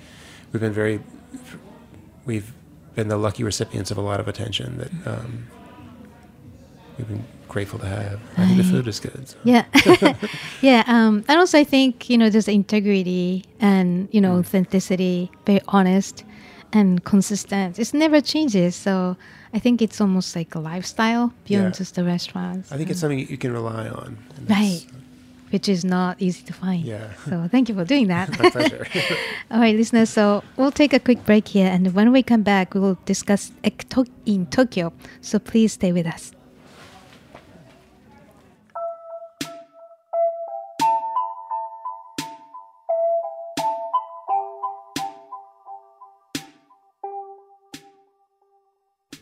we've 0.51 0.61
been 0.61 0.73
very 0.73 1.01
we've 2.25 2.53
been 2.95 3.07
the 3.07 3.17
lucky 3.17 3.43
recipients 3.43 3.91
of 3.91 3.97
a 3.97 4.01
lot 4.01 4.19
of 4.19 4.27
attention 4.27 4.77
that 4.77 5.07
um, 5.07 5.47
we've 6.97 7.07
been 7.07 7.25
grateful 7.47 7.79
to 7.79 7.85
have. 7.85 8.19
I 8.37 8.45
think 8.47 8.57
the 8.57 8.63
food 8.63 8.87
is 8.87 8.99
good. 8.99 9.27
so. 9.29 9.37
Yeah, 9.43 9.65
yeah. 10.61 10.83
Um, 10.87 11.23
and 11.27 11.39
also, 11.39 11.57
I 11.59 11.63
think 11.63 12.09
you 12.09 12.17
know, 12.17 12.29
there's 12.29 12.47
integrity 12.47 13.45
and 13.59 14.07
you 14.11 14.21
know, 14.21 14.37
authenticity, 14.39 15.31
very 15.45 15.61
honest 15.67 16.23
and 16.71 17.03
consistent. 17.03 17.77
It 17.77 17.93
never 17.93 18.19
changes. 18.21 18.75
So 18.75 19.15
I 19.53 19.59
think 19.59 19.81
it's 19.81 20.01
almost 20.01 20.35
like 20.35 20.55
a 20.55 20.59
lifestyle 20.59 21.31
beyond 21.45 21.65
Yeah. 21.65 21.77
just 21.77 21.95
the 21.95 22.03
restaurants. 22.03 22.71
I 22.71 22.77
think 22.77 22.89
it's 22.89 22.99
something 22.99 23.19
you 23.19 23.37
can 23.37 23.53
rely 23.53 23.87
on. 23.89 24.17
right, 24.49 24.83
which 25.51 25.69
is 25.69 25.85
not 25.85 26.19
easy 26.19 26.41
to 26.45 26.53
find. 26.53 26.83
Yeah. 26.83 27.09
So 27.29 27.47
thank 27.51 27.69
you 27.69 27.75
for 27.75 27.85
doing 27.85 28.07
that. 28.07 28.29
My 28.39 28.49
pleasure. 28.49 28.87
All 29.51 29.59
right, 29.59 29.75
listeners. 29.75 30.09
So 30.09 30.43
we'll 30.57 30.71
take 30.71 30.93
a 30.93 30.99
quick 30.99 31.23
break 31.25 31.47
here, 31.49 31.67
and 31.67 31.93
when 31.93 32.11
we 32.11 32.23
come 32.23 32.41
back, 32.41 32.73
we 32.73 32.79
will 32.79 32.97
discuss 33.05 33.51
in 34.25 34.47
Tokyo. 34.47 34.91
So 35.21 35.37
please 35.37 35.73
stay 35.73 35.91
with 35.91 36.07
us. 36.07 36.31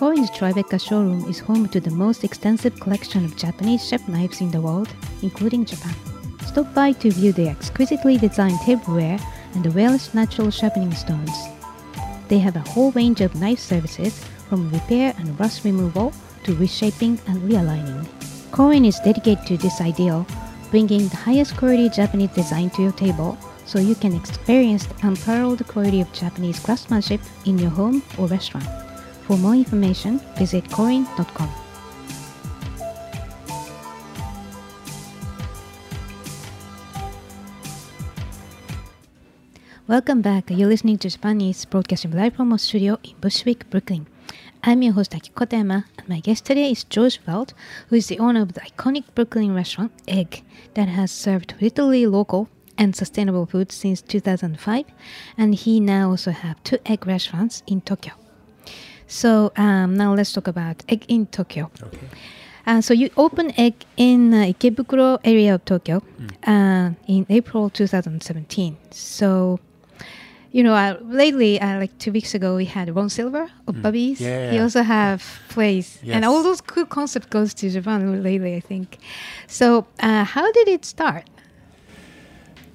Korin's 0.00 0.30
Tribeca 0.30 0.80
showroom 0.80 1.28
is 1.28 1.40
home 1.40 1.68
to 1.68 1.78
the 1.78 1.90
most 1.90 2.24
extensive 2.24 2.80
collection 2.80 3.22
of 3.22 3.36
Japanese 3.36 3.86
chef 3.86 4.08
knives 4.08 4.40
in 4.40 4.50
the 4.50 4.58
world, 4.58 4.88
including 5.20 5.66
Japan. 5.66 5.94
stop 6.46 6.72
by 6.72 6.92
to 6.92 7.10
view 7.10 7.34
the 7.34 7.50
exquisitely 7.50 8.16
designed 8.16 8.58
tableware 8.60 9.20
and 9.52 9.62
the 9.62 9.68
rarest 9.72 10.14
natural 10.14 10.50
sharpening 10.50 10.94
stones. 10.94 11.36
They 12.28 12.38
have 12.38 12.56
a 12.56 12.66
whole 12.70 12.92
range 12.92 13.20
of 13.20 13.34
knife 13.34 13.58
services 13.58 14.24
from 14.48 14.70
repair 14.70 15.12
and 15.18 15.38
rust 15.38 15.64
removal 15.64 16.14
to 16.44 16.54
reshaping 16.54 17.20
and 17.26 17.36
realigning. 17.42 18.08
Korin 18.52 18.86
is 18.86 18.98
dedicated 19.00 19.44
to 19.48 19.58
this 19.58 19.82
ideal, 19.82 20.26
bringing 20.70 21.08
the 21.08 21.16
highest 21.28 21.58
quality 21.58 21.90
Japanese 21.90 22.30
design 22.30 22.70
to 22.70 22.80
your 22.80 22.92
table 22.92 23.36
so 23.66 23.78
you 23.78 23.94
can 23.94 24.16
experience 24.16 24.86
the 24.86 25.06
unparalleled 25.06 25.68
quality 25.68 26.00
of 26.00 26.10
Japanese 26.14 26.58
craftsmanship 26.58 27.20
in 27.44 27.58
your 27.58 27.68
home 27.68 28.02
or 28.16 28.28
restaurant. 28.28 28.89
For 29.30 29.36
more 29.36 29.54
information, 29.54 30.18
visit 30.36 30.64
korin.com. 30.70 31.48
Welcome 39.86 40.20
back. 40.20 40.50
You're 40.50 40.66
listening 40.66 40.98
to 40.98 41.10
Japan 41.10 41.40
Eats 41.40 41.64
broadcasting 41.64 42.10
live 42.10 42.34
from 42.34 42.50
our 42.50 42.58
studio 42.58 42.98
in 43.04 43.14
Bushwick, 43.20 43.70
Brooklyn. 43.70 44.08
I'm 44.64 44.82
your 44.82 44.94
host 44.94 45.12
Akiko 45.12 45.46
Katayama, 45.46 45.84
and 45.96 46.08
my 46.08 46.18
guest 46.18 46.44
today 46.44 46.72
is 46.72 46.82
George 46.82 47.20
Weld, 47.24 47.54
who 47.86 47.94
is 47.94 48.08
the 48.08 48.18
owner 48.18 48.42
of 48.42 48.54
the 48.54 48.62
iconic 48.62 49.04
Brooklyn 49.14 49.54
restaurant 49.54 49.92
Egg 50.08 50.42
that 50.74 50.88
has 50.88 51.12
served 51.12 51.54
literally 51.60 52.04
local 52.04 52.48
and 52.76 52.96
sustainable 52.96 53.46
food 53.46 53.70
since 53.70 54.02
2005, 54.02 54.86
and 55.38 55.54
he 55.54 55.78
now 55.78 56.10
also 56.10 56.32
have 56.32 56.60
two 56.64 56.78
egg 56.84 57.06
restaurants 57.06 57.62
in 57.68 57.80
Tokyo. 57.80 58.19
So 59.10 59.50
um, 59.56 59.96
now 59.96 60.14
let's 60.14 60.32
talk 60.32 60.46
about 60.46 60.84
Egg 60.88 61.04
in 61.08 61.26
Tokyo. 61.26 61.68
Okay. 61.82 62.06
Uh, 62.64 62.80
so 62.80 62.94
you 62.94 63.10
opened 63.16 63.54
Egg 63.58 63.74
in 63.96 64.32
uh, 64.32 64.44
Ikebukuro 64.52 65.18
area 65.24 65.54
of 65.56 65.64
Tokyo 65.64 66.00
uh, 66.46 66.90
in 67.08 67.26
April 67.28 67.70
2017. 67.70 68.76
So 68.92 69.58
you 70.52 70.62
know, 70.64 70.74
uh, 70.74 70.96
lately, 71.04 71.60
uh, 71.60 71.78
like 71.78 71.96
two 71.98 72.10
weeks 72.12 72.34
ago, 72.34 72.56
we 72.56 72.64
had 72.64 72.94
Ron 72.94 73.08
Silver 73.08 73.48
of 73.68 73.82
Bubby's. 73.82 74.18
Mm. 74.18 74.24
Yeah, 74.24 74.50
He 74.50 74.56
yeah. 74.56 74.62
also 74.62 74.82
have 74.82 75.22
place, 75.48 75.98
and 76.02 76.08
Yes. 76.22 76.24
all 76.24 76.42
those 76.42 76.60
cool 76.60 76.86
concept 76.86 77.30
goes 77.30 77.54
to 77.54 77.70
Japan 77.70 78.22
lately, 78.24 78.56
I 78.56 78.60
think. 78.60 78.98
So, 79.46 79.86
uh, 80.00 80.24
how 80.24 80.50
did 80.50 80.66
it 80.66 80.84
start? 80.84 81.30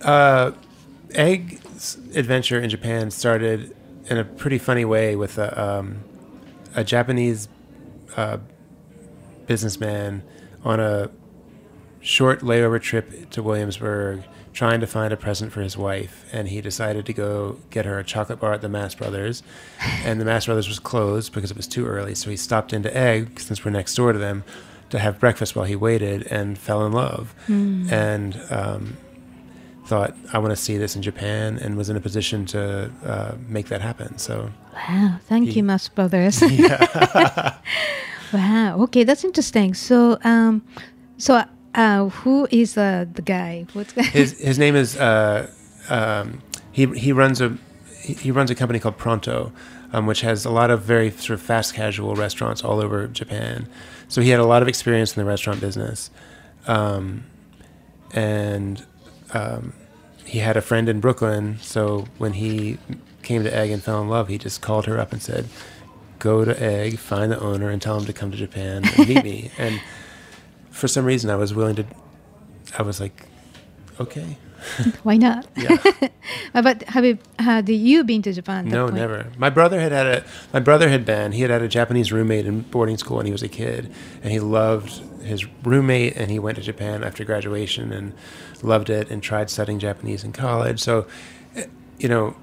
Uh, 0.01 0.51
Egg's 1.13 1.97
adventure 2.15 2.59
in 2.59 2.69
Japan 2.69 3.11
started 3.11 3.75
in 4.09 4.17
a 4.17 4.23
pretty 4.23 4.57
funny 4.57 4.85
way 4.85 5.17
with 5.17 5.37
a, 5.37 5.49
um, 5.61 5.97
a 6.75 6.83
Japanese 6.83 7.47
uh, 8.15 8.37
businessman 9.47 10.23
on 10.63 10.79
a 10.79 11.09
short 12.01 12.41
layover 12.41 12.81
trip 12.81 13.29
to 13.31 13.41
Williamsburg 13.41 14.23
trying 14.53 14.79
to 14.79 14.87
find 14.87 15.11
a 15.11 15.17
present 15.17 15.51
for 15.51 15.61
his 15.61 15.77
wife. 15.77 16.25
And 16.31 16.47
he 16.47 16.61
decided 16.61 17.05
to 17.07 17.13
go 17.13 17.59
get 17.71 17.85
her 17.85 17.99
a 17.99 18.03
chocolate 18.03 18.39
bar 18.39 18.53
at 18.53 18.61
the 18.61 18.69
Mast 18.69 18.97
Brothers. 18.97 19.43
And 20.03 20.19
the 20.19 20.25
Mast 20.25 20.45
Brothers 20.45 20.67
was 20.67 20.79
closed 20.79 21.33
because 21.33 21.51
it 21.51 21.57
was 21.57 21.67
too 21.67 21.85
early. 21.85 22.15
So 22.15 22.29
he 22.29 22.37
stopped 22.37 22.71
into 22.71 22.95
Egg, 22.95 23.39
since 23.39 23.65
we're 23.65 23.71
next 23.71 23.95
door 23.95 24.13
to 24.13 24.19
them, 24.19 24.43
to 24.91 24.99
have 24.99 25.19
breakfast 25.19 25.55
while 25.55 25.65
he 25.65 25.75
waited 25.75 26.25
and 26.27 26.57
fell 26.57 26.85
in 26.85 26.93
love. 26.93 27.35
And 27.91 28.41
um, 28.49 28.97
thought, 29.85 30.15
I 30.33 30.39
want 30.39 30.51
to 30.51 30.55
see 30.55 30.77
this 30.77 30.95
in 30.95 31.01
Japan 31.01 31.59
and 31.61 31.77
was 31.77 31.89
in 31.89 31.95
a 31.95 32.01
position 32.01 32.45
to 32.47 32.91
uh, 33.05 33.35
make 33.47 33.67
that 33.67 33.81
happen. 33.81 34.17
So, 34.17 34.49
Wow, 34.73 35.17
thank 35.27 35.49
He- 35.49 35.55
you, 35.57 35.63
Mast 35.63 35.93
Brothers. 35.95 36.41
Yeah. 36.51 37.55
wow, 38.33 38.77
okay, 38.83 39.03
that's 39.03 39.23
interesting. 39.23 39.73
So, 39.73 40.17
um, 40.23 40.63
so 41.17 41.43
uh, 41.75 42.09
who 42.09 42.47
is 42.51 42.77
uh, 42.77 43.05
the 43.13 43.21
guy? 43.21 43.65
What's 43.73 43.91
his 44.11 44.39
his 44.39 44.57
name 44.59 44.75
is 44.75 44.97
uh, 44.97 45.49
um, 45.89 46.41
he 46.71 46.85
he 46.87 47.11
runs 47.13 47.41
a 47.41 47.57
he 48.01 48.13
he 48.13 48.31
runs 48.31 48.49
a 48.51 48.55
company 48.55 48.79
called 48.79 48.97
Pronto, 48.97 49.51
um, 49.93 50.05
which 50.07 50.21
has 50.21 50.45
a 50.45 50.49
lot 50.51 50.71
of 50.71 50.81
very 50.83 51.11
sort 51.11 51.31
of 51.39 51.41
fast 51.41 51.73
casual 51.75 52.15
restaurants 52.15 52.63
all 52.63 52.79
over 52.81 53.07
Japan. 53.07 53.67
So 54.07 54.21
he 54.21 54.29
had 54.29 54.39
a 54.39 54.45
lot 54.45 54.61
of 54.61 54.67
experience 54.67 55.15
in 55.15 55.23
the 55.23 55.29
restaurant 55.29 55.61
business, 55.61 56.09
um, 56.67 57.23
and 58.13 58.85
um, 59.33 59.73
he 60.25 60.39
had 60.39 60.57
a 60.57 60.61
friend 60.61 60.89
in 60.89 60.99
Brooklyn. 60.99 61.57
So 61.61 62.05
when 62.17 62.33
he 62.33 62.77
came 63.23 63.43
to 63.43 63.55
Egg 63.55 63.71
and 63.71 63.83
fell 63.83 64.01
in 64.01 64.09
love, 64.09 64.27
he 64.27 64.37
just 64.37 64.61
called 64.61 64.85
her 64.85 64.99
up 64.99 65.11
and 65.11 65.21
said, 65.21 65.47
"Go 66.19 66.45
to 66.45 66.61
Egg, 66.61 66.97
find 66.97 67.31
the 67.31 67.39
owner, 67.39 67.69
and 67.69 67.81
tell 67.81 67.97
him 67.97 68.05
to 68.05 68.13
come 68.13 68.31
to 68.31 68.37
Japan 68.37 68.83
and 68.97 69.07
meet 69.07 69.23
me." 69.23 69.51
And 69.57 69.81
for 70.71 70.87
some 70.87 71.05
reason, 71.05 71.29
I 71.29 71.35
was 71.35 71.53
willing 71.53 71.75
to. 71.75 71.85
I 72.77 72.81
was 72.81 72.99
like, 72.99 73.27
"Okay." 73.99 74.37
Why 75.03 75.17
not? 75.17 75.47
Yeah. 75.55 75.77
But 76.53 76.83
have 76.83 77.05
you 77.05 77.19
had 77.37 77.69
you 77.69 78.03
been 78.03 78.21
to 78.23 78.33
Japan? 78.33 78.67
No, 78.67 78.85
point? 78.85 78.95
never. 78.95 79.27
My 79.37 79.49
brother 79.49 79.79
had 79.79 79.91
had 79.91 80.07
a 80.07 80.23
my 80.53 80.59
brother 80.59 80.89
had 80.89 81.05
been 81.05 81.33
he 81.33 81.41
had 81.41 81.51
had 81.51 81.61
a 81.61 81.67
Japanese 81.67 82.11
roommate 82.11 82.45
in 82.45 82.61
boarding 82.61 82.97
school 82.97 83.17
when 83.17 83.25
he 83.25 83.31
was 83.31 83.43
a 83.43 83.49
kid, 83.49 83.91
and 84.23 84.31
he 84.31 84.39
loved 84.39 85.01
his 85.21 85.45
roommate, 85.63 86.15
and 86.15 86.31
he 86.31 86.39
went 86.39 86.55
to 86.57 86.63
Japan 86.63 87.03
after 87.03 87.23
graduation 87.23 87.91
and 87.91 88.13
loved 88.63 88.89
it, 88.89 89.09
and 89.11 89.21
tried 89.21 89.49
studying 89.49 89.79
Japanese 89.79 90.23
in 90.23 90.31
college. 90.31 90.79
So, 90.79 91.07
eh, 91.55 91.65
you 91.99 92.07
know, 92.07 92.35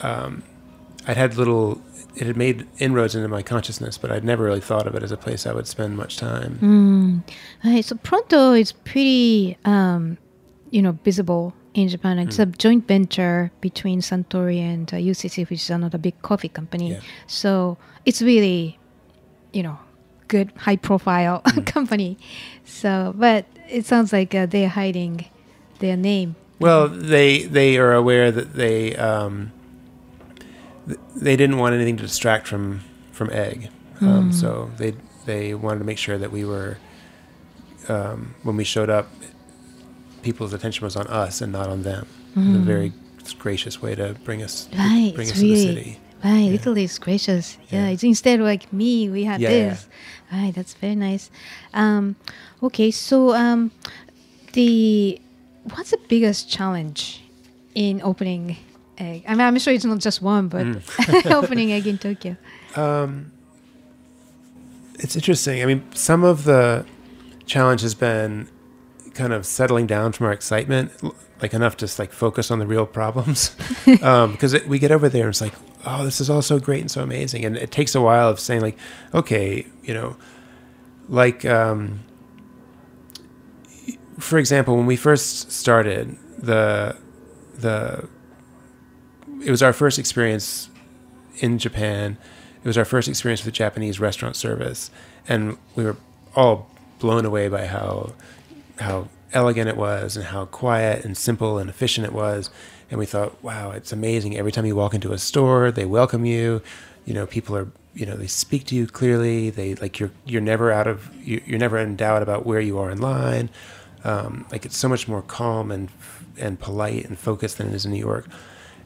um, 0.00 0.42
I'd 1.06 1.16
had 1.16 1.36
little. 1.36 1.80
It 2.16 2.26
had 2.26 2.36
made 2.36 2.66
inroads 2.78 3.14
into 3.14 3.28
my 3.28 3.42
consciousness, 3.42 3.96
but 3.96 4.10
I'd 4.10 4.24
never 4.24 4.42
really 4.42 4.60
thought 4.60 4.86
of 4.88 4.96
it 4.96 5.02
as 5.02 5.12
a 5.12 5.16
place 5.16 5.46
I 5.46 5.52
would 5.52 5.68
spend 5.68 5.96
much 5.96 6.16
time. 6.16 6.58
Mm. 6.60 7.34
Right, 7.64 7.84
so 7.84 7.94
Pronto 7.96 8.52
is 8.52 8.72
pretty, 8.72 9.56
um, 9.64 10.18
you 10.70 10.82
know, 10.82 10.98
visible 11.04 11.54
in 11.74 11.88
Japan. 11.88 12.18
It's 12.18 12.36
Hmm. 12.36 12.42
a 12.42 12.46
joint 12.46 12.88
venture 12.88 13.50
between 13.60 14.00
Suntory 14.00 14.58
and 14.58 14.92
uh, 14.92 14.96
UCC, 14.96 15.48
which 15.48 15.62
is 15.62 15.70
another 15.70 15.98
big 15.98 16.20
coffee 16.22 16.48
company. 16.48 16.92
Yeah. 16.92 17.00
So 17.26 17.78
it's 18.04 18.20
really, 18.22 18.78
you 19.52 19.62
know, 19.62 19.78
good, 20.28 20.52
high-profile 20.56 21.42
Hmm. 21.46 21.60
company. 21.76 22.18
So, 22.64 23.14
but 23.16 23.46
it 23.68 23.86
sounds 23.86 24.12
like 24.12 24.34
uh, 24.34 24.46
they're 24.46 24.68
hiding 24.68 25.26
their 25.78 25.96
name. 25.96 26.36
Well, 26.58 26.88
they 26.88 27.44
they 27.44 27.78
are 27.78 27.94
aware 27.94 28.30
that 28.30 28.52
they 28.54 28.94
um, 28.96 29.50
th- 30.86 30.98
they 31.16 31.34
didn't 31.36 31.56
want 31.56 31.74
anything 31.74 31.96
to 31.96 32.02
distract 32.02 32.46
from 32.46 32.80
from 33.12 33.30
egg, 33.32 33.70
um, 34.02 34.30
so 34.30 34.70
they 34.76 34.92
they 35.24 35.54
wanted 35.54 35.78
to 35.78 35.84
make 35.86 35.96
sure 35.96 36.18
that 36.18 36.30
we 36.30 36.44
were 36.44 36.76
um, 37.88 38.34
when 38.42 38.56
we 38.56 38.64
showed 38.64 38.90
up, 38.90 39.08
people's 40.22 40.52
attention 40.52 40.84
was 40.84 40.96
on 40.96 41.06
us 41.06 41.40
and 41.40 41.52
not 41.52 41.68
on 41.68 41.82
them. 41.82 42.06
In 42.36 42.54
a 42.56 42.58
very 42.58 42.92
gracious 43.38 43.82
way 43.82 43.94
to 43.96 44.14
bring 44.24 44.42
us 44.42 44.68
Right, 44.76 45.12
bring 45.14 45.28
us 45.30 45.34
to 45.34 45.40
the 45.40 45.56
city. 45.56 45.98
right. 46.24 46.38
Yeah. 46.48 46.52
Italy 46.54 46.84
is 46.84 46.98
gracious. 46.98 47.58
Yeah, 47.70 47.86
Yeah. 47.86 47.92
it's 47.92 48.02
instead 48.04 48.40
of 48.40 48.46
like 48.46 48.72
me, 48.72 49.08
we 49.10 49.24
had 49.24 49.40
Yeah, 49.40 49.50
this. 49.50 49.88
Right, 50.32 50.54
that's 50.54 50.74
very 50.74 50.94
nice. 50.94 51.28
Um, 51.74 52.14
okay, 52.62 52.90
so 52.92 53.34
um, 53.34 53.72
the 54.52 55.20
what's 55.74 55.90
the 55.90 55.98
biggest 56.08 56.48
challenge 56.48 57.22
in 57.74 58.00
opening 58.02 58.56
egg? 58.96 59.24
I 59.26 59.32
mean, 59.32 59.40
I'm 59.40 59.58
sure 59.58 59.74
it's 59.74 59.84
not 59.84 59.98
just 59.98 60.22
one, 60.22 60.48
but 60.48 60.64
Mm. 60.66 61.30
opening 61.42 61.72
egg 61.72 61.86
in 61.86 61.98
Tokyo. 62.06 62.36
Um, 62.76 63.32
it's 65.00 65.16
interesting. 65.16 65.62
I 65.62 65.66
mean, 65.66 65.82
some 65.94 66.24
of 66.24 66.44
the 66.44 66.84
challenge 67.46 67.80
has 67.82 67.94
been 67.94 68.48
kind 69.20 69.34
of 69.34 69.44
settling 69.44 69.86
down 69.86 70.12
from 70.12 70.26
our 70.26 70.32
excitement, 70.32 70.90
like 71.42 71.52
enough 71.52 71.76
to 71.76 71.84
just 71.84 71.98
like 71.98 72.10
focus 72.10 72.50
on 72.50 72.58
the 72.58 72.66
real 72.66 72.86
problems. 72.86 73.54
Because 73.84 74.54
it 74.54 74.66
we 74.66 74.78
get 74.78 74.90
over 74.90 75.08
there 75.08 75.24
and 75.24 75.30
it's 75.30 75.42
like, 75.42 75.52
oh, 75.84 76.04
this 76.04 76.20
is 76.20 76.30
all 76.30 76.40
so 76.40 76.58
great 76.58 76.80
and 76.80 76.90
so 76.90 77.02
amazing, 77.02 77.44
and 77.44 77.56
it 77.56 77.70
takes 77.70 77.94
a 77.94 78.00
while 78.00 78.30
of 78.30 78.40
saying 78.40 78.62
like, 78.62 78.78
okay, 79.12 79.66
you 79.82 79.92
know, 79.92 80.16
like 81.08 81.44
um, 81.44 82.00
for 84.18 84.38
example, 84.38 84.76
when 84.76 84.86
we 84.86 84.96
first 84.96 85.52
started 85.52 86.16
the 86.38 86.96
the 87.54 88.08
it 89.44 89.50
was 89.50 89.62
our 89.62 89.72
first 89.72 89.98
experience 89.98 90.70
in 91.40 91.58
Japan. 91.58 92.16
It 92.62 92.66
was 92.66 92.78
our 92.78 92.84
first 92.84 93.08
experience 93.08 93.40
with 93.44 93.54
the 93.54 93.58
Japanese 93.58 94.00
restaurant 94.00 94.36
service, 94.36 94.90
and 95.28 95.58
we 95.76 95.84
were 95.84 95.96
all 96.34 96.70
blown 96.98 97.24
away 97.24 97.48
by 97.48 97.66
how 97.66 98.12
how 98.80 99.08
elegant 99.32 99.68
it 99.68 99.76
was 99.76 100.16
and 100.16 100.26
how 100.26 100.44
quiet 100.46 101.04
and 101.04 101.16
simple 101.16 101.58
and 101.58 101.70
efficient 101.70 102.06
it 102.06 102.12
was. 102.12 102.50
And 102.90 102.98
we 102.98 103.06
thought, 103.06 103.42
wow, 103.42 103.70
it's 103.70 103.92
amazing. 103.92 104.36
Every 104.36 104.50
time 104.50 104.66
you 104.66 104.74
walk 104.74 104.94
into 104.94 105.12
a 105.12 105.18
store, 105.18 105.70
they 105.70 105.84
welcome 105.84 106.24
you. 106.24 106.60
You 107.04 107.14
know, 107.14 107.26
people 107.26 107.56
are 107.56 107.68
you 107.92 108.06
know 108.06 108.16
they 108.16 108.26
speak 108.28 108.64
to 108.66 108.76
you 108.76 108.86
clearly. 108.86 109.50
They 109.50 109.74
like 109.76 109.98
you're 109.98 110.12
you're 110.24 110.40
never 110.40 110.70
out 110.70 110.86
of 110.86 111.10
you- 111.16 111.42
you're 111.46 111.58
never 111.58 111.78
in 111.78 111.96
doubt 111.96 112.22
about 112.22 112.46
where 112.46 112.60
you 112.60 112.78
are 112.78 112.90
in 112.90 113.00
line. 113.00 113.50
Um, 114.04 114.46
like 114.50 114.64
it's 114.64 114.76
so 114.76 114.88
much 114.88 115.08
more 115.08 115.22
calm 115.22 115.70
and 115.70 115.88
and 116.38 116.58
polite 116.58 117.04
and 117.08 117.18
focused 117.18 117.58
than 117.58 117.68
it 117.68 117.74
is 117.74 117.84
in 117.84 117.92
New 117.92 117.98
York. 117.98 118.26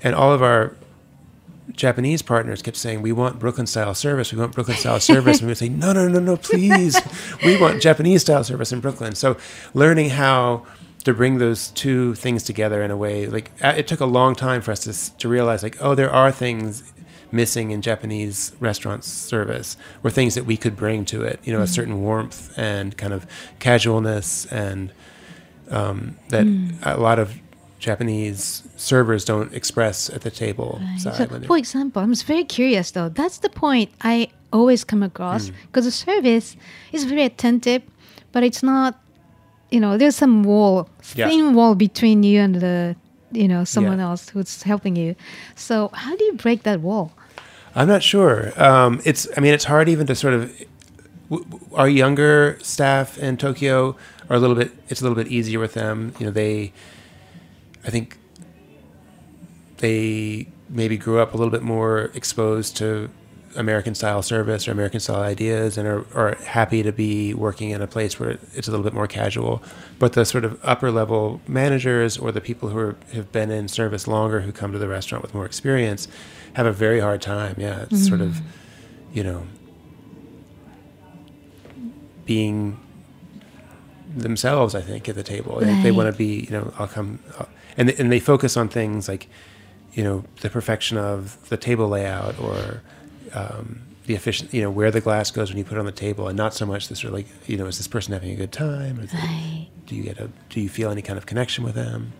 And 0.02 0.14
all 0.14 0.32
of 0.32 0.42
our 0.42 0.74
Japanese 1.76 2.22
partners 2.22 2.62
kept 2.62 2.76
saying, 2.76 3.02
"We 3.02 3.12
want 3.12 3.38
Brooklyn 3.38 3.66
style 3.66 3.94
service. 3.94 4.32
We 4.32 4.38
want 4.38 4.52
Brooklyn 4.52 4.76
style 4.76 5.00
service." 5.00 5.38
and 5.38 5.46
we 5.46 5.50
would 5.50 5.58
say, 5.58 5.68
"No, 5.68 5.92
no, 5.92 6.08
no, 6.08 6.20
no, 6.20 6.36
please. 6.36 7.00
we 7.44 7.56
want 7.60 7.82
Japanese 7.82 8.22
style 8.22 8.44
service 8.44 8.72
in 8.72 8.80
Brooklyn." 8.80 9.14
So, 9.14 9.36
learning 9.74 10.10
how 10.10 10.64
to 11.04 11.12
bring 11.12 11.38
those 11.38 11.68
two 11.70 12.14
things 12.14 12.42
together 12.42 12.82
in 12.82 12.90
a 12.90 12.96
way 12.96 13.26
like 13.26 13.50
uh, 13.62 13.74
it 13.76 13.86
took 13.86 14.00
a 14.00 14.06
long 14.06 14.34
time 14.34 14.62
for 14.62 14.72
us 14.72 14.80
to 14.80 15.18
to 15.18 15.28
realize 15.28 15.62
like 15.62 15.76
oh 15.80 15.94
there 15.94 16.10
are 16.10 16.32
things 16.32 16.94
missing 17.30 17.72
in 17.72 17.82
Japanese 17.82 18.52
restaurant 18.58 19.04
service 19.04 19.76
or 20.02 20.10
things 20.10 20.34
that 20.34 20.46
we 20.46 20.56
could 20.56 20.76
bring 20.76 21.04
to 21.04 21.22
it 21.22 21.38
you 21.44 21.52
know 21.52 21.58
a 21.58 21.64
mm-hmm. 21.64 21.72
certain 21.72 22.02
warmth 22.02 22.56
and 22.56 22.96
kind 22.96 23.12
of 23.12 23.26
casualness 23.58 24.46
and 24.46 24.92
um, 25.70 26.18
that 26.28 26.44
mm. 26.44 26.74
a 26.82 27.00
lot 27.00 27.18
of 27.18 27.38
Japanese 27.88 28.62
servers 28.76 29.22
don't 29.24 29.52
express 29.60 29.96
at 30.16 30.20
the 30.26 30.30
table 30.44 30.80
Right. 30.80 31.00
So, 31.00 31.10
for 31.50 31.56
example, 31.64 32.02
I'm 32.02 32.14
very 32.32 32.44
curious 32.44 32.90
though. 32.96 33.08
That's 33.20 33.38
the 33.46 33.50
point 33.64 33.88
I 34.12 34.28
always 34.52 34.84
come 34.90 35.02
across 35.10 35.42
Hmm. 35.48 35.54
because 35.66 35.84
the 35.90 35.96
service 36.08 36.56
is 36.96 37.04
very 37.12 37.24
attentive, 37.32 37.82
but 38.32 38.42
it's 38.48 38.62
not. 38.62 38.92
You 39.74 39.80
know, 39.84 39.92
there's 39.98 40.16
some 40.24 40.36
wall, 40.44 40.88
Yeah. 41.16 41.28
thin 41.28 41.54
wall 41.58 41.74
between 41.74 42.22
you 42.22 42.38
and 42.44 42.54
the, 42.64 42.94
you 43.32 43.48
know, 43.52 43.64
someone 43.64 43.98
Yeah. 43.98 44.08
else 44.10 44.22
who's 44.32 44.62
helping 44.62 44.94
you. 45.02 45.10
So 45.56 45.90
how 46.02 46.12
do 46.18 46.22
you 46.28 46.34
break 46.44 46.62
that 46.62 46.78
wall? 46.80 47.06
I'm 47.74 47.88
not 47.88 48.02
sure. 48.02 48.38
Um, 48.56 49.00
it's. 49.04 49.26
I 49.36 49.40
mean, 49.42 49.52
it's 49.56 49.64
hard 49.72 49.88
even 49.88 50.06
to 50.06 50.14
sort 50.14 50.34
of. 50.38 50.42
w- 51.30 51.44
w- 51.50 51.64
Our 51.80 51.88
younger 52.02 52.56
staff 52.62 53.18
in 53.18 53.36
Tokyo 53.36 53.96
are 54.30 54.36
a 54.36 54.40
little 54.44 54.54
bit. 54.54 54.70
It's 54.90 55.00
a 55.00 55.04
little 55.04 55.16
bit 55.22 55.28
easier 55.38 55.58
with 55.58 55.72
them. 55.74 56.12
You 56.20 56.26
know, 56.26 56.32
they. 56.32 56.72
I 57.84 57.90
think. 57.90 58.18
They 59.78 60.46
maybe 60.70 60.96
grew 60.96 61.18
up 61.18 61.34
a 61.34 61.36
little 61.36 61.50
bit 61.50 61.62
more 61.62 62.10
exposed 62.14 62.76
to 62.78 63.10
American 63.56 63.94
style 63.94 64.22
service 64.22 64.66
or 64.66 64.72
American 64.72 65.00
style 65.00 65.20
ideas, 65.20 65.76
and 65.76 65.86
are, 65.86 66.06
are 66.14 66.36
happy 66.36 66.82
to 66.82 66.92
be 66.92 67.34
working 67.34 67.70
in 67.70 67.82
a 67.82 67.86
place 67.86 68.18
where 68.18 68.38
it's 68.54 68.66
a 68.66 68.70
little 68.70 68.84
bit 68.84 68.94
more 68.94 69.06
casual. 69.06 69.62
But 69.98 70.14
the 70.14 70.24
sort 70.24 70.44
of 70.44 70.58
upper 70.62 70.90
level 70.90 71.40
managers 71.46 72.16
or 72.16 72.32
the 72.32 72.40
people 72.40 72.70
who 72.70 72.78
are, 72.78 72.96
have 73.12 73.30
been 73.32 73.50
in 73.50 73.68
service 73.68 74.06
longer, 74.06 74.40
who 74.40 74.52
come 74.52 74.72
to 74.72 74.78
the 74.78 74.88
restaurant 74.88 75.22
with 75.22 75.34
more 75.34 75.44
experience, 75.44 76.08
have 76.54 76.66
a 76.66 76.72
very 76.72 77.00
hard 77.00 77.20
time. 77.20 77.56
Yeah, 77.58 77.82
it's 77.82 78.06
sort 78.06 78.20
of, 78.20 78.30
mm-hmm. 78.30 79.18
you 79.18 79.24
know, 79.24 79.46
being 82.24 82.80
themselves. 84.16 84.74
I 84.74 84.80
think 84.80 85.08
at 85.08 85.14
the 85.14 85.22
table, 85.22 85.60
they, 85.60 85.82
they 85.82 85.90
want 85.92 86.12
to 86.12 86.16
be. 86.16 86.44
You 86.44 86.50
know, 86.50 86.72
I'll 86.78 86.88
come, 86.88 87.18
I'll, 87.38 87.48
and 87.76 87.90
and 87.90 88.10
they 88.12 88.20
focus 88.20 88.56
on 88.56 88.68
things 88.68 89.08
like, 89.08 89.28
you 89.94 90.02
know, 90.04 90.24
the 90.40 90.50
perfection 90.50 90.96
of 90.98 91.48
the 91.48 91.56
table 91.56 91.88
layout 91.88 92.38
or. 92.38 92.82
Um, 93.32 93.80
the 94.06 94.14
efficient, 94.14 94.52
you 94.52 94.60
know, 94.60 94.70
where 94.70 94.90
the 94.90 95.00
glass 95.00 95.30
goes 95.30 95.48
when 95.48 95.56
you 95.56 95.64
put 95.64 95.78
it 95.78 95.80
on 95.80 95.86
the 95.86 95.90
table, 95.92 96.28
and 96.28 96.36
not 96.36 96.52
so 96.52 96.66
much 96.66 96.88
this 96.88 97.00
sort 97.00 97.08
of 97.08 97.14
like, 97.14 97.26
you 97.48 97.56
know, 97.56 97.64
is 97.66 97.78
this 97.78 97.88
person 97.88 98.12
having 98.12 98.30
a 98.32 98.36
good 98.36 98.52
time? 98.52 98.98
Or 99.00 99.04
is 99.04 99.14
it- 99.14 99.16
Right. 99.16 99.68
do 99.86 99.96
you 99.96 100.02
get 100.02 100.18
a, 100.20 100.28
do 100.50 100.60
you 100.60 100.68
feel 100.68 100.90
any 100.90 101.00
kind 101.00 101.16
of 101.16 101.24
connection 101.24 101.64
with 101.64 101.74
them? 101.74 102.12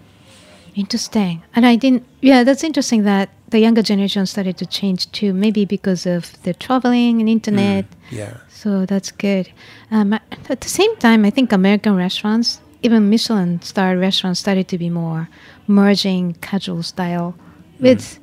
Interesting. 0.75 1.43
And 1.55 1.65
I 1.67 1.77
didn't, 1.77 2.05
yeah, 2.21 2.43
that's 2.45 2.65
interesting 2.65 3.05
that 3.05 3.29
the 3.51 3.61
younger 3.61 3.83
generation 3.83 4.27
started 4.27 4.57
to 4.59 4.67
change 4.67 5.11
too, 5.13 5.33
maybe 5.33 5.65
because 5.65 6.07
of 6.07 6.41
the 6.43 6.53
traveling 6.55 7.21
and 7.21 7.29
internet. 7.29 7.85
Yeah, 8.11 8.39
So 8.49 8.85
that's 8.87 9.13
good. 9.13 9.51
Um, 9.91 10.13
at 10.15 10.61
the 10.61 10.69
same 10.69 10.95
time, 10.97 11.25
I 11.25 11.31
think 11.31 11.53
American 11.53 11.95
restaurants, 11.97 12.61
even 12.83 13.09
Michelin 13.09 13.63
star 13.63 13.97
restaurants, 13.97 14.41
started 14.41 14.67
to 14.69 14.79
be 14.79 14.91
more 14.91 15.29
merging 15.69 16.35
casual 16.41 16.83
style 16.83 17.35
with 17.81 18.19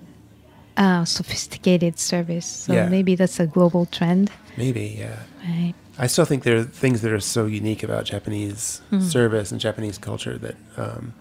uh, 0.78 1.06
sophisticated 1.06 1.99
service. 1.99 2.45
So 2.45 2.74
Yeah. 2.74 2.89
maybe 2.89 3.16
that's 3.16 3.39
a 3.39 3.47
global 3.47 3.86
trend. 3.86 4.30
maybe, 4.58 4.95
yeah. 4.99 5.16
Right. 5.47 5.74
I 5.97 6.08
still 6.08 6.26
think 6.26 6.43
there 6.43 6.58
are 6.58 6.64
things 6.64 7.02
that 7.02 7.12
are 7.14 7.20
so 7.22 7.45
unique 7.45 7.84
about 7.84 8.04
Japanese 8.06 8.82
Mm. 8.91 9.02
service 9.02 9.52
and 9.52 9.62
Japanese 9.62 9.97
culture 9.97 10.38
that 10.38 10.56
um, 10.78 11.14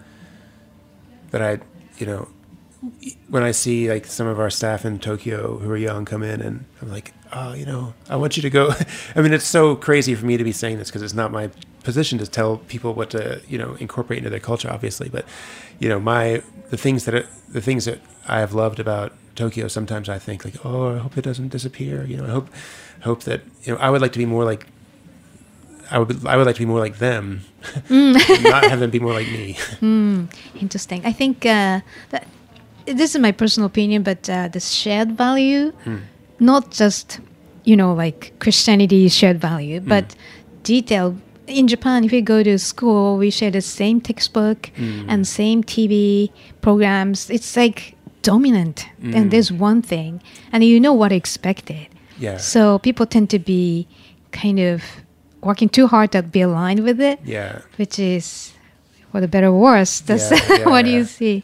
that 1.31 1.41
I, 1.41 1.59
you 1.97 2.05
know, 2.05 2.27
when 3.27 3.43
I 3.43 3.51
see 3.51 3.89
like 3.89 4.05
some 4.05 4.27
of 4.27 4.39
our 4.39 4.49
staff 4.49 4.85
in 4.85 4.99
Tokyo 4.99 5.57
who 5.57 5.69
are 5.69 5.77
young 5.77 6.05
come 6.05 6.23
in, 6.23 6.41
and 6.41 6.65
I'm 6.81 6.89
like, 6.89 7.13
oh, 7.33 7.53
you 7.53 7.65
know, 7.65 7.93
I 8.09 8.15
want 8.15 8.37
you 8.37 8.41
to 8.43 8.49
go. 8.49 8.73
I 9.15 9.21
mean, 9.21 9.33
it's 9.33 9.47
so 9.47 9.75
crazy 9.75 10.15
for 10.15 10.25
me 10.25 10.37
to 10.37 10.43
be 10.43 10.51
saying 10.51 10.77
this 10.77 10.89
because 10.89 11.01
it's 11.01 11.13
not 11.13 11.31
my 11.31 11.49
position 11.83 12.17
to 12.19 12.27
tell 12.27 12.57
people 12.57 12.93
what 12.93 13.11
to, 13.11 13.41
you 13.47 13.57
know, 13.57 13.75
incorporate 13.75 14.19
into 14.19 14.29
their 14.29 14.39
culture, 14.39 14.69
obviously. 14.69 15.09
But, 15.09 15.25
you 15.79 15.89
know, 15.89 15.99
my 15.99 16.43
the 16.69 16.77
things 16.77 17.05
that 17.05 17.13
are, 17.13 17.27
the 17.49 17.61
things 17.61 17.85
that 17.85 17.99
I 18.27 18.39
have 18.39 18.53
loved 18.53 18.79
about 18.79 19.13
Tokyo. 19.35 19.67
Sometimes 19.67 20.09
I 20.09 20.19
think 20.19 20.45
like, 20.45 20.65
oh, 20.65 20.95
I 20.95 20.97
hope 20.99 21.17
it 21.17 21.23
doesn't 21.23 21.49
disappear. 21.49 22.03
You 22.05 22.17
know, 22.17 22.25
I 22.25 22.29
hope 22.29 22.49
hope 23.01 23.23
that 23.23 23.41
you 23.63 23.73
know 23.73 23.79
I 23.79 23.89
would 23.89 24.01
like 24.01 24.13
to 24.13 24.19
be 24.19 24.25
more 24.25 24.45
like 24.45 24.67
I 25.91 25.99
would 25.99 26.25
I 26.25 26.37
would 26.37 26.47
like 26.47 26.55
to 26.55 26.61
be 26.61 26.65
more 26.65 26.79
like 26.79 26.97
them, 26.97 27.41
mm. 27.89 28.15
and 28.35 28.43
not 28.43 28.63
have 28.65 28.79
them 28.79 28.89
be 28.89 28.99
more 28.99 29.13
like 29.13 29.27
me. 29.27 29.57
Hmm. 29.79 30.25
Interesting. 30.59 31.05
I 31.05 31.11
think 31.11 31.45
uh, 31.45 31.81
that 32.09 32.27
this 32.85 33.13
is 33.13 33.21
my 33.21 33.31
personal 33.31 33.67
opinion, 33.67 34.03
but 34.03 34.29
uh, 34.29 34.47
the 34.47 34.59
shared 34.59 35.17
value, 35.17 35.71
hmm. 35.83 35.97
not 36.39 36.71
just 36.71 37.19
you 37.65 37.75
know 37.75 37.93
like 37.93 38.33
Christianity 38.39 39.09
shared 39.09 39.39
value, 39.39 39.81
hmm. 39.81 39.89
but 39.89 40.15
detail. 40.63 41.17
In 41.47 41.67
Japan, 41.67 42.05
if 42.05 42.13
you 42.13 42.21
go 42.21 42.43
to 42.43 42.57
school, 42.57 43.17
we 43.17 43.29
share 43.29 43.51
the 43.51 43.59
same 43.59 43.99
textbook 43.99 44.71
and 44.77 45.27
same 45.27 45.65
TV 45.65 46.31
programs. 46.61 47.29
It's 47.29 47.57
like 47.57 47.97
dominant, 48.21 48.87
and 49.03 49.31
there's 49.31 49.51
one 49.51 49.81
thing, 49.81 50.21
and 50.53 50.63
you 50.63 50.79
know 50.79 50.93
what 50.93 51.11
expected. 51.11 51.87
Yeah. 52.19 52.37
So 52.37 52.79
people 52.79 53.05
tend 53.05 53.29
to 53.31 53.39
be 53.39 53.85
kind 54.31 54.59
of 54.59 54.81
working 55.41 55.69
too 55.69 55.87
hard 55.87 56.11
to 56.11 56.21
be 56.23 56.41
aligned 56.41 56.83
with 56.83 56.99
it 57.01 57.19
Yeah. 57.23 57.61
which 57.77 57.97
is 57.99 58.53
for 59.11 59.19
the 59.21 59.27
better 59.27 59.47
or 59.47 59.59
worse. 59.59 59.99
That's 60.01 60.31
Yeah, 60.31 60.39
yeah, 60.59 60.65
what 60.69 60.85
do 60.85 60.91
yeah. 60.91 60.97
you 60.99 61.03
see? 61.05 61.43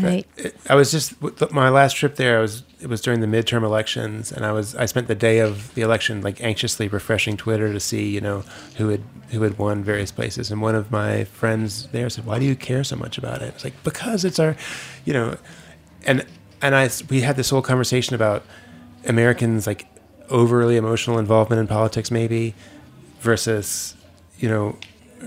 Right. 0.00 0.24
I 0.68 0.76
was 0.76 0.92
just 0.92 1.14
my 1.52 1.68
last 1.68 1.96
trip 1.96 2.14
there. 2.14 2.38
I 2.38 2.40
was 2.40 2.62
it 2.80 2.86
was 2.88 3.00
during 3.00 3.20
the 3.20 3.26
midterm 3.26 3.64
elections, 3.64 4.30
and 4.30 4.46
I 4.46 4.52
was 4.52 4.76
I 4.76 4.86
spent 4.86 5.08
the 5.08 5.16
day 5.16 5.40
of 5.40 5.74
the 5.74 5.82
election 5.82 6.22
like 6.22 6.40
anxiously 6.40 6.86
refreshing 6.86 7.36
Twitter 7.36 7.72
to 7.72 7.80
see 7.80 8.08
you 8.08 8.20
know 8.20 8.44
who 8.76 8.88
had 8.90 9.02
who 9.30 9.42
had 9.42 9.58
won 9.58 9.82
various 9.82 10.12
places. 10.12 10.50
And 10.52 10.62
one 10.62 10.76
of 10.76 10.92
my 10.92 11.24
friends 11.24 11.88
there 11.90 12.08
said, 12.08 12.24
"Why 12.24 12.38
do 12.38 12.44
you 12.44 12.54
care 12.54 12.84
so 12.84 12.94
much 12.94 13.18
about 13.18 13.42
it?" 13.42 13.48
It's 13.54 13.64
like 13.64 13.74
because 13.82 14.24
it's 14.24 14.38
our, 14.38 14.54
you 15.04 15.12
know, 15.12 15.36
and 16.06 16.24
and 16.62 16.76
I 16.76 16.88
we 17.08 17.22
had 17.22 17.34
this 17.34 17.50
whole 17.50 17.60
conversation 17.62 18.14
about 18.14 18.44
Americans 19.08 19.66
like 19.66 19.86
overly 20.28 20.76
emotional 20.76 21.18
involvement 21.18 21.58
in 21.58 21.66
politics 21.66 22.12
maybe 22.12 22.54
versus 23.20 23.94
you 24.38 24.48
know 24.48 24.76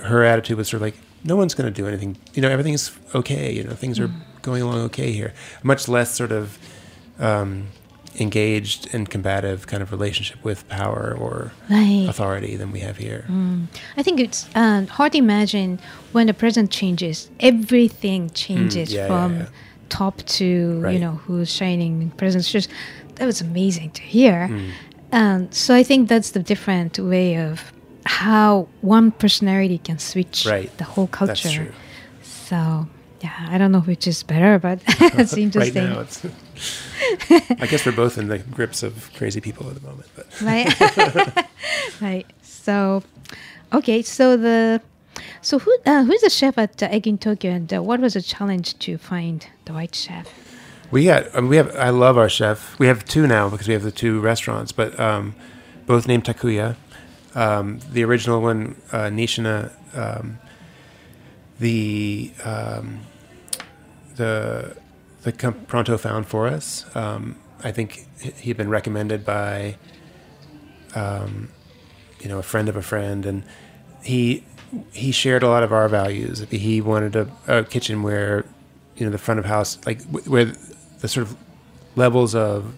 her 0.03 0.23
attitude 0.23 0.57
was 0.57 0.67
sort 0.67 0.77
of 0.77 0.81
like 0.81 0.95
no 1.23 1.35
one's 1.35 1.53
going 1.53 1.71
to 1.71 1.81
do 1.81 1.87
anything 1.87 2.17
you 2.33 2.41
know 2.41 2.49
everything's 2.49 2.91
okay 3.15 3.51
you 3.53 3.63
know 3.63 3.73
things 3.73 3.99
are 3.99 4.09
going 4.41 4.61
along 4.61 4.79
okay 4.79 5.11
here 5.11 5.33
much 5.63 5.87
less 5.87 6.13
sort 6.15 6.31
of 6.31 6.57
um, 7.19 7.67
engaged 8.19 8.93
and 8.93 9.09
combative 9.09 9.65
kind 9.67 9.81
of 9.83 9.91
relationship 9.91 10.43
with 10.43 10.67
power 10.69 11.15
or 11.19 11.51
Right. 11.69 12.05
authority 12.09 12.55
than 12.55 12.71
we 12.71 12.79
have 12.81 12.97
here 12.97 13.25
I 13.97 14.03
think 14.03 14.19
it's 14.19 14.47
uh, 14.55 14.85
hard 14.85 15.11
to 15.13 15.17
imagine 15.17 15.79
when 16.11 16.27
the 16.27 16.33
president 16.33 16.71
changes, 16.71 17.29
everything 17.39 18.29
changes 18.31 18.89
Mm, 18.89 18.93
yeah, 18.95 19.01
yeah, 19.01 19.07
from 19.07 19.35
yeah. 19.39 19.45
top 19.89 20.17
to 20.37 20.45
you 20.91 20.99
know 20.99 21.13
who's 21.25 21.49
shining 21.51 22.11
president's 22.17 22.47
shoes. 22.47 22.67
That 23.15 23.25
was 23.25 23.41
amazing 23.41 23.91
to 23.91 24.01
hear. 24.01 24.47
Mm. 24.49 24.71
Um, 25.11 25.51
so 25.51 25.75
I 25.75 25.83
think 25.83 26.09
that's 26.09 26.31
the 26.31 26.39
different 26.41 26.97
way 26.99 27.37
of 27.37 27.72
how 28.05 28.67
one 28.81 29.11
personality 29.11 29.77
can 29.77 29.97
switch 29.99 30.45
Right. 30.45 30.75
the 30.77 30.83
whole 30.83 31.07
culture. 31.07 31.33
that's 31.33 31.41
true 31.53 31.71
So 32.23 32.87
yeah, 33.21 33.47
I 33.49 33.57
don't 33.57 33.71
know 33.71 33.79
which 33.81 34.05
is 34.07 34.21
better, 34.23 34.59
but 34.59 34.79
it's 34.87 35.31
right 35.33 35.37
interesting. 35.37 35.83
now 35.89 35.99
it's 36.01 36.25
i 37.61 37.65
guess 37.67 37.85
we're 37.85 37.91
both 37.95 38.17
in 38.17 38.27
the 38.27 38.37
grips 38.39 38.83
of 38.83 39.09
crazy 39.17 39.41
people 39.41 39.67
at 39.69 39.75
the 39.75 39.81
moment 39.87 40.07
but 40.15 40.27
right 40.41 41.47
right 42.01 42.25
so 42.41 43.01
okay 43.73 44.01
so 44.01 44.37
the 44.37 44.81
so 45.41 45.59
who 45.59 45.75
uh, 45.85 46.03
who's 46.03 46.21
the 46.21 46.29
chef 46.29 46.57
at 46.57 46.81
uh, 46.83 46.87
egg 46.91 47.07
in 47.07 47.17
tokyo 47.17 47.51
and 47.51 47.73
uh, 47.73 47.81
what 47.81 47.99
was 47.99 48.13
the 48.13 48.21
challenge 48.21 48.77
to 48.79 48.97
find 48.97 49.47
the 49.65 49.73
right 49.73 49.95
chef 49.95 50.27
We 50.91 51.05
got, 51.05 51.23
I 51.35 51.41
mean, 51.41 51.49
we 51.49 51.57
have. 51.57 51.73
I 51.75 51.89
love 51.89 52.19
our 52.21 52.29
chef. 52.29 52.77
We 52.77 52.85
have 52.85 53.03
two 53.03 53.25
now 53.25 53.49
because 53.49 53.67
we 53.67 53.73
have 53.73 53.81
the 53.81 53.91
two 54.03 54.21
restaurants, 54.21 54.71
but 54.71 54.93
um, 54.99 55.33
both 55.87 56.05
named 56.07 56.23
Takuya. 56.25 56.75
Um, 57.35 57.79
the 57.91 58.03
original 58.03 58.41
one, 58.41 58.75
uh, 58.91 59.03
Nishina. 59.09 59.71
Um, 59.97 60.39
the 61.59 62.31
um, 62.43 63.01
the 64.15 64.75
the 65.23 65.31
com- 65.31 65.65
Pronto 65.67 65.97
found 65.97 66.27
for 66.27 66.47
us. 66.47 66.85
Um, 66.95 67.37
I 67.63 67.71
think 67.71 68.05
he- 68.19 68.31
he'd 68.31 68.57
been 68.57 68.69
recommended 68.69 69.23
by, 69.23 69.77
um, 70.95 71.49
you 72.19 72.27
know, 72.27 72.39
a 72.39 72.43
friend 72.43 72.67
of 72.69 72.75
a 72.75 72.81
friend, 72.81 73.25
and 73.25 73.43
he 74.03 74.43
he 74.91 75.11
shared 75.11 75.43
a 75.43 75.47
lot 75.47 75.63
of 75.63 75.71
our 75.71 75.87
values. 75.87 76.45
He 76.49 76.81
wanted 76.81 77.15
a, 77.15 77.27
a 77.47 77.63
kitchen 77.63 78.03
where, 78.03 78.45
you 78.97 79.05
know, 79.05 79.11
the 79.11 79.17
front 79.19 79.39
of 79.39 79.45
house, 79.45 79.77
like 79.85 80.01
where 80.25 80.51
the 80.99 81.07
sort 81.07 81.27
of 81.27 81.37
levels 81.95 82.33
of 82.35 82.73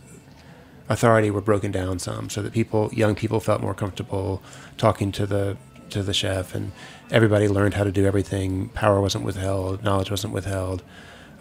authority 0.90 1.32
were 1.32 1.42
broken 1.42 1.72
down 1.72 2.00
some, 2.00 2.30
so 2.30 2.42
that 2.42 2.54
people, 2.54 2.90
young 2.94 3.16
people, 3.16 3.40
felt 3.40 3.62
more 3.62 3.74
comfortable 3.74 4.42
talking 4.78 5.12
to 5.14 5.26
the 5.26 5.58
to 5.90 6.04
the 6.04 6.14
chef, 6.14 6.56
and 6.56 6.72
everybody 7.12 7.48
learned 7.48 7.76
how 7.76 7.84
to 7.84 7.92
do 7.92 8.06
everything. 8.06 8.70
Power 8.70 9.02
wasn't 9.02 9.24
withheld, 9.24 9.84
knowledge 9.84 10.10
wasn't 10.12 10.34
withheld. 10.34 10.84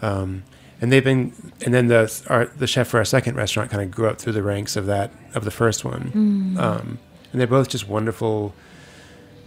Um, 0.01 0.43
and 0.81 0.91
they've 0.91 1.03
been, 1.03 1.33
and 1.61 1.73
then 1.73 1.87
the 1.87 2.23
our, 2.27 2.45
the 2.45 2.67
chef 2.67 2.87
for 2.87 2.97
our 2.97 3.05
second 3.05 3.35
restaurant 3.35 3.71
kind 3.71 3.81
of 3.81 3.91
grew 3.91 4.07
up 4.07 4.19
through 4.19 4.33
the 4.33 4.43
ranks 4.43 4.75
of 4.75 4.85
that 4.87 5.11
of 5.33 5.45
the 5.45 5.51
first 5.51 5.85
one. 5.85 6.11
Um, 6.59 6.99
and 7.31 7.39
they're 7.39 7.47
both 7.47 7.69
just 7.69 7.87
wonderful, 7.87 8.53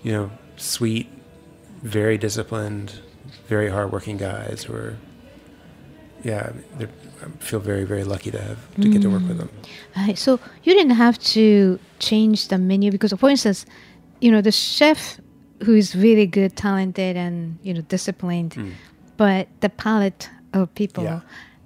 you 0.02 0.12
know, 0.12 0.30
sweet, 0.56 1.08
very 1.82 2.18
disciplined, 2.18 3.00
very 3.46 3.70
hardworking 3.70 4.16
guys 4.16 4.64
who 4.64 4.74
are, 4.74 4.96
yeah, 6.22 6.52
they're, 6.76 6.90
I 7.22 7.26
feel 7.44 7.60
very 7.60 7.84
very 7.84 8.04
lucky 8.04 8.30
to 8.30 8.40
have 8.40 8.58
to 8.80 8.88
get 8.88 9.02
to 9.02 9.10
work 9.10 9.26
with 9.28 9.38
them. 9.38 9.50
Right. 9.96 10.16
So 10.18 10.38
you 10.64 10.72
didn't 10.74 10.96
have 10.96 11.18
to 11.34 11.78
change 11.98 12.48
the 12.48 12.58
menu 12.58 12.90
because, 12.90 13.12
for 13.12 13.28
instance, 13.30 13.66
you 14.20 14.30
know 14.30 14.40
the 14.40 14.52
chef 14.52 15.20
who 15.64 15.74
is 15.74 15.94
really 15.96 16.26
good, 16.26 16.54
talented, 16.56 17.16
and 17.16 17.58
you 17.62 17.74
know 17.74 17.80
disciplined, 17.82 18.56
but 19.16 19.48
the 19.60 19.68
palate 19.68 20.30
of 20.52 20.72
people, 20.74 21.04
Yeah. 21.04 21.20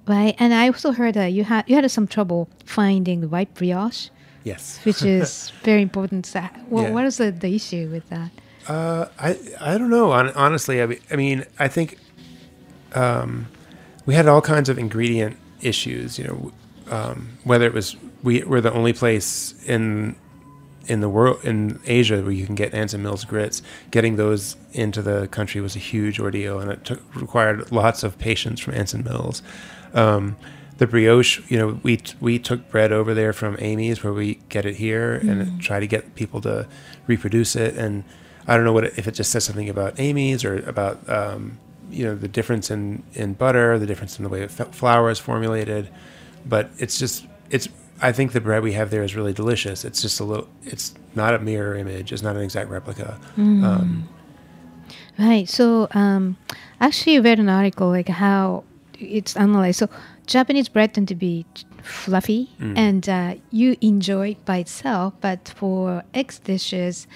right? 0.09 0.35
And 0.39 0.55
I 0.55 0.67
also 0.69 0.93
heard 0.93 1.15
that 1.15 1.33
you 1.33 1.45
had 1.45 1.65
you 1.69 1.77
had 1.77 1.91
some 1.91 2.07
trouble 2.07 2.49
finding 2.65 3.21
the 3.21 3.29
white 3.29 3.53
brioche, 3.55 4.09
Yes. 4.45 4.81
which 4.85 5.03
is 5.21 5.53
very 5.63 5.83
important. 5.83 6.27
So, 6.27 6.41
what, 6.69 6.83
Yeah. 6.83 6.91
what 6.95 7.05
is 7.05 7.17
the, 7.19 7.31
the 7.31 7.55
issue 7.55 7.89
with 7.93 8.09
that? 8.09 8.31
Uh, 8.69 9.07
I 9.19 9.37
I 9.61 9.77
don't 9.79 9.91
know. 9.91 10.13
Honestly, 10.13 10.81
I 10.83 10.87
mean, 10.87 10.99
I 11.11 11.17
mean, 11.17 11.45
I 11.59 11.69
think 11.69 11.99
um, 12.95 13.47
we 14.07 14.15
had 14.15 14.27
all 14.27 14.41
kinds 14.41 14.69
of 14.69 14.79
ingredient 14.79 15.37
issues. 15.63 16.19
You 16.19 16.25
know, 16.25 16.53
um, 16.91 17.39
whether 17.45 17.67
it 17.67 17.73
was 17.73 17.97
we 18.23 18.43
were 18.43 18.61
the 18.61 18.73
only 18.73 18.93
place 18.93 19.55
in 19.67 20.17
in 20.87 21.01
the 21.01 21.09
world 21.09 21.45
in 21.45 21.81
Asia 21.87 22.21
where 22.23 22.33
you 22.33 22.47
can 22.47 22.55
get 22.55 22.75
Anson 22.75 23.03
Mills 23.03 23.25
grits. 23.25 23.63
Getting 23.91 24.17
those 24.17 24.57
into 24.73 25.03
the 25.03 25.29
country 25.29 25.61
was 25.61 25.77
a 25.77 25.79
huge 25.79 26.19
ordeal, 26.19 26.59
and 26.59 26.71
it 26.71 26.85
took, 26.85 27.15
required 27.15 27.71
lots 27.71 28.03
of 28.03 28.19
patience 28.19 28.61
from 28.61 28.75
Anson 28.75 29.05
Mills. 29.05 29.43
Um, 29.95 30.37
the 30.79 30.87
brioche, 30.87 31.41
you 31.49 31.59
know, 31.59 31.81
we 31.83 32.01
we 32.21 32.39
took 32.39 32.69
bread 32.69 32.93
over 32.93 33.15
there 33.15 33.33
from 33.33 33.57
Amy's 33.61 34.03
where 34.03 34.13
we 34.13 34.41
get 34.49 34.65
it 34.65 34.77
here, 34.77 35.15
and 35.15 35.61
try 35.61 35.79
to 35.79 35.87
get 35.87 36.15
people 36.15 36.41
to 36.43 36.67
reproduce 37.07 37.55
it. 37.55 37.77
And 37.77 38.05
I 38.47 38.57
don't 38.57 38.65
know 38.65 38.73
what 38.73 38.85
it, 38.85 38.95
if 38.99 39.07
it 39.07 39.13
just 39.15 39.31
says 39.31 39.45
something 39.45 39.69
about 39.69 40.01
Amy's 40.01 40.45
or 40.45 40.57
about 40.69 41.09
um, 41.09 41.59
you 41.93 42.05
know 42.07 42.15
the 42.15 42.29
difference 42.29 42.71
in 42.71 43.03
in 43.15 43.35
butter, 43.35 43.79
the 43.79 43.87
difference 43.87 44.19
in 44.19 44.23
the 44.25 44.29
way 44.31 44.43
f- 44.45 44.75
flour 44.75 45.11
is 45.11 45.19
formulated, 45.19 45.89
but 46.47 46.71
it's 46.79 46.99
just 46.99 47.27
it's. 47.51 47.69
I 48.05 48.11
think 48.11 48.33
the 48.33 48.41
bread 48.41 48.65
we 48.65 48.73
have 48.73 48.91
there 48.91 49.05
is 49.05 49.15
really 49.15 49.33
delicious. 49.33 49.85
It's 49.85 50.03
just 50.03 50.19
a 50.19 50.25
little. 50.25 50.49
It's 50.65 50.93
not 51.15 51.35
a 51.35 51.39
mirror 51.39 51.77
image. 51.77 52.13
It's 52.13 52.23
not 52.23 52.35
an 52.37 52.43
exact 52.43 52.69
replica. 52.71 53.17
Um, 53.37 54.09
Right. 55.19 55.49
So, 55.49 55.89
um, 55.93 56.37
actually, 56.81 57.17
I 57.17 57.21
read 57.21 57.39
an 57.39 57.49
article 57.49 57.89
like 57.89 58.09
how 58.09 58.65
it's 58.99 59.37
analyzed. 59.37 59.79
So, 59.79 59.89
Japanese 60.27 60.69
bread 60.69 60.95
tend 60.95 61.09
to 61.09 61.15
be 61.15 61.45
fluffy, 61.83 62.49
Mm. 62.61 62.79
and 62.79 63.09
uh, 63.09 63.35
you 63.51 63.77
enjoy 63.81 64.31
it 64.31 64.45
by 64.45 64.59
itself. 64.59 65.15
But 65.21 65.53
for 65.55 66.03
eggs 66.15 66.39
dishes, 66.39 67.07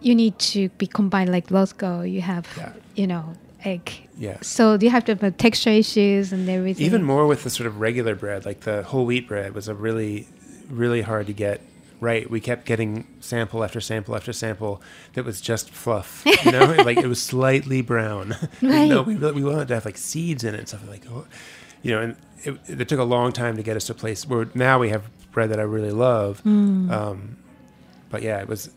you 0.00 0.14
need 0.14 0.38
to 0.54 0.68
be 0.78 0.86
combined. 0.86 1.30
Like 1.32 1.48
Rothko, 1.48 2.08
you 2.10 2.20
have, 2.22 2.46
Yeah. 2.56 2.72
you 2.94 3.06
know, 3.06 3.24
egg. 3.66 4.08
Yeah. 4.16 4.38
So 4.40 4.78
you 4.80 4.90
have 4.90 5.04
to 5.06 5.16
have 5.16 5.36
texture 5.36 5.70
issues 5.70 6.32
and 6.32 6.48
everything. 6.48 6.86
Even 6.86 7.02
more 7.02 7.26
with 7.26 7.44
the 7.44 7.50
sort 7.50 7.66
of 7.66 7.80
regular 7.80 8.14
bread, 8.14 8.46
like 8.46 8.60
the 8.60 8.82
whole 8.84 9.04
wheat 9.04 9.28
bread 9.28 9.54
was 9.54 9.68
a 9.68 9.74
really, 9.74 10.26
really 10.70 11.02
hard 11.02 11.26
to 11.26 11.32
get 11.32 11.60
right. 12.00 12.30
We 12.30 12.40
kept 12.40 12.64
getting 12.66 13.06
sample 13.20 13.64
after 13.64 13.80
sample 13.80 14.14
after 14.16 14.32
sample 14.32 14.80
that 15.14 15.24
was 15.24 15.40
just 15.40 15.70
fluff. 15.70 16.22
You 16.44 16.52
know, 16.52 16.64
like 16.84 16.98
it 16.98 17.06
was 17.06 17.22
slightly 17.22 17.82
brown. 17.82 18.34
Right. 18.62 18.88
no, 18.88 19.02
we 19.02 19.16
really, 19.16 19.32
we 19.32 19.44
wanted 19.44 19.68
to 19.68 19.74
have 19.74 19.84
like 19.84 19.98
seeds 19.98 20.42
in 20.44 20.54
it 20.54 20.58
and 20.58 20.68
stuff 20.68 20.88
like, 20.88 21.04
oh, 21.10 21.26
you 21.82 21.90
know, 21.92 22.00
and 22.00 22.16
it, 22.44 22.80
it 22.80 22.88
took 22.88 22.98
a 23.00 23.04
long 23.04 23.32
time 23.32 23.56
to 23.56 23.62
get 23.62 23.76
us 23.76 23.84
to 23.86 23.92
a 23.92 23.94
place 23.94 24.26
where 24.26 24.48
now 24.54 24.78
we 24.78 24.88
have 24.88 25.04
bread 25.30 25.50
that 25.50 25.58
I 25.60 25.64
really 25.64 25.90
love. 25.90 26.40
Um, 26.46 27.36
but 28.08 28.22
yeah, 28.22 28.40
it 28.40 28.48
was 28.48 28.70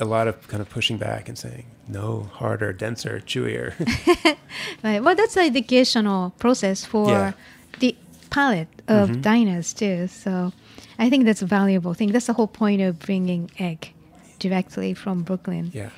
a 0.00 0.04
lot 0.04 0.28
of 0.28 0.46
kind 0.48 0.60
of 0.60 0.68
pushing 0.68 0.98
back 0.98 1.28
and 1.28 1.38
saying 1.38 1.64
no, 1.92 2.28
harder, 2.40 2.72
denser, 2.72 3.22
chewier. 3.26 3.72
Right. 4.84 5.00
Well, 5.02 5.14
that's 5.14 5.34
the 5.34 5.42
educational 5.42 6.30
process 6.38 6.84
for 6.84 7.08
Yeah. 7.08 7.32
the 7.78 7.94
palate 8.30 8.68
of 8.88 9.08
Mhm. 9.10 9.22
diners 9.22 9.72
too. 9.72 10.08
So 10.08 10.52
I 10.98 11.08
think 11.10 11.24
that's 11.24 11.42
a 11.42 11.46
valuable 11.46 11.94
thing. 11.94 12.12
That's 12.12 12.26
the 12.26 12.32
whole 12.34 12.48
point 12.62 12.80
of 12.82 12.98
bringing 12.98 13.50
egg 13.58 13.92
directly 14.38 14.94
from 14.94 15.22
Brooklyn. 15.22 15.70
yeah. 15.72 15.90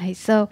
Right. 0.00 0.16
So, 0.16 0.48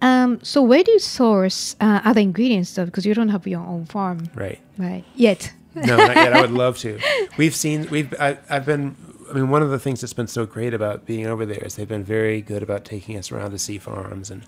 um, 0.00 0.38
so 0.42 0.62
where 0.62 0.82
do 0.84 0.92
you 0.92 1.00
source 1.00 1.74
uh, 1.80 2.00
other 2.04 2.20
ingredients 2.20 2.74
though? 2.74 2.84
Because 2.84 3.04
you 3.06 3.14
don't 3.14 3.30
have 3.30 3.46
your 3.46 3.64
own 3.66 3.84
farm, 3.86 4.28
Right. 4.34 4.60
right? 4.78 5.04
Yet. 5.16 5.52
No, 5.74 5.96
not 5.96 6.14
yet. 6.16 6.32
I 6.34 6.40
would 6.42 6.50
love 6.64 6.78
to. 6.84 6.98
We've 7.38 7.54
seen. 7.56 7.88
We've. 7.90 8.12
I, 8.20 8.36
I've 8.50 8.66
been. 8.66 8.94
I 9.32 9.34
mean, 9.34 9.48
one 9.48 9.62
of 9.62 9.70
the 9.70 9.78
things 9.78 10.02
that's 10.02 10.12
been 10.12 10.26
so 10.26 10.44
great 10.44 10.74
about 10.74 11.06
being 11.06 11.26
over 11.26 11.46
there 11.46 11.64
is 11.64 11.76
they've 11.76 11.88
been 11.88 12.04
very 12.04 12.42
good 12.42 12.62
about 12.62 12.84
taking 12.84 13.16
us 13.16 13.32
around 13.32 13.52
to 13.52 13.58
see 13.58 13.78
farms, 13.78 14.30
and 14.30 14.42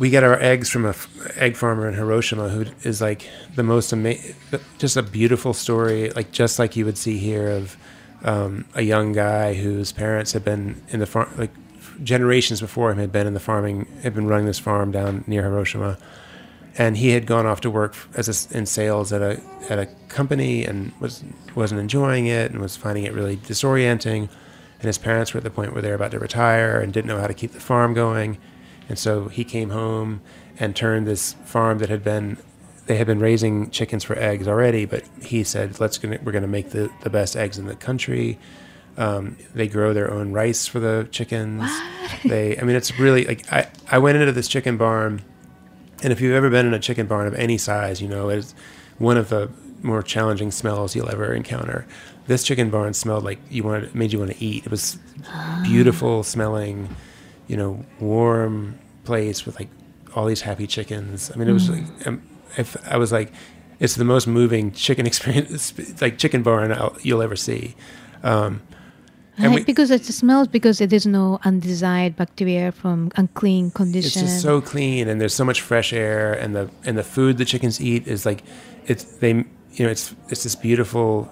we 0.00 0.10
get 0.10 0.24
our 0.24 0.40
eggs 0.40 0.68
from 0.68 0.84
a 0.84 0.88
f- 0.88 1.08
egg 1.36 1.54
farmer 1.56 1.86
in 1.86 1.94
Hiroshima 1.94 2.48
who 2.48 2.64
is 2.82 3.00
like 3.00 3.28
the 3.54 3.62
most 3.62 3.92
amazing, 3.92 4.34
just 4.78 4.96
a 4.96 5.02
beautiful 5.02 5.54
story, 5.54 6.10
like 6.10 6.32
just 6.32 6.58
like 6.58 6.74
you 6.74 6.84
would 6.84 6.98
see 6.98 7.18
here 7.18 7.50
of 7.50 7.76
um, 8.24 8.64
a 8.74 8.82
young 8.82 9.12
guy 9.12 9.54
whose 9.54 9.92
parents 9.92 10.32
had 10.32 10.44
been 10.44 10.82
in 10.88 10.98
the 10.98 11.06
farm, 11.06 11.32
like 11.36 11.52
generations 12.02 12.60
before 12.60 12.90
him 12.90 12.98
had 12.98 13.12
been 13.12 13.28
in 13.28 13.34
the 13.34 13.40
farming, 13.40 13.86
had 14.02 14.12
been 14.12 14.26
running 14.26 14.46
this 14.46 14.58
farm 14.58 14.90
down 14.90 15.22
near 15.28 15.42
Hiroshima 15.44 15.98
and 16.78 16.96
he 16.96 17.10
had 17.10 17.26
gone 17.26 17.46
off 17.46 17.60
to 17.62 17.70
work 17.70 17.94
as 18.14 18.28
a, 18.28 18.56
in 18.56 18.66
sales 18.66 19.12
at 19.12 19.22
a 19.22 19.40
at 19.68 19.78
a 19.78 19.86
company 20.08 20.64
and 20.64 20.92
was 21.00 21.24
wasn't 21.54 21.80
enjoying 21.80 22.26
it 22.26 22.50
and 22.50 22.60
was 22.60 22.76
finding 22.76 23.04
it 23.04 23.12
really 23.12 23.36
disorienting. 23.36 24.28
And 24.78 24.86
his 24.86 24.98
parents 24.98 25.34
were 25.34 25.38
at 25.38 25.44
the 25.44 25.50
point 25.50 25.72
where 25.72 25.82
they 25.82 25.88
were 25.88 25.94
about 25.94 26.12
to 26.12 26.18
retire 26.18 26.80
and 26.80 26.92
didn't 26.92 27.08
know 27.08 27.20
how 27.20 27.26
to 27.26 27.34
keep 27.34 27.52
the 27.52 27.60
farm 27.60 27.92
going. 27.92 28.38
And 28.88 28.98
so 28.98 29.28
he 29.28 29.44
came 29.44 29.70
home 29.70 30.22
and 30.58 30.74
turned 30.74 31.06
this 31.06 31.34
farm 31.44 31.78
that 31.78 31.90
had 31.90 32.02
been 32.02 32.38
they 32.86 32.96
had 32.96 33.06
been 33.06 33.20
raising 33.20 33.70
chickens 33.70 34.02
for 34.02 34.18
eggs 34.18 34.48
already, 34.48 34.84
but 34.84 35.04
he 35.22 35.44
said, 35.44 35.78
"Let's 35.80 35.98
gonna, 35.98 36.18
we're 36.24 36.32
going 36.32 36.42
to 36.42 36.48
make 36.48 36.70
the, 36.70 36.90
the 37.02 37.10
best 37.10 37.36
eggs 37.36 37.58
in 37.58 37.66
the 37.66 37.76
country." 37.76 38.38
Um, 38.96 39.36
they 39.54 39.68
grow 39.68 39.94
their 39.94 40.10
own 40.10 40.32
rice 40.32 40.66
for 40.66 40.80
the 40.80 41.08
chickens. 41.10 41.70
They, 42.24 42.58
I 42.58 42.62
mean, 42.64 42.74
it's 42.74 42.98
really 42.98 43.24
like 43.24 43.50
I, 43.52 43.68
I 43.90 43.98
went 43.98 44.18
into 44.18 44.32
this 44.32 44.48
chicken 44.48 44.76
barn 44.76 45.22
and 46.02 46.12
if 46.12 46.20
you've 46.20 46.34
ever 46.34 46.50
been 46.50 46.66
in 46.66 46.74
a 46.74 46.78
chicken 46.78 47.06
barn 47.06 47.26
of 47.26 47.34
any 47.34 47.58
size, 47.58 48.00
you 48.00 48.08
know 48.08 48.28
it's 48.28 48.54
one 48.98 49.16
of 49.16 49.28
the 49.28 49.50
more 49.82 50.02
challenging 50.02 50.50
smells 50.50 50.94
you'll 50.94 51.10
ever 51.10 51.32
encounter. 51.32 51.86
This 52.26 52.44
chicken 52.44 52.70
barn 52.70 52.94
smelled 52.94 53.24
like 53.24 53.38
you 53.50 53.62
wanted, 53.62 53.94
made 53.94 54.12
you 54.12 54.18
want 54.18 54.32
to 54.32 54.44
eat. 54.44 54.66
It 54.66 54.70
was 54.70 54.98
beautiful 55.64 56.22
smelling, 56.22 56.94
you 57.48 57.56
know, 57.56 57.84
warm 57.98 58.78
place 59.04 59.46
with 59.46 59.58
like 59.58 59.68
all 60.14 60.26
these 60.26 60.42
happy 60.42 60.66
chickens. 60.66 61.30
I 61.32 61.36
mean, 61.36 61.48
it 61.48 61.52
was 61.52 61.70
like, 61.70 62.06
um, 62.06 62.22
if 62.56 62.76
I 62.88 62.96
was 62.98 63.10
like, 63.10 63.32
it's 63.78 63.96
the 63.96 64.04
most 64.04 64.26
moving 64.26 64.72
chicken 64.72 65.06
experience, 65.12 65.72
like 66.00 66.18
chicken 66.18 66.42
barn 66.42 66.72
I'll, 66.72 66.96
you'll 67.02 67.22
ever 67.22 67.36
see. 67.36 67.74
Um, 68.22 68.62
Right, 69.38 69.50
we- 69.54 69.64
because 69.64 69.90
it 69.90 70.04
smells 70.04 70.48
because 70.48 70.78
there 70.78 70.92
is 70.92 71.06
no 71.06 71.38
undesired 71.44 72.16
bacteria 72.16 72.72
from 72.72 73.10
unclean 73.16 73.70
conditions. 73.70 74.16
it's 74.16 74.24
just 74.32 74.42
so 74.42 74.60
clean 74.60 75.08
and 75.08 75.20
there's 75.20 75.34
so 75.34 75.44
much 75.44 75.60
fresh 75.62 75.92
air 75.92 76.32
and 76.34 76.54
the 76.54 76.70
and 76.84 76.98
the 76.98 77.04
food 77.04 77.38
the 77.38 77.44
chickens 77.44 77.80
eat 77.80 78.06
is 78.06 78.26
like 78.26 78.42
it's 78.86 79.04
they 79.04 79.32
you 79.72 79.84
know 79.84 79.88
it's 79.90 80.14
it's 80.28 80.42
this 80.42 80.54
beautiful 80.56 81.28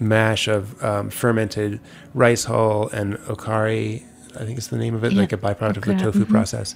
mash 0.00 0.48
of 0.48 0.82
um, 0.82 1.10
fermented 1.10 1.80
rice 2.14 2.44
hull 2.44 2.88
and 2.88 3.16
okara 3.28 4.02
i 4.40 4.44
think 4.44 4.56
it's 4.58 4.68
the 4.68 4.76
name 4.78 4.94
of 4.94 5.04
it 5.04 5.12
Yeah, 5.12 5.20
like 5.20 5.32
a 5.32 5.36
byproduct 5.38 5.76
of 5.76 5.84
the 5.84 5.94
tofu 5.94 6.24
mhm. 6.24 6.28
process 6.30 6.74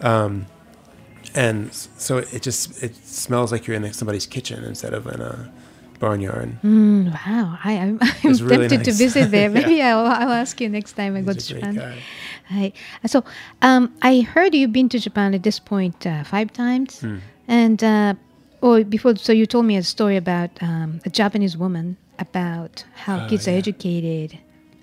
um, 0.00 0.46
and 1.34 1.72
so 1.74 2.18
it 2.18 2.42
just 2.42 2.82
it 2.82 2.96
smells 2.96 3.52
like 3.52 3.66
you're 3.66 3.76
in 3.76 3.92
somebody's 3.92 4.26
kitchen 4.26 4.64
instead 4.64 4.94
of 4.94 5.06
in 5.06 5.20
a 5.20 5.52
barnyard 5.98 6.56
Mm, 6.62 7.12
wow, 7.12 7.58
I, 7.64 7.72
I'm, 7.74 7.98
I'm 8.00 8.30
It's 8.30 8.40
really 8.40 8.68
tempted 8.68 8.84
to 8.84 8.92
visit 8.92 9.30
there. 9.30 9.48
Yeah. 9.50 9.54
Maybe 9.58 9.82
I'll, 9.82 10.06
I'll 10.06 10.32
ask 10.32 10.60
you 10.60 10.68
next 10.68 10.92
time 10.92 11.16
I 11.16 11.20
go 11.22 11.32
to 11.32 11.34
He's 11.34 11.50
a 11.50 11.54
great 11.54 11.74
Japan. 11.74 12.82
So, 13.06 13.24
um, 13.62 13.94
I 14.02 14.20
heard 14.20 14.54
you've 14.54 14.72
been 14.72 14.88
to 14.90 14.98
Japan 14.98 15.34
at 15.34 15.42
this 15.42 15.58
point 15.58 16.06
uh, 16.06 16.24
five 16.24 16.52
times, 16.52 17.00
Hmm. 17.00 17.18
and 17.46 17.82
uh, 17.84 18.14
or 18.60 18.84
before. 18.84 19.16
So 19.16 19.32
you 19.32 19.46
told 19.46 19.66
me 19.66 19.76
a 19.76 19.82
story 19.82 20.16
about 20.16 20.50
um, 20.62 21.00
a 21.04 21.10
Japanese 21.10 21.56
woman 21.56 21.96
about 22.18 22.84
how 23.04 23.20
Oh, 23.24 23.28
kids 23.28 23.46
are 23.48 23.52
educated, 23.56 24.38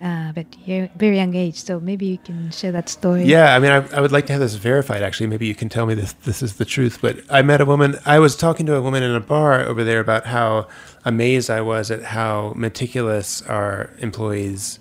uh, 0.05 0.31
but 0.33 0.45
you're 0.65 0.87
very 0.97 1.17
young 1.17 1.33
age. 1.33 1.55
So 1.55 1.79
maybe 1.79 2.05
you 2.05 2.19
can 2.19 2.51
share 2.51 2.71
that 2.73 2.89
story. 2.89 3.23
Yeah, 3.23 3.55
I 3.55 3.59
mean, 3.59 3.71
I, 3.71 3.77
I 3.97 4.01
would 4.01 4.11
like 4.11 4.27
to 4.27 4.33
have 4.33 4.39
this 4.39 4.53
verified. 4.53 5.01
Actually, 5.01 5.27
maybe 5.27 5.47
you 5.47 5.55
can 5.55 5.67
tell 5.67 5.87
me 5.87 5.95
this. 5.95 6.13
This 6.13 6.43
is 6.43 6.57
the 6.57 6.65
truth. 6.65 6.99
But 7.01 7.17
I 7.27 7.41
met 7.41 7.59
a 7.59 7.65
woman. 7.65 7.95
I 8.05 8.19
was 8.19 8.35
talking 8.35 8.67
to 8.67 8.75
a 8.75 8.81
woman 8.83 9.01
in 9.01 9.15
a 9.15 9.19
bar 9.19 9.61
over 9.61 9.83
there 9.83 9.99
about 9.99 10.27
how 10.27 10.67
amazed 11.05 11.49
I 11.49 11.61
was 11.61 11.89
at 11.89 12.03
how 12.03 12.53
meticulous 12.55 13.41
our 13.43 13.89
employees 13.97 14.79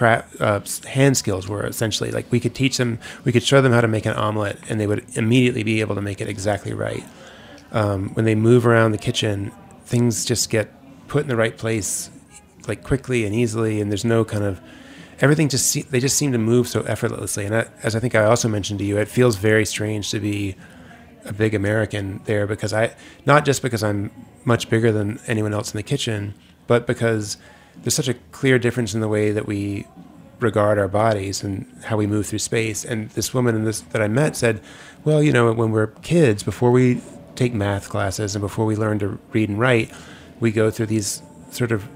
uh, 0.00 0.60
hand 0.86 1.18
skills 1.18 1.46
were 1.48 1.66
essentially 1.66 2.10
like 2.10 2.24
we 2.32 2.40
could 2.40 2.54
teach 2.54 2.78
them 2.78 2.98
we 3.24 3.30
could 3.30 3.42
show 3.42 3.60
them 3.60 3.72
how 3.72 3.80
to 3.82 3.86
make 3.86 4.06
an 4.06 4.14
omelet 4.14 4.58
and 4.70 4.80
they 4.80 4.86
would 4.86 5.04
immediately 5.16 5.62
be 5.62 5.80
able 5.82 5.94
to 5.94 6.00
make 6.00 6.18
it 6.18 6.28
exactly 6.28 6.72
right 6.72 7.04
um, 7.72 8.08
when 8.14 8.24
they 8.24 8.34
move 8.34 8.66
around 8.66 8.92
the 8.92 8.98
kitchen 8.98 9.52
things 9.84 10.24
just 10.24 10.48
get 10.48 10.70
put 11.08 11.22
in 11.22 11.28
the 11.28 11.36
right 11.36 11.58
place 11.58 12.08
like 12.68 12.82
quickly 12.82 13.24
and 13.24 13.34
easily 13.34 13.80
and 13.80 13.90
there's 13.90 14.04
no 14.04 14.24
kind 14.24 14.44
of 14.44 14.60
everything 15.20 15.48
just 15.48 15.90
they 15.90 16.00
just 16.00 16.16
seem 16.16 16.32
to 16.32 16.38
move 16.38 16.68
so 16.68 16.82
effortlessly 16.82 17.44
and 17.44 17.54
that, 17.54 17.72
as 17.82 17.94
i 17.94 18.00
think 18.00 18.14
i 18.14 18.24
also 18.24 18.48
mentioned 18.48 18.78
to 18.78 18.84
you 18.84 18.98
it 18.98 19.08
feels 19.08 19.36
very 19.36 19.64
strange 19.64 20.10
to 20.10 20.20
be 20.20 20.56
a 21.24 21.32
big 21.32 21.54
american 21.54 22.20
there 22.24 22.46
because 22.46 22.72
i 22.72 22.94
not 23.26 23.44
just 23.44 23.62
because 23.62 23.82
i'm 23.82 24.10
much 24.44 24.68
bigger 24.68 24.90
than 24.90 25.20
anyone 25.26 25.52
else 25.52 25.72
in 25.72 25.76
the 25.76 25.82
kitchen 25.82 26.34
but 26.66 26.86
because 26.86 27.36
there's 27.82 27.94
such 27.94 28.08
a 28.08 28.14
clear 28.32 28.58
difference 28.58 28.94
in 28.94 29.00
the 29.00 29.08
way 29.08 29.30
that 29.30 29.46
we 29.46 29.86
regard 30.42 30.78
our 30.78 30.88
bodies 30.88 31.42
and 31.42 31.66
how 31.84 31.96
we 31.96 32.06
move 32.06 32.26
through 32.26 32.38
space. 32.40 32.84
And 32.84 33.08
this 33.10 33.32
woman 33.32 33.54
in 33.54 33.64
this, 33.64 33.80
that 33.80 34.02
I 34.02 34.08
met 34.08 34.36
said, 34.36 34.60
well, 35.04 35.22
you 35.22 35.32
know, 35.32 35.52
when 35.52 35.70
we're 35.70 35.86
kids, 35.86 36.42
before 36.42 36.70
we 36.70 37.00
take 37.34 37.54
math 37.54 37.88
classes 37.88 38.34
and 38.34 38.42
before 38.42 38.66
we 38.66 38.76
learn 38.76 38.98
to 38.98 39.18
read 39.32 39.48
and 39.48 39.58
write, 39.58 39.90
we 40.40 40.50
go 40.50 40.70
through 40.70 40.86
these 40.86 41.22
sort 41.50 41.72
of 41.72 41.88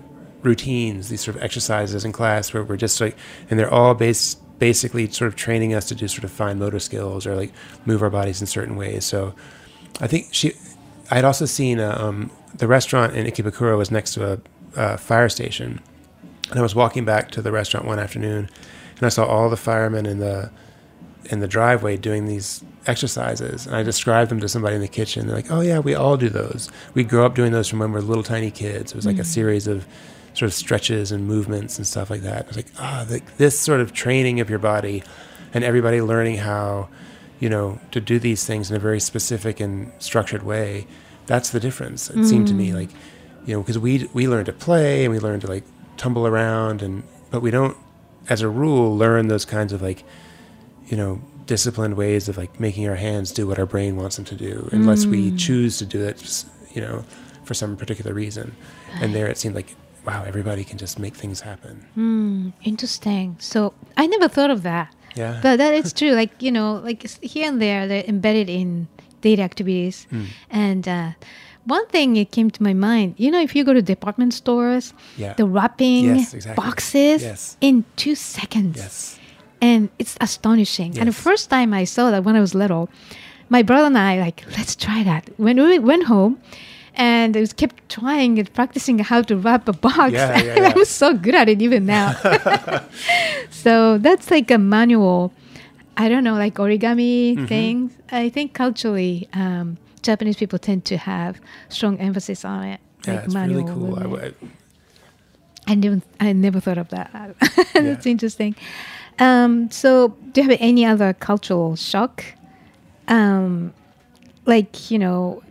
routines, 0.47 1.09
these 1.09 1.21
sort 1.21 1.37
of 1.37 1.43
exercises 1.43 2.05
in 2.05 2.13
class 2.13 2.55
where 2.55 2.65
we're 2.65 2.77
just 2.77 3.01
like, 3.01 3.17
and 3.51 3.59
they're 3.59 3.73
all 3.73 3.95
based 3.95 4.41
basically 4.59 5.09
sort 5.11 5.29
of 5.29 5.37
training 5.37 5.75
us 5.75 5.87
to 5.87 5.95
do 5.95 6.09
sort 6.09 6.25
of 6.25 6.31
fine 6.31 6.59
motor 6.59 6.79
skills 6.79 7.27
or 7.27 7.37
like 7.37 7.53
move 7.85 8.03
our 8.03 8.11
bodies 8.11 8.41
in 8.41 8.47
certain 8.47 8.77
ways. 8.77 9.05
So 9.05 9.35
I 10.01 10.07
think 10.07 10.29
she, 10.31 10.55
I 11.11 11.17
had 11.17 11.25
also 11.25 11.45
seen 11.45 11.79
a, 11.79 11.91
um, 11.91 12.31
the 12.55 12.67
restaurant 12.67 13.15
in 13.15 13.27
Ikebukuro 13.27 13.77
was 13.77 13.91
next 13.91 14.15
to 14.15 14.33
a 14.33 14.41
uh, 14.81 14.97
fire 14.97 15.29
station, 15.29 15.81
and 16.51 16.59
I 16.59 16.63
was 16.63 16.75
walking 16.75 17.05
back 17.05 17.31
to 17.33 17.43
the 17.43 17.53
restaurant 17.53 17.87
one 17.87 17.99
afternoon, 17.99 18.49
and 18.97 19.03
I 19.03 19.09
saw 19.09 19.25
all 19.25 19.51
the 19.51 19.57
firemen 19.57 20.07
in 20.07 20.19
the 20.19 20.51
in 21.31 21.41
the 21.41 21.49
driveway 21.49 21.97
doing 21.97 22.27
these 22.27 22.63
exercises, 22.87 23.67
and 23.67 23.75
I 23.75 23.83
described 23.83 24.31
them 24.31 24.41
to 24.41 24.49
somebody 24.49 24.77
in 24.77 24.81
the 24.81 24.89
kitchen. 24.89 25.27
They're 25.27 25.37
like, 25.37 25.51
"Oh 25.51 25.61
yeah, 25.61 25.81
we 25.81 25.95
all 25.95 26.17
do 26.17 26.29
those. 26.29 26.71
We 26.95 27.05
grow 27.05 27.27
up 27.27 27.35
doing 27.35 27.53
those 27.53 27.69
from 27.69 27.81
when 27.81 27.93
we 27.93 27.99
are 27.99 28.03
little 28.03 28.23
tiny 28.23 28.51
kids. 28.51 28.93
It 28.93 28.97
was 28.97 29.07
like 29.07 29.15
mm-hmm. 29.15 29.23
a 29.23 29.25
series 29.25 29.67
of 29.67 29.87
sort 30.37 30.49
of 30.49 30.55
stretches 30.55 31.13
and 31.13 31.27
movements 31.27 31.79
and 31.79 31.87
stuff 31.87 32.11
like 32.11 32.23
that." 32.23 32.45
I 32.45 32.49
was 32.49 32.57
like, 32.57 32.73
"Ah, 32.79 33.07
oh, 33.09 33.19
this 33.37 33.59
sort 33.59 33.81
of 33.81 33.93
training 33.93 34.41
of 34.41 34.49
your 34.49 34.59
body, 34.59 35.03
and 35.53 35.65
everybody 35.65 36.01
learning 36.01 36.39
how." 36.39 36.89
you 37.39 37.51
know, 37.51 37.79
to 37.91 38.01
do 38.01 38.19
these 38.19 38.47
things 38.47 38.71
in 38.71 38.77
a 38.77 38.79
very 38.79 38.99
specific 38.99 39.61
and 39.61 39.93
structured 39.99 40.43
way, 40.43 40.87
that's 41.27 41.51
the 41.51 41.61
difference. 41.61 42.09
It 42.09 42.17
mm. 42.17 42.25
seemed 42.27 42.49
to 42.49 42.55
me 42.55 42.71
mm. 42.71 42.77
like 42.77 42.89
you 43.47 43.55
know, 43.55 43.63
because 43.63 43.79
we 43.79 44.09
we 44.13 44.29
learn 44.29 44.45
to 44.45 44.53
play 44.53 45.05
and 45.05 45.15
we 45.15 45.21
learn 45.21 45.41
to 45.41 45.47
like 45.47 45.65
tumble 45.97 46.27
around 46.27 46.83
and 46.83 47.05
but 47.31 47.41
we 47.41 47.51
don't, 47.51 47.77
as 48.29 48.43
a 48.43 48.49
rule, 48.49 48.97
learn 48.97 49.29
those 49.29 49.45
kinds 49.45 49.73
of 49.73 49.83
like, 49.83 50.05
you 50.87 50.97
know, 50.97 51.21
disciplined 51.47 51.97
ways 51.97 52.29
of 52.29 52.37
like 52.37 52.59
making 52.61 52.89
our 52.89 52.97
hands 52.97 53.33
do 53.33 53.47
what 53.47 53.59
our 53.59 53.67
brain 53.67 53.97
wants 53.97 54.17
them 54.17 54.25
to 54.27 54.35
do, 54.35 54.69
unless 54.73 55.05
mm. 55.05 55.13
we 55.13 55.37
choose 55.37 55.79
to 55.79 55.87
do 55.87 56.05
it, 56.05 56.45
you 56.73 56.81
know, 56.81 57.05
for 57.45 57.55
some 57.55 57.77
particular 57.77 58.13
reason. 58.13 58.55
And 58.95 59.15
there, 59.15 59.27
it 59.29 59.39
seemed 59.39 59.55
like 59.55 59.75
wow, 60.07 60.25
everybody 60.25 60.65
can 60.65 60.79
just 60.79 60.99
make 60.99 61.15
things 61.15 61.41
happen. 61.41 61.85
Mm, 61.97 62.53
interesting. 62.63 63.37
So 63.41 63.75
I 63.97 64.07
never 64.07 64.29
thought 64.29 64.51
of 64.51 64.63
that. 64.63 64.95
Yeah. 65.17 65.41
But 65.43 65.57
that 65.57 65.75
is 65.75 65.93
true. 65.99 66.13
Like 66.13 66.41
you 66.41 66.53
know, 66.53 66.81
like 66.85 67.03
here 67.23 67.49
and 67.49 67.61
there, 67.61 67.87
they're 67.89 68.05
embedded 68.05 68.49
in 68.49 68.89
daily 69.21 69.43
activities, 69.43 70.07
mm. 70.11 70.27
and. 70.51 70.87
Uh, 70.89 71.11
one 71.67 71.85
thing 71.89 72.17
it 72.17 72.31
came 72.31 72.49
to 72.49 72.63
my 72.63 72.73
mind 72.73 73.13
you 73.17 73.29
know 73.29 73.41
if 73.41 73.57
you 73.57 73.65
go 73.65 73.73
to 73.75 73.83
department 73.83 74.33
stores 74.33 74.95
yeah. 75.17 75.33
the 75.33 75.45
wrapping 75.45 76.05
yes, 76.05 76.33
exactly. 76.33 76.65
boxes 76.65 77.23
yes. 77.23 77.57
in 77.61 77.85
two 77.97 78.15
seconds 78.15 78.77
yes. 78.77 79.19
and 79.61 79.91
it's 79.99 80.17
astonishing 80.21 80.93
yes. 80.93 80.99
and 81.01 81.09
the 81.09 81.13
first 81.13 81.51
time 81.51 81.75
i 81.75 81.83
saw 81.83 82.13
that 82.13 82.23
when 82.23 82.37
i 82.37 82.41
was 82.41 82.55
little 82.55 82.89
my 83.49 83.65
brother 83.65 83.87
and 83.87 83.99
i 83.99 84.17
like 84.21 84.45
let's 84.57 84.77
try 84.77 85.03
that 85.03 85.29
when 85.39 85.61
we 85.61 85.77
went 85.81 86.05
home 86.05 86.41
and 86.97 87.37
I 87.37 87.41
was 87.41 87.53
kept 87.53 87.89
trying 87.91 88.39
and 88.39 88.53
practicing 88.55 88.99
how 88.99 89.23
to 89.23 89.37
wrap 89.37 89.69
a 89.69 89.73
box. 89.73 90.13
Yeah, 90.13 90.39
yeah, 90.39 90.55
yeah. 90.61 90.73
I 90.75 90.79
was 90.79 90.89
so 90.89 91.15
good 91.15 91.35
at 91.35 91.49
it 91.49 91.61
even 91.61 91.87
now. 91.87 92.13
so 93.51 93.99
that's 93.99 94.31
like 94.31 94.51
a 94.51 94.59
manual. 94.59 95.33
I 95.99 96.09
don't 96.09 96.25
know, 96.25 96.35
like 96.35 96.55
origami 96.55 97.35
mm-hmm. 97.35 97.47
things. 97.47 97.93
I 98.11 98.29
think 98.29 98.55
culturally, 98.55 99.29
um, 99.33 99.79
Japanese 100.03 100.37
people 100.37 100.59
tend 100.59 100.85
to 100.87 100.97
have 100.97 101.41
strong 101.69 101.99
emphasis 101.99 102.45
on 102.45 102.65
it. 102.65 102.81
Yeah, 103.07 103.15
like 103.15 103.25
it's 103.25 103.35
really 103.35 103.65
cool. 103.65 103.99
I, 103.99 104.27
I, 104.27 104.33
I, 105.69 105.75
never, 105.75 106.03
I 106.21 106.33
never 106.33 106.61
thought 106.61 106.79
of 106.79 106.89
that. 106.91 107.37
That's 107.75 108.07
interesting. 108.07 108.57
Um, 109.19 109.71
so, 109.71 110.09
do 110.33 110.43
you 110.43 110.51
have 110.51 110.59
any 110.61 110.85
other 110.85 111.15
cultural 111.15 111.77
shock? 111.77 112.25
Um, 113.09 113.73
like, 114.45 114.91
you 114.91 114.99
know, 114.99 115.43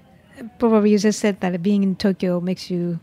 probably 0.59 0.91
you 0.91 0.99
just 0.99 1.19
said 1.19 1.41
that 1.41 1.61
being 1.61 1.83
in 1.83 1.95
Tokyo 1.95 2.39
makes 2.39 2.69
you 2.69 2.99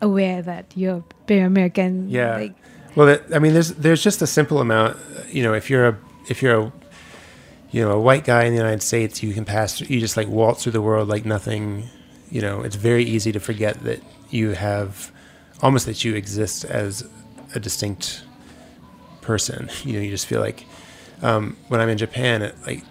aware 0.00 0.42
that 0.42 0.66
you're 0.74 1.04
very 1.26 1.40
American. 1.40 2.08
Yeah. 2.08 2.36
Like, 2.36 2.54
well, 2.96 3.18
I 3.34 3.38
mean, 3.38 3.54
there's 3.54 3.72
there's 3.74 4.02
just 4.02 4.22
a 4.22 4.26
simple 4.26 4.60
amount. 4.60 4.96
You 5.28 5.42
know, 5.42 5.54
if 5.54 5.70
you're 5.70 5.88
a 5.88 5.98
if 6.28 6.42
you're 6.42 6.58
a 6.58 6.72
you 7.74 7.80
know, 7.80 7.90
a 7.90 8.00
white 8.00 8.22
guy 8.24 8.44
in 8.44 8.52
the 8.52 8.56
United 8.56 8.84
States, 8.84 9.20
you 9.20 9.34
can 9.34 9.44
pass, 9.44 9.80
you 9.80 9.98
just 9.98 10.16
like 10.16 10.28
waltz 10.28 10.62
through 10.62 10.70
the 10.70 10.80
world 10.80 11.08
like 11.08 11.24
nothing. 11.24 11.88
You 12.30 12.40
know, 12.40 12.62
it's 12.62 12.76
very 12.76 13.02
easy 13.02 13.32
to 13.32 13.40
forget 13.40 13.82
that 13.82 14.00
you 14.30 14.52
have 14.52 15.10
almost 15.60 15.84
that 15.86 16.04
you 16.04 16.14
exist 16.14 16.64
as 16.64 17.04
a 17.52 17.58
distinct 17.58 18.22
person. 19.22 19.68
You 19.84 19.94
know, 19.94 20.00
you 20.02 20.10
just 20.10 20.26
feel 20.26 20.40
like 20.40 20.64
um, 21.20 21.56
when 21.66 21.80
I'm 21.80 21.88
in 21.88 21.98
Japan, 21.98 22.42
it, 22.42 22.54
like 22.64 22.84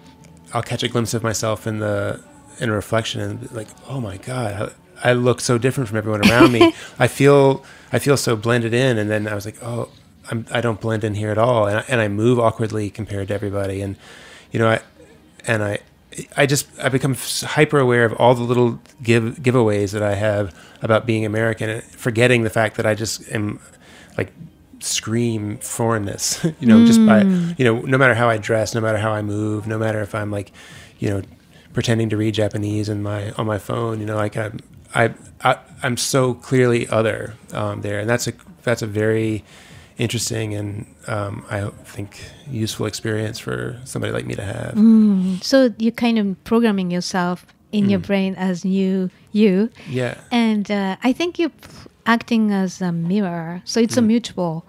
I'll 0.52 0.62
catch 0.62 0.82
a 0.82 0.88
glimpse 0.88 1.14
of 1.14 1.22
myself 1.22 1.66
in 1.66 1.78
the 1.78 2.22
in 2.58 2.70
reflection 2.70 3.20
and 3.20 3.52
like, 3.52 3.68
oh 3.88 4.00
my 4.00 4.16
god, 4.18 4.74
I, 5.02 5.10
I 5.10 5.12
look 5.12 5.40
so 5.40 5.58
different 5.58 5.88
from 5.88 5.98
everyone 5.98 6.28
around 6.28 6.52
me. 6.52 6.74
I 6.98 7.08
feel 7.08 7.64
I 7.92 7.98
feel 7.98 8.16
so 8.16 8.36
blended 8.36 8.74
in, 8.74 8.98
and 8.98 9.10
then 9.10 9.28
I 9.28 9.34
was 9.34 9.44
like, 9.44 9.62
oh, 9.62 9.88
I'm, 10.30 10.46
I 10.50 10.60
do 10.60 10.68
not 10.68 10.80
blend 10.80 11.04
in 11.04 11.14
here 11.14 11.30
at 11.30 11.38
all, 11.38 11.66
and 11.66 11.78
I, 11.78 11.84
and 11.88 12.00
I 12.00 12.08
move 12.08 12.38
awkwardly 12.38 12.90
compared 12.90 13.28
to 13.28 13.34
everybody, 13.34 13.80
and 13.80 13.96
you 14.50 14.58
know, 14.58 14.68
I, 14.68 14.80
and 15.46 15.62
I, 15.62 15.78
I 16.36 16.46
just 16.46 16.66
I 16.80 16.88
become 16.88 17.16
hyper 17.42 17.78
aware 17.78 18.04
of 18.04 18.14
all 18.14 18.34
the 18.34 18.42
little 18.42 18.80
give 19.02 19.38
giveaways 19.40 19.92
that 19.92 20.02
I 20.02 20.14
have 20.14 20.54
about 20.82 21.06
being 21.06 21.24
American, 21.24 21.80
forgetting 21.82 22.42
the 22.42 22.50
fact 22.50 22.76
that 22.76 22.86
I 22.86 22.94
just 22.94 23.30
am 23.32 23.60
like 24.16 24.32
scream 24.80 25.58
foreignness. 25.58 26.44
you 26.60 26.66
know, 26.66 26.78
mm. 26.78 26.86
just 26.86 27.04
by 27.04 27.22
mm. 27.22 27.58
you 27.58 27.64
know, 27.64 27.80
no 27.80 27.98
matter 27.98 28.14
how 28.14 28.28
I 28.28 28.38
dress, 28.38 28.74
no 28.74 28.80
matter 28.80 28.98
how 28.98 29.12
I 29.12 29.22
move, 29.22 29.66
no 29.66 29.78
matter 29.78 30.00
if 30.00 30.14
I'm 30.14 30.30
like, 30.30 30.52
you 30.98 31.10
know, 31.10 31.22
pretending 31.74 32.08
to 32.08 32.16
read 32.16 32.34
Japanese 32.34 32.88
in 32.88 33.02
my 33.02 33.32
on 33.32 33.46
my 33.46 33.58
phone. 33.58 34.00
You 34.00 34.06
know, 34.06 34.16
like 34.16 34.36
I'm 34.36 34.60
I, 34.94 35.12
I 35.42 35.58
am 35.82 35.96
so 35.96 36.34
clearly 36.34 36.88
other 36.88 37.34
um, 37.52 37.82
there, 37.82 37.98
and 38.00 38.08
that's 38.08 38.26
a 38.26 38.32
that's 38.62 38.80
a 38.80 38.86
very 38.86 39.44
interesting 39.96 40.54
and 40.54 40.86
um, 41.06 41.44
I 41.50 41.68
think 41.84 42.24
useful 42.50 42.86
experience 42.86 43.38
for 43.38 43.80
somebody 43.84 44.12
like 44.12 44.26
me 44.26 44.34
to 44.34 44.42
have. 44.42 44.74
Mm. 44.74 45.42
So 45.42 45.72
you're 45.78 45.92
kind 45.92 46.18
of 46.18 46.42
programming 46.44 46.90
yourself 46.90 47.46
in 47.70 47.86
mm. 47.86 47.90
your 47.90 48.00
brain 48.00 48.34
as 48.34 48.64
new 48.64 49.10
you. 49.32 49.70
Yeah. 49.88 50.18
And 50.30 50.70
uh, 50.70 50.96
I 51.02 51.12
think 51.12 51.38
you're 51.38 51.52
acting 52.06 52.50
as 52.50 52.80
a 52.80 52.90
mirror. 52.90 53.62
So 53.64 53.80
it's 53.80 53.94
mm. 53.94 53.98
a 53.98 54.02
mutual 54.02 54.64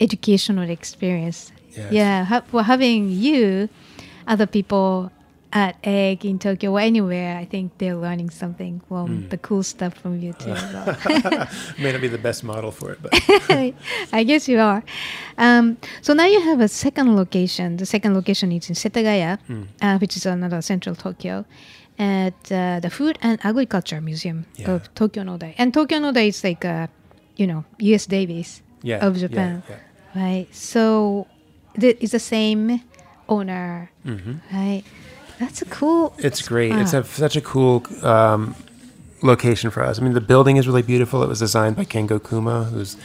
educational 0.00 0.68
experience. 0.68 1.52
Yes. 1.70 1.92
Yeah. 1.92 2.24
Ha- 2.24 2.62
having 2.62 3.10
you, 3.10 3.68
other 4.26 4.46
people 4.46 5.10
at 5.52 5.76
Egg 5.84 6.24
in 6.24 6.38
Tokyo 6.38 6.72
or 6.72 6.80
anywhere, 6.80 7.36
I 7.36 7.44
think 7.44 7.76
they're 7.78 7.94
learning 7.94 8.30
something 8.30 8.80
from 8.88 9.08
mm. 9.08 9.30
the 9.30 9.36
cool 9.38 9.62
stuff 9.62 9.94
from 9.94 10.18
you 10.18 10.32
too. 10.32 10.54
May 11.78 11.92
not 11.92 12.00
be 12.00 12.08
the 12.08 12.20
best 12.20 12.42
model 12.42 12.70
for 12.70 12.92
it, 12.92 13.02
but 13.02 13.12
I 14.12 14.24
guess 14.24 14.48
you 14.48 14.58
are. 14.58 14.82
Um, 15.36 15.76
so 16.00 16.14
now 16.14 16.26
you 16.26 16.40
have 16.40 16.60
a 16.60 16.68
second 16.68 17.16
location. 17.16 17.76
The 17.76 17.86
second 17.86 18.14
location 18.14 18.50
is 18.52 18.68
in 18.68 18.74
Setagaya, 18.74 19.38
mm. 19.48 19.66
uh, 19.82 19.98
which 19.98 20.16
is 20.16 20.24
another 20.24 20.62
central 20.62 20.94
Tokyo, 20.94 21.44
at 21.98 22.50
uh, 22.50 22.80
the 22.80 22.90
Food 22.90 23.18
and 23.20 23.38
Agriculture 23.44 24.00
Museum 24.00 24.46
yeah. 24.56 24.70
of 24.70 24.92
Tokyo 24.94 25.22
Nodai. 25.22 25.54
And 25.58 25.74
Tokyo 25.74 25.98
Nodai 25.98 26.28
is 26.28 26.42
like 26.42 26.64
a, 26.64 26.88
you 27.36 27.46
know, 27.46 27.64
UC 27.78 28.08
Davis 28.08 28.62
yeah, 28.82 29.06
of 29.06 29.18
Japan, 29.18 29.62
yeah, 29.68 29.76
right? 30.14 30.46
So 30.54 31.26
it's 31.74 32.12
the 32.12 32.18
same 32.18 32.82
owner, 33.28 33.90
mm-hmm. 34.06 34.34
right? 34.52 34.82
That's 35.42 35.60
a 35.60 35.64
cool. 35.64 36.14
It's 36.18 36.40
great. 36.46 36.70
It's 36.70 36.92
a, 36.92 37.02
such 37.02 37.34
a 37.34 37.40
cool 37.40 37.84
um, 38.04 38.54
location 39.22 39.70
for 39.70 39.82
us. 39.82 39.98
I 39.98 40.02
mean, 40.02 40.12
the 40.12 40.20
building 40.20 40.56
is 40.56 40.68
really 40.68 40.82
beautiful. 40.82 41.20
It 41.24 41.28
was 41.28 41.40
designed 41.40 41.74
by 41.74 41.84
Kengo 41.84 42.20
Kuma, 42.22 42.62
who's 42.66 42.96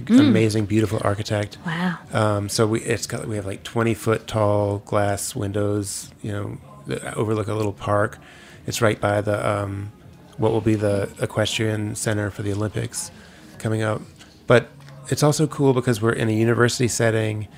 mm. 0.00 0.20
amazing, 0.20 0.66
beautiful 0.66 1.00
architect. 1.02 1.56
Wow. 1.64 1.98
Um, 2.12 2.50
so 2.50 2.66
we 2.66 2.82
it's 2.82 3.06
got 3.06 3.26
we 3.26 3.36
have 3.36 3.46
like 3.46 3.62
twenty 3.62 3.94
foot 3.94 4.26
tall 4.26 4.80
glass 4.80 5.34
windows. 5.34 6.10
You 6.20 6.32
know, 6.32 6.58
that 6.86 7.16
overlook 7.16 7.48
a 7.48 7.54
little 7.54 7.72
park. 7.72 8.18
It's 8.66 8.82
right 8.82 9.00
by 9.00 9.22
the 9.22 9.48
um, 9.48 9.90
what 10.36 10.52
will 10.52 10.60
be 10.60 10.74
the 10.74 11.10
equestrian 11.22 11.94
center 11.94 12.30
for 12.30 12.42
the 12.42 12.52
Olympics 12.52 13.10
coming 13.56 13.80
up. 13.80 14.02
But 14.46 14.68
it's 15.08 15.22
also 15.22 15.46
cool 15.46 15.72
because 15.72 16.02
we're 16.02 16.12
in 16.12 16.28
a 16.28 16.32
university 16.32 16.88
setting, 16.88 17.48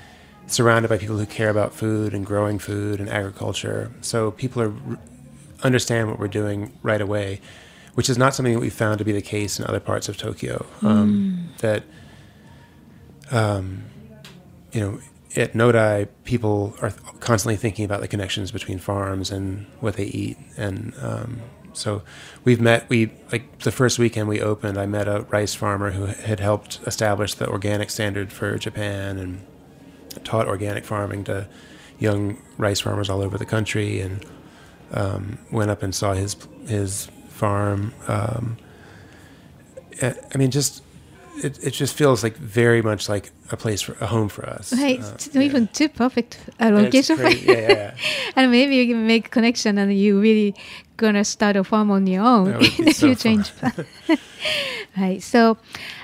surrounded 0.48 0.88
by 0.88 0.98
people 0.98 1.18
who 1.18 1.26
care 1.26 1.50
about 1.50 1.74
food 1.74 2.14
and 2.14 2.26
growing 2.26 2.58
food 2.58 3.00
and 3.00 3.08
agriculture. 3.08 3.90
So 4.00 4.30
people 4.32 4.62
are 4.62 4.72
understand 5.62 6.08
what 6.08 6.18
we're 6.18 6.28
doing 6.28 6.72
right 6.82 7.00
away, 7.00 7.40
which 7.94 8.08
is 8.08 8.16
not 8.16 8.34
something 8.34 8.54
that 8.54 8.60
we 8.60 8.70
found 8.70 8.98
to 8.98 9.04
be 9.04 9.12
the 9.12 9.22
case 9.22 9.58
in 9.58 9.66
other 9.66 9.80
parts 9.80 10.08
of 10.08 10.16
Tokyo. 10.16 10.66
Um, 10.82 11.50
That 11.58 11.82
um, 13.30 13.84
you 14.72 14.80
know, 14.80 15.00
at 15.36 15.52
Nodai, 15.52 16.08
people 16.24 16.74
are 16.80 16.92
constantly 17.20 17.56
thinking 17.56 17.84
about 17.84 18.00
the 18.00 18.08
connections 18.08 18.50
between 18.50 18.78
farms 18.78 19.30
and 19.30 19.66
what 19.80 19.96
they 19.96 20.06
eat, 20.06 20.38
and 20.56 20.94
um, 21.00 21.40
so 21.72 22.02
we've 22.44 22.60
met. 22.60 22.88
We 22.88 23.12
like 23.30 23.58
the 23.60 23.72
first 23.72 23.98
weekend 23.98 24.28
we 24.28 24.40
opened, 24.40 24.78
I 24.78 24.86
met 24.86 25.08
a 25.08 25.22
rice 25.28 25.54
farmer 25.54 25.90
who 25.90 26.06
had 26.06 26.40
helped 26.40 26.80
establish 26.86 27.34
the 27.34 27.48
organic 27.48 27.90
standard 27.90 28.32
for 28.32 28.56
Japan 28.58 29.18
and 29.18 29.46
taught 30.24 30.46
organic 30.48 30.84
farming 30.84 31.24
to 31.24 31.46
young 31.98 32.38
rice 32.58 32.80
farmers 32.80 33.10
all 33.10 33.20
over 33.22 33.38
the 33.38 33.46
country, 33.46 34.00
and 34.00 34.24
um, 34.92 35.38
went 35.50 35.70
up 35.70 35.82
and 35.82 35.94
saw 35.94 36.14
his 36.14 36.36
his 36.66 37.08
farm. 37.28 37.92
Um, 38.06 38.56
I 40.00 40.38
mean, 40.38 40.50
just 40.50 40.82
it, 41.42 41.58
it 41.64 41.70
just 41.70 41.96
feels 41.96 42.22
like 42.22 42.36
very 42.36 42.82
much 42.82 43.08
like 43.08 43.30
a 43.50 43.56
place 43.56 43.80
for 43.82 43.96
a 44.00 44.06
home 44.06 44.28
for 44.28 44.46
us. 44.48 44.72
Right, 44.72 45.00
Uh, 45.00 45.12
it's 45.14 45.34
yeah. 45.34 45.42
even 45.42 45.68
too 45.68 45.88
perfect 45.88 46.38
a 46.60 46.70
location 46.70 47.16
great. 47.16 47.42
Yeah, 47.42 47.52
yeah, 47.54 47.68
yeah. 47.72 47.94
and 48.36 48.50
maybe 48.50 48.76
you 48.76 48.86
can 48.86 49.06
make 49.06 49.30
connection 49.30 49.78
and 49.78 49.96
you 49.96 50.20
really 50.20 50.54
gonna 50.96 51.24
start 51.24 51.56
a 51.56 51.64
farm 51.64 51.90
on 51.90 52.06
your 52.06 52.24
own 52.24 52.48
in 52.54 52.84
the 52.84 52.92
so 52.92 53.14
future 53.14 53.42
right. 54.96 55.22
So, 55.22 55.56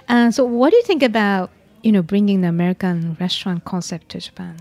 uh, 0.09 0.31
so 0.31 0.45
what 0.45 0.71
do 0.71 0.77
you 0.77 0.83
think 0.85 1.03
about 1.03 1.51
you 1.85 1.93
know 1.93 2.03
bringing 2.03 2.41
the 2.41 2.49
American 2.49 3.17
restaurant 3.21 3.65
concept 3.65 4.09
to 4.11 4.19
Japan? 4.21 4.57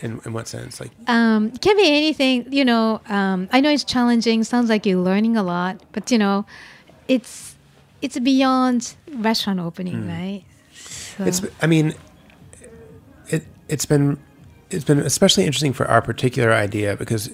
In, 0.00 0.20
in 0.26 0.32
what 0.32 0.48
sense? 0.48 0.80
Like, 0.80 0.90
Um, 1.06 1.52
can 1.52 1.76
be 1.76 1.88
anything. 1.88 2.52
You 2.52 2.64
know, 2.64 3.00
um, 3.08 3.48
I 3.52 3.60
know 3.60 3.70
it's 3.70 3.84
challenging. 3.84 4.44
Sounds 4.44 4.68
like 4.68 4.84
you're 4.84 5.00
learning 5.00 5.36
a 5.36 5.42
lot, 5.42 5.80
but 5.92 6.10
you 6.10 6.18
know, 6.18 6.44
it's 7.08 7.56
it's 8.02 8.18
beyond 8.18 8.96
restaurant 9.14 9.60
opening, 9.60 10.06
right? 10.06 10.44
So, 10.74 11.24
it's. 11.24 11.40
I 11.62 11.66
mean, 11.66 11.94
it 13.28 13.46
it's 13.68 13.86
been 13.86 14.18
it's 14.70 14.84
been 14.84 14.98
especially 14.98 15.44
interesting 15.44 15.72
for 15.72 15.86
our 15.86 16.02
particular 16.02 16.52
idea 16.52 16.96
because, 16.96 17.30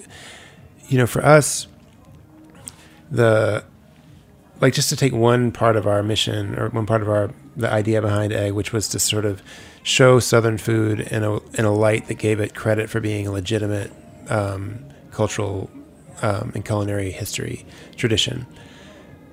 you 0.87 0.97
know, 0.99 1.07
for 1.07 1.25
us, 1.25 1.67
the 3.09 3.63
like 4.61 4.73
just 4.73 4.89
to 4.89 4.95
take 4.95 5.11
one 5.11 5.51
part 5.51 5.75
of 5.75 5.87
our 5.87 6.03
mission 6.03 6.57
or 6.57 6.69
one 6.69 6.85
part 6.85 7.01
of 7.01 7.09
our 7.09 7.31
the 7.57 7.69
idea 7.69 8.01
behind 8.01 8.31
egg, 8.31 8.53
which 8.53 8.71
was 8.71 8.87
to 8.89 8.99
sort 8.99 9.25
of 9.25 9.41
show 9.83 10.19
Southern 10.19 10.57
food 10.57 10.99
in 10.99 11.23
a 11.23 11.37
in 11.53 11.65
a 11.65 11.73
light 11.73 12.07
that 12.07 12.15
gave 12.15 12.39
it 12.39 12.53
credit 12.55 12.89
for 12.89 12.99
being 12.99 13.27
a 13.27 13.31
legitimate 13.31 13.91
um, 14.29 14.85
cultural 15.11 15.69
um, 16.21 16.51
and 16.53 16.63
culinary 16.63 17.11
history 17.11 17.65
tradition. 17.97 18.45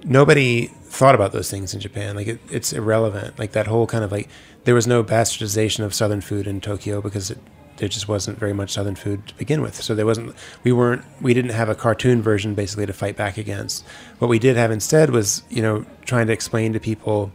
Nobody 0.04 0.66
thought 0.66 1.14
about 1.14 1.32
those 1.32 1.50
things 1.50 1.74
in 1.74 1.80
Japan. 1.80 2.16
Like 2.16 2.26
it, 2.26 2.40
it's 2.50 2.72
irrelevant. 2.72 3.38
Like 3.38 3.52
that 3.52 3.66
whole 3.66 3.86
kind 3.86 4.02
of 4.02 4.10
like 4.10 4.28
there 4.64 4.74
was 4.74 4.86
no 4.86 5.04
bastardization 5.04 5.84
of 5.84 5.94
Southern 5.94 6.20
food 6.20 6.46
in 6.46 6.60
Tokyo 6.60 7.00
because 7.02 7.30
it, 7.30 7.38
there 7.78 7.88
just 7.88 8.08
wasn't 8.08 8.38
very 8.38 8.52
much 8.52 8.70
Southern 8.70 8.94
food 8.94 9.26
to 9.28 9.34
begin 9.34 9.62
with. 9.62 9.74
So 9.82 9.94
there 9.94 10.06
wasn't. 10.06 10.34
We 10.64 10.72
weren't. 10.72 11.04
We 11.20 11.32
didn't 11.34 11.52
have 11.52 11.68
a 11.68 11.74
cartoon 11.74 12.22
version 12.22 12.54
basically 12.54 12.86
to 12.86 12.92
fight 12.92 13.16
back 13.16 13.38
against. 13.38 13.84
What 14.18 14.28
we 14.28 14.38
did 14.38 14.56
have 14.56 14.70
instead 14.70 15.10
was 15.10 15.42
you 15.48 15.62
know 15.62 15.86
trying 16.04 16.26
to 16.26 16.32
explain 16.32 16.72
to 16.74 16.80
people, 16.80 17.32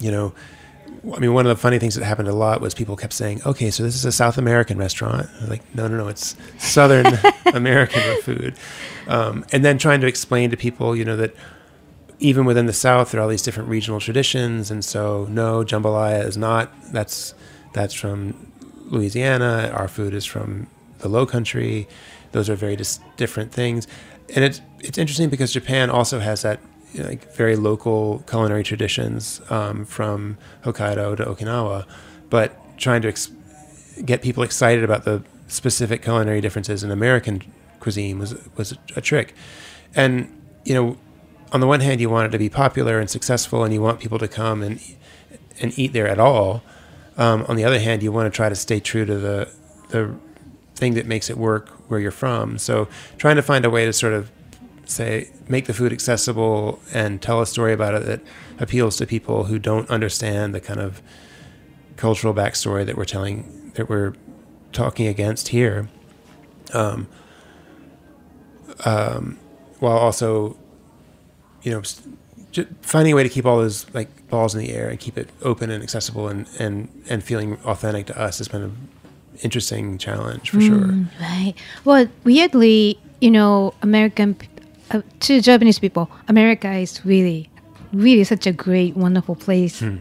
you 0.00 0.10
know. 0.10 0.34
I 1.14 1.18
mean, 1.18 1.34
one 1.34 1.44
of 1.44 1.50
the 1.54 1.60
funny 1.60 1.78
things 1.78 1.96
that 1.96 2.04
happened 2.04 2.28
a 2.28 2.34
lot 2.34 2.62
was 2.62 2.74
people 2.74 2.96
kept 2.96 3.12
saying, 3.12 3.42
"Okay, 3.44 3.70
so 3.70 3.82
this 3.82 3.94
is 3.94 4.06
a 4.06 4.12
South 4.12 4.38
American 4.38 4.78
restaurant." 4.78 5.28
Like, 5.48 5.62
no, 5.74 5.86
no, 5.86 5.98
no, 5.98 6.08
it's 6.08 6.34
Southern 6.58 7.06
American 7.54 8.22
food. 8.22 8.54
Um, 9.06 9.44
and 9.52 9.64
then 9.64 9.76
trying 9.76 10.00
to 10.00 10.06
explain 10.06 10.50
to 10.50 10.56
people, 10.56 10.96
you 10.96 11.04
know, 11.04 11.16
that 11.16 11.34
even 12.20 12.46
within 12.46 12.64
the 12.64 12.72
South, 12.72 13.10
there 13.10 13.20
are 13.20 13.24
all 13.24 13.28
these 13.28 13.42
different 13.42 13.68
regional 13.68 14.00
traditions, 14.00 14.70
and 14.70 14.82
so 14.82 15.26
no, 15.28 15.62
jambalaya 15.62 16.24
is 16.24 16.38
not. 16.38 16.72
That's 16.90 17.34
that's 17.74 17.92
from 17.92 18.53
Louisiana. 18.84 19.70
Our 19.74 19.88
food 19.88 20.14
is 20.14 20.24
from 20.24 20.66
the 20.98 21.08
Low 21.08 21.26
Country. 21.26 21.88
Those 22.32 22.48
are 22.48 22.54
very 22.56 22.76
dis- 22.76 23.00
different 23.16 23.52
things, 23.52 23.86
and 24.34 24.44
it's 24.44 24.60
it's 24.80 24.98
interesting 24.98 25.30
because 25.30 25.52
Japan 25.52 25.90
also 25.90 26.20
has 26.20 26.42
that 26.42 26.60
you 26.92 27.02
know, 27.02 27.08
like 27.08 27.32
very 27.34 27.56
local 27.56 28.24
culinary 28.28 28.64
traditions 28.64 29.40
um, 29.50 29.84
from 29.84 30.36
Hokkaido 30.64 31.16
to 31.16 31.24
Okinawa, 31.24 31.86
but 32.30 32.56
trying 32.78 33.02
to 33.02 33.08
ex- 33.08 33.30
get 34.04 34.22
people 34.22 34.42
excited 34.42 34.82
about 34.84 35.04
the 35.04 35.22
specific 35.46 36.02
culinary 36.02 36.40
differences 36.40 36.82
in 36.82 36.90
American 36.90 37.42
cuisine 37.80 38.18
was 38.18 38.34
was 38.56 38.76
a 38.96 39.00
trick, 39.00 39.34
and 39.94 40.28
you 40.64 40.74
know 40.74 40.96
on 41.54 41.60
the 41.60 41.68
one 41.68 41.78
hand, 41.78 42.00
you 42.00 42.10
want 42.10 42.26
it 42.26 42.30
to 42.30 42.38
be 42.38 42.48
popular 42.48 42.98
and 42.98 43.08
successful, 43.08 43.62
and 43.62 43.72
you 43.72 43.80
want 43.80 44.00
people 44.00 44.18
to 44.18 44.26
come 44.26 44.60
and 44.60 44.80
and 45.60 45.78
eat 45.78 45.92
there 45.92 46.08
at 46.08 46.18
all. 46.18 46.64
Um, 47.16 47.44
on 47.48 47.56
the 47.56 47.64
other 47.64 47.78
hand, 47.78 48.02
you 48.02 48.10
want 48.12 48.32
to 48.32 48.36
try 48.36 48.48
to 48.48 48.54
stay 48.54 48.80
true 48.80 49.04
to 49.04 49.18
the 49.18 49.48
the 49.88 50.14
thing 50.74 50.94
that 50.94 51.06
makes 51.06 51.30
it 51.30 51.38
work 51.38 51.68
where 51.88 52.00
you're 52.00 52.10
from. 52.10 52.58
So, 52.58 52.88
trying 53.18 53.36
to 53.36 53.42
find 53.42 53.64
a 53.64 53.70
way 53.70 53.84
to 53.86 53.92
sort 53.92 54.12
of 54.12 54.30
say 54.84 55.30
make 55.48 55.66
the 55.66 55.72
food 55.72 55.92
accessible 55.92 56.80
and 56.92 57.22
tell 57.22 57.40
a 57.40 57.46
story 57.46 57.72
about 57.72 57.94
it 57.94 58.04
that 58.06 58.20
appeals 58.58 58.96
to 58.96 59.06
people 59.06 59.44
who 59.44 59.58
don't 59.58 59.88
understand 59.88 60.54
the 60.54 60.60
kind 60.60 60.80
of 60.80 61.00
cultural 61.96 62.34
backstory 62.34 62.84
that 62.84 62.96
we're 62.96 63.04
telling 63.04 63.72
that 63.74 63.88
we're 63.88 64.14
talking 64.72 65.06
against 65.06 65.48
here. 65.48 65.88
Um, 66.72 67.06
um, 68.84 69.38
while 69.78 69.96
also 69.96 70.56
you 71.64 71.70
know, 71.72 71.82
s- 72.54 72.64
j- 72.64 72.66
finding 72.82 73.12
a 73.12 73.16
way 73.16 73.22
to 73.22 73.28
keep 73.28 73.46
all 73.46 73.58
those 73.58 73.86
like 73.94 74.08
balls 74.28 74.54
in 74.54 74.60
the 74.60 74.72
air 74.72 74.88
and 74.88 74.98
keep 74.98 75.18
it 75.18 75.28
open 75.42 75.70
and 75.70 75.82
accessible 75.82 76.28
and 76.28 76.46
and 76.58 76.88
and 77.08 77.22
feeling 77.22 77.58
authentic 77.64 78.06
to 78.06 78.20
us 78.20 78.38
has 78.38 78.48
been 78.48 78.62
an 78.62 78.88
interesting 79.42 79.98
challenge 79.98 80.50
for 80.50 80.60
sure. 80.60 80.78
Mm, 80.78 81.06
right. 81.20 81.54
Well, 81.84 82.06
weirdly, 82.24 82.98
you 83.20 83.30
know, 83.30 83.74
American 83.82 84.36
uh, 84.90 85.02
to 85.20 85.40
Japanese 85.40 85.78
people, 85.78 86.10
America 86.28 86.70
is 86.72 87.04
really, 87.04 87.50
really 87.92 88.24
such 88.24 88.46
a 88.46 88.52
great, 88.52 88.96
wonderful 88.96 89.34
place. 89.34 89.80
Hmm. 89.80 89.96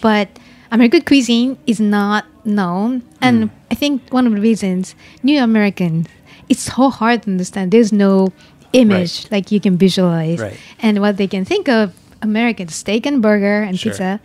But 0.00 0.28
American 0.70 1.02
cuisine 1.02 1.58
is 1.66 1.80
not 1.80 2.24
known, 2.44 3.02
and 3.20 3.50
hmm. 3.50 3.56
I 3.70 3.74
think 3.74 4.12
one 4.12 4.26
of 4.26 4.32
the 4.34 4.40
reasons 4.40 4.94
New 5.22 5.40
American, 5.42 6.06
it's 6.48 6.62
so 6.62 6.90
hard 6.90 7.22
to 7.22 7.30
understand. 7.30 7.72
There's 7.72 7.92
no 7.92 8.32
image 8.72 9.26
like 9.30 9.50
you 9.52 9.60
can 9.60 9.76
visualize, 9.76 10.38
Right. 10.40 10.56
and 10.80 11.00
what 11.00 11.16
they 11.16 11.26
can 11.26 11.44
think 11.44 11.68
of 11.68 11.92
American 12.22 12.68
steak 12.68 13.06
and 13.06 13.22
burger 13.22 13.62
and 13.62 13.78
Sure. 13.78 13.92
pizza, 13.92 14.20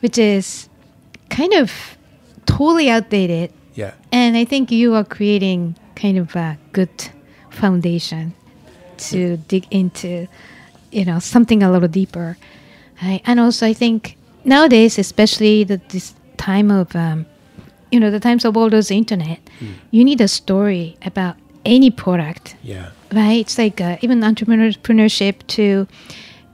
which 0.00 0.18
is 0.18 0.68
kind 1.30 1.52
of 1.54 1.72
totally 2.46 2.88
outdated. 2.90 3.50
Yeah, 3.74 3.92
And 4.12 4.36
I 4.36 4.44
think 4.44 4.70
you 4.70 4.94
are 4.94 5.02
creating 5.04 5.74
kind 5.96 6.16
of 6.18 6.36
a 6.36 6.56
good 6.72 6.90
foundation 7.50 8.32
to 9.10 9.36
dig 9.48 9.66
into, 9.70 10.28
you 10.92 11.04
know, 11.04 11.18
something 11.18 11.62
a 11.62 11.70
little 11.72 11.88
deeper. 11.88 12.36
Right? 13.02 13.20
And 13.26 13.40
also, 13.40 13.66
I 13.66 13.72
think 13.72 14.16
nowadays, 14.44 14.98
especially 14.98 15.64
the, 15.64 15.80
this 15.88 16.14
time 16.36 16.70
of, 16.70 16.94
um, 16.94 17.26
you 17.90 17.98
know, 17.98 18.10
the 18.12 18.20
times 18.20 18.44
of 18.44 18.56
all 18.56 18.70
those 18.70 18.90
internet, 18.92 19.40
you 19.90 20.04
need 20.04 20.20
a 20.20 20.28
story 20.28 20.96
about 21.04 21.34
any 21.64 21.90
product 21.90 22.54
yeah, 22.62 22.90
right? 23.12 23.40
It's 23.40 23.58
like 23.58 23.80
uh, 23.80 23.96
even 24.00 24.20
entrepreneurship 24.20 25.46
to, 25.48 25.86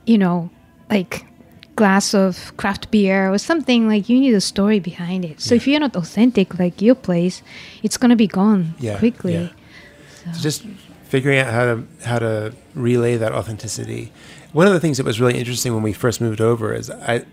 you 0.06 0.18
know, 0.18 0.50
like 0.88 1.24
glass 1.76 2.12
of 2.14 2.54
craft 2.58 2.90
beer 2.90 3.32
or 3.32 3.38
something 3.38 3.88
like 3.88 4.08
you 4.08 4.20
need 4.20 4.34
a 4.34 4.40
story 4.40 4.78
behind 4.80 5.24
it. 5.24 5.40
So 5.40 5.54
if 5.54 5.66
you're 5.66 5.80
not 5.80 5.96
authentic 5.96 6.58
like 6.58 6.82
your 6.82 6.94
place, 6.94 7.42
it's 7.82 7.96
gonna 7.96 8.16
be 8.16 8.26
gone 8.26 8.74
yeah, 8.78 8.98
quickly. 8.98 9.34
yeah. 9.34 10.32
So 10.32 10.40
just 10.40 10.66
figuring 11.04 11.38
out 11.38 11.52
how 11.52 11.64
to 11.64 11.86
how 12.04 12.18
to 12.18 12.54
relay 12.74 13.16
that 13.16 13.32
authenticity. 13.32 14.12
One 14.52 14.66
of 14.66 14.74
the 14.74 14.80
things 14.80 14.98
that 14.98 15.06
was 15.06 15.20
really 15.20 15.38
interesting 15.38 15.72
when 15.72 15.82
we 15.82 15.92
first 15.92 16.20
moved 16.20 16.40
over 16.40 16.74
is 16.74 16.90
I 16.90 17.24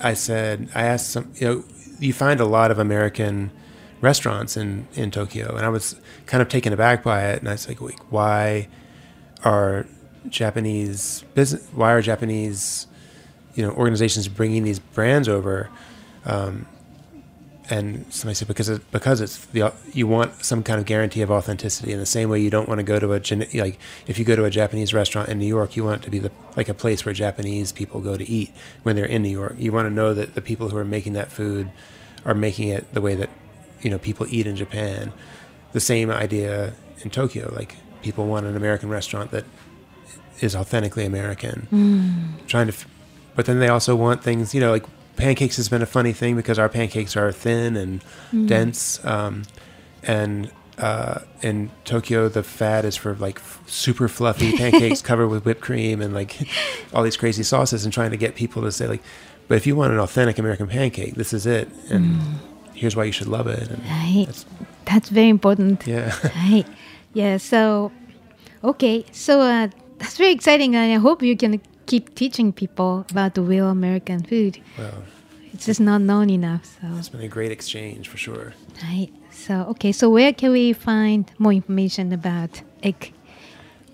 I 0.00 0.12
said 0.14 0.68
I 0.74 0.82
asked 0.82 1.10
some 1.10 1.32
you 1.36 1.46
know 1.46 1.64
you 1.98 2.12
find 2.12 2.38
a 2.40 2.44
lot 2.44 2.70
of 2.70 2.78
American 2.78 3.50
restaurants 4.00 4.56
in 4.56 4.86
in 4.94 5.10
Tokyo. 5.10 5.56
And 5.56 5.64
I 5.64 5.68
was 5.68 5.96
kind 6.26 6.42
of 6.42 6.48
taken 6.48 6.72
aback 6.72 7.02
by 7.02 7.24
it. 7.24 7.40
And 7.40 7.48
I 7.48 7.52
was 7.52 7.68
like 7.68 7.80
"Wait, 7.80 7.98
why 8.10 8.68
are 9.44 9.86
Japanese 10.28 11.24
business 11.34 11.66
why 11.72 11.92
are 11.92 12.02
Japanese 12.02 12.86
you 13.54 13.62
know 13.62 13.70
organizations 13.72 14.28
bringing 14.28 14.64
these 14.64 14.78
brands 14.78 15.28
over? 15.28 15.70
Um, 16.24 16.66
and 17.68 18.06
somebody 18.10 18.34
said 18.34 18.46
because 18.46 18.68
it, 18.68 18.90
because 18.92 19.20
it's 19.20 19.44
the 19.46 19.72
you 19.92 20.06
want 20.06 20.44
some 20.44 20.62
kind 20.62 20.78
of 20.78 20.86
guarantee 20.86 21.22
of 21.22 21.30
authenticity. 21.30 21.92
In 21.92 21.98
the 21.98 22.06
same 22.06 22.28
way 22.28 22.40
you 22.40 22.50
don't 22.50 22.68
want 22.68 22.78
to 22.78 22.84
go 22.84 22.98
to 22.98 23.14
a 23.14 23.20
like 23.60 23.78
if 24.06 24.18
you 24.18 24.24
go 24.24 24.36
to 24.36 24.44
a 24.44 24.50
Japanese 24.50 24.94
restaurant 24.94 25.28
in 25.28 25.38
New 25.38 25.46
York 25.46 25.76
you 25.76 25.84
want 25.84 26.02
it 26.02 26.04
to 26.04 26.10
be 26.10 26.18
the 26.18 26.30
like 26.56 26.68
a 26.68 26.74
place 26.74 27.04
where 27.04 27.12
Japanese 27.12 27.72
people 27.72 28.00
go 28.00 28.16
to 28.16 28.28
eat 28.28 28.52
when 28.82 28.94
they're 28.94 29.04
in 29.04 29.22
New 29.22 29.30
York. 29.30 29.54
You 29.58 29.72
want 29.72 29.86
to 29.86 29.94
know 29.94 30.14
that 30.14 30.34
the 30.34 30.42
people 30.42 30.68
who 30.68 30.76
are 30.76 30.84
making 30.84 31.14
that 31.14 31.32
food 31.32 31.70
are 32.24 32.34
making 32.34 32.68
it 32.68 32.92
the 32.94 33.00
way 33.00 33.14
that 33.14 33.30
you 33.86 33.90
know 33.92 33.98
people 34.08 34.26
eat 34.28 34.46
in 34.48 34.56
Japan 34.56 35.12
the 35.72 35.80
same 35.80 36.10
idea 36.10 36.72
in 37.02 37.08
Tokyo 37.10 37.44
like 37.54 37.76
people 38.02 38.26
want 38.26 38.44
an 38.46 38.56
American 38.56 38.88
restaurant 38.88 39.30
that 39.30 39.44
is 40.40 40.56
authentically 40.56 41.04
American 41.06 41.68
Mm. 41.72 42.46
trying 42.48 42.66
to 42.66 42.72
f- 42.72 42.86
but 43.36 43.46
then 43.46 43.58
they 43.60 43.68
also 43.68 43.94
want 43.94 44.24
things 44.24 44.54
you 44.54 44.60
know 44.60 44.72
like 44.72 44.84
pancakes 45.16 45.56
has 45.56 45.68
been 45.68 45.82
a 45.82 45.86
funny 45.98 46.12
thing 46.12 46.34
because 46.36 46.58
our 46.58 46.68
pancakes 46.68 47.16
are 47.16 47.30
thin 47.30 47.76
and 47.76 48.02
Mm. 48.32 48.48
dense 48.48 48.82
um, 49.04 49.42
and 50.02 50.50
uh, 50.78 51.20
in 51.42 51.70
Tokyo 51.84 52.28
the 52.28 52.42
fad 52.42 52.84
is 52.84 52.96
for 52.96 53.14
like 53.26 53.38
f- 53.38 53.62
super 53.66 54.08
fluffy 54.08 54.50
pancakes 54.62 55.00
covered 55.00 55.28
with 55.28 55.44
whipped 55.46 55.62
cream 55.68 56.02
and 56.02 56.12
like 56.12 56.32
all 56.92 57.02
these 57.04 57.16
crazy 57.16 57.44
sauces 57.44 57.84
and 57.84 57.92
trying 57.94 58.10
to 58.10 58.16
get 58.24 58.34
people 58.34 58.62
to 58.62 58.72
say 58.72 58.86
like 58.88 59.02
but 59.48 59.54
if 59.60 59.64
you 59.66 59.76
want 59.76 59.92
an 59.92 60.00
authentic 60.00 60.38
American 60.38 60.66
pancake 60.66 61.14
this 61.14 61.32
is 61.32 61.46
it 61.46 61.68
and 61.88 62.04
here's 62.76 62.94
why 62.96 63.04
you 63.04 63.12
should 63.12 63.28
love 63.28 63.46
it 63.48 63.68
Right. 63.90 64.24
that's, 64.26 64.44
That's 64.84 65.08
very 65.08 65.28
important. 65.28 65.86
yeah 65.86 66.14
Right. 66.50 66.66
Yeah. 67.14 67.38
So, 67.38 67.90
okay. 68.62 69.04
So 69.12 69.40
uh, 69.40 69.68
that's 69.98 70.16
very 70.18 70.32
exciting, 70.32 70.76
and 70.76 70.92
I 70.92 71.00
hope 71.00 71.22
you 71.22 71.36
can 71.36 71.60
keep 71.86 72.14
teaching 72.14 72.52
people 72.52 73.06
about 73.10 73.34
the 73.34 73.42
real 73.42 73.68
American 73.68 74.22
food. 74.22 74.58
well 74.78 75.02
It's 75.54 75.64
just 75.66 75.80
not 75.80 76.00
known 76.02 76.28
enough. 76.30 76.64
So, 76.80 76.86
it's 76.98 77.08
been 77.08 77.22
a 77.22 77.28
great 77.38 77.52
exchange 77.52 78.08
for 78.08 78.18
sure 78.18 78.52
right. 78.82 79.10
So, 79.30 79.54
okay. 79.72 79.92
So, 79.92 80.10
where 80.10 80.32
can 80.32 80.50
we 80.52 80.72
find 80.74 81.22
more 81.38 81.52
information 81.52 82.12
about 82.12 82.62
egg? 82.82 83.12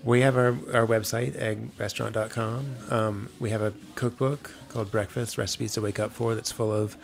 We 0.03 0.19
have 0.21 0.35
our, 0.35 0.53
our 0.77 0.85
website, 0.95 1.31
eggrestaurant.com. 1.39 2.75
Um, 2.89 3.29
we 3.39 3.49
have 3.51 3.61
a 3.61 3.73
cookbook 3.95 4.51
called 4.69 4.91
Breakfast 4.91 5.37
Recipes 5.37 5.73
to 5.73 5.81
Wake 5.81 5.99
Up 5.99 6.11
For 6.11 6.35
that's 6.35 6.51
full 6.51 6.71
of 6.73 6.97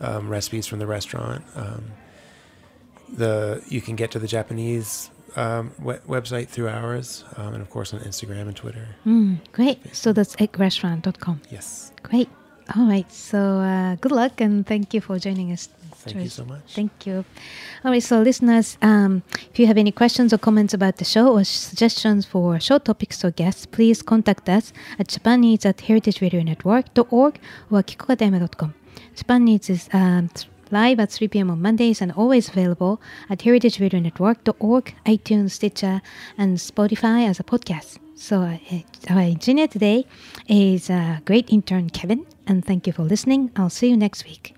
um, 0.00 0.28
recipes 0.28 0.66
from 0.66 0.78
the 0.78 0.86
restaurant. 0.86 1.44
Um, 1.54 1.84
the 3.08 3.62
You 3.68 3.80
can 3.80 3.96
get 3.96 4.10
to 4.12 4.18
the 4.18 4.26
Japan 4.26 4.58
Eats 4.58 5.10
um, 5.36 5.72
we- 5.82 5.94
website 6.06 6.48
through 6.48 6.68
ours, 6.68 7.24
um, 7.36 7.54
and 7.54 7.62
of 7.62 7.70
course 7.70 7.92
on 7.94 8.00
Instagram 8.00 8.42
and 8.48 8.56
Twitter. 8.56 8.86
Mm, 9.06 9.38
great. 9.52 9.78
So 9.94 10.12
that's 10.12 10.36
eggrestaurant.com. 10.36 11.40
Yes. 11.50 11.92
Great. 12.02 12.28
All 12.76 12.86
right. 12.86 13.10
So, 13.10 13.38
uh, 13.60 13.94
good 13.96 14.12
luck 14.12 14.40
and 14.40 14.66
thank 14.66 14.92
you 14.92 15.00
for 15.00 15.18
joining 15.18 15.52
us. 15.52 15.68
Thank 16.00 16.22
you 16.22 16.28
so 16.28 16.44
much. 16.44 16.74
Thank 16.74 17.06
you. 17.06 17.24
All 17.84 17.90
right, 17.90 18.02
so 18.02 18.22
listeners, 18.22 18.78
um, 18.82 19.22
if 19.50 19.58
you 19.58 19.66
have 19.66 19.76
any 19.76 19.90
questions 19.90 20.32
or 20.32 20.38
comments 20.38 20.72
about 20.72 20.96
the 20.96 21.04
show 21.04 21.32
or 21.36 21.44
suggestions 21.44 22.24
for 22.24 22.58
show 22.60 22.78
topics 22.78 23.24
or 23.24 23.30
guests, 23.32 23.66
please 23.66 24.00
contact 24.00 24.48
us 24.48 24.72
at 24.98 25.08
Japanese 25.08 25.66
at 25.66 25.78
heritageradionetwork.org 25.78 27.40
or 27.70 27.82
akikokatayama.com. 27.82 28.74
Needs 29.28 29.70
is 29.70 29.88
um, 29.92 30.30
live 30.70 31.00
at 31.00 31.10
3 31.12 31.28
p.m. 31.28 31.50
on 31.50 31.62
Mondays 31.62 32.00
and 32.00 32.12
always 32.12 32.48
available 32.48 33.00
at 33.30 33.40
heritageradionetwork.org, 33.40 34.94
iTunes, 35.06 35.50
Stitcher, 35.52 36.00
and 36.36 36.58
Spotify 36.58 37.28
as 37.28 37.40
a 37.40 37.44
podcast. 37.44 37.98
So 38.14 38.40
uh, 38.42 38.58
our 39.10 39.20
engineer 39.20 39.68
today 39.68 40.06
is 40.48 40.90
uh, 40.90 41.18
great 41.24 41.50
intern 41.50 41.90
Kevin, 41.90 42.26
and 42.46 42.64
thank 42.64 42.86
you 42.86 42.92
for 42.92 43.02
listening. 43.02 43.50
I'll 43.56 43.70
see 43.70 43.90
you 43.90 43.96
next 43.96 44.24
week. 44.24 44.57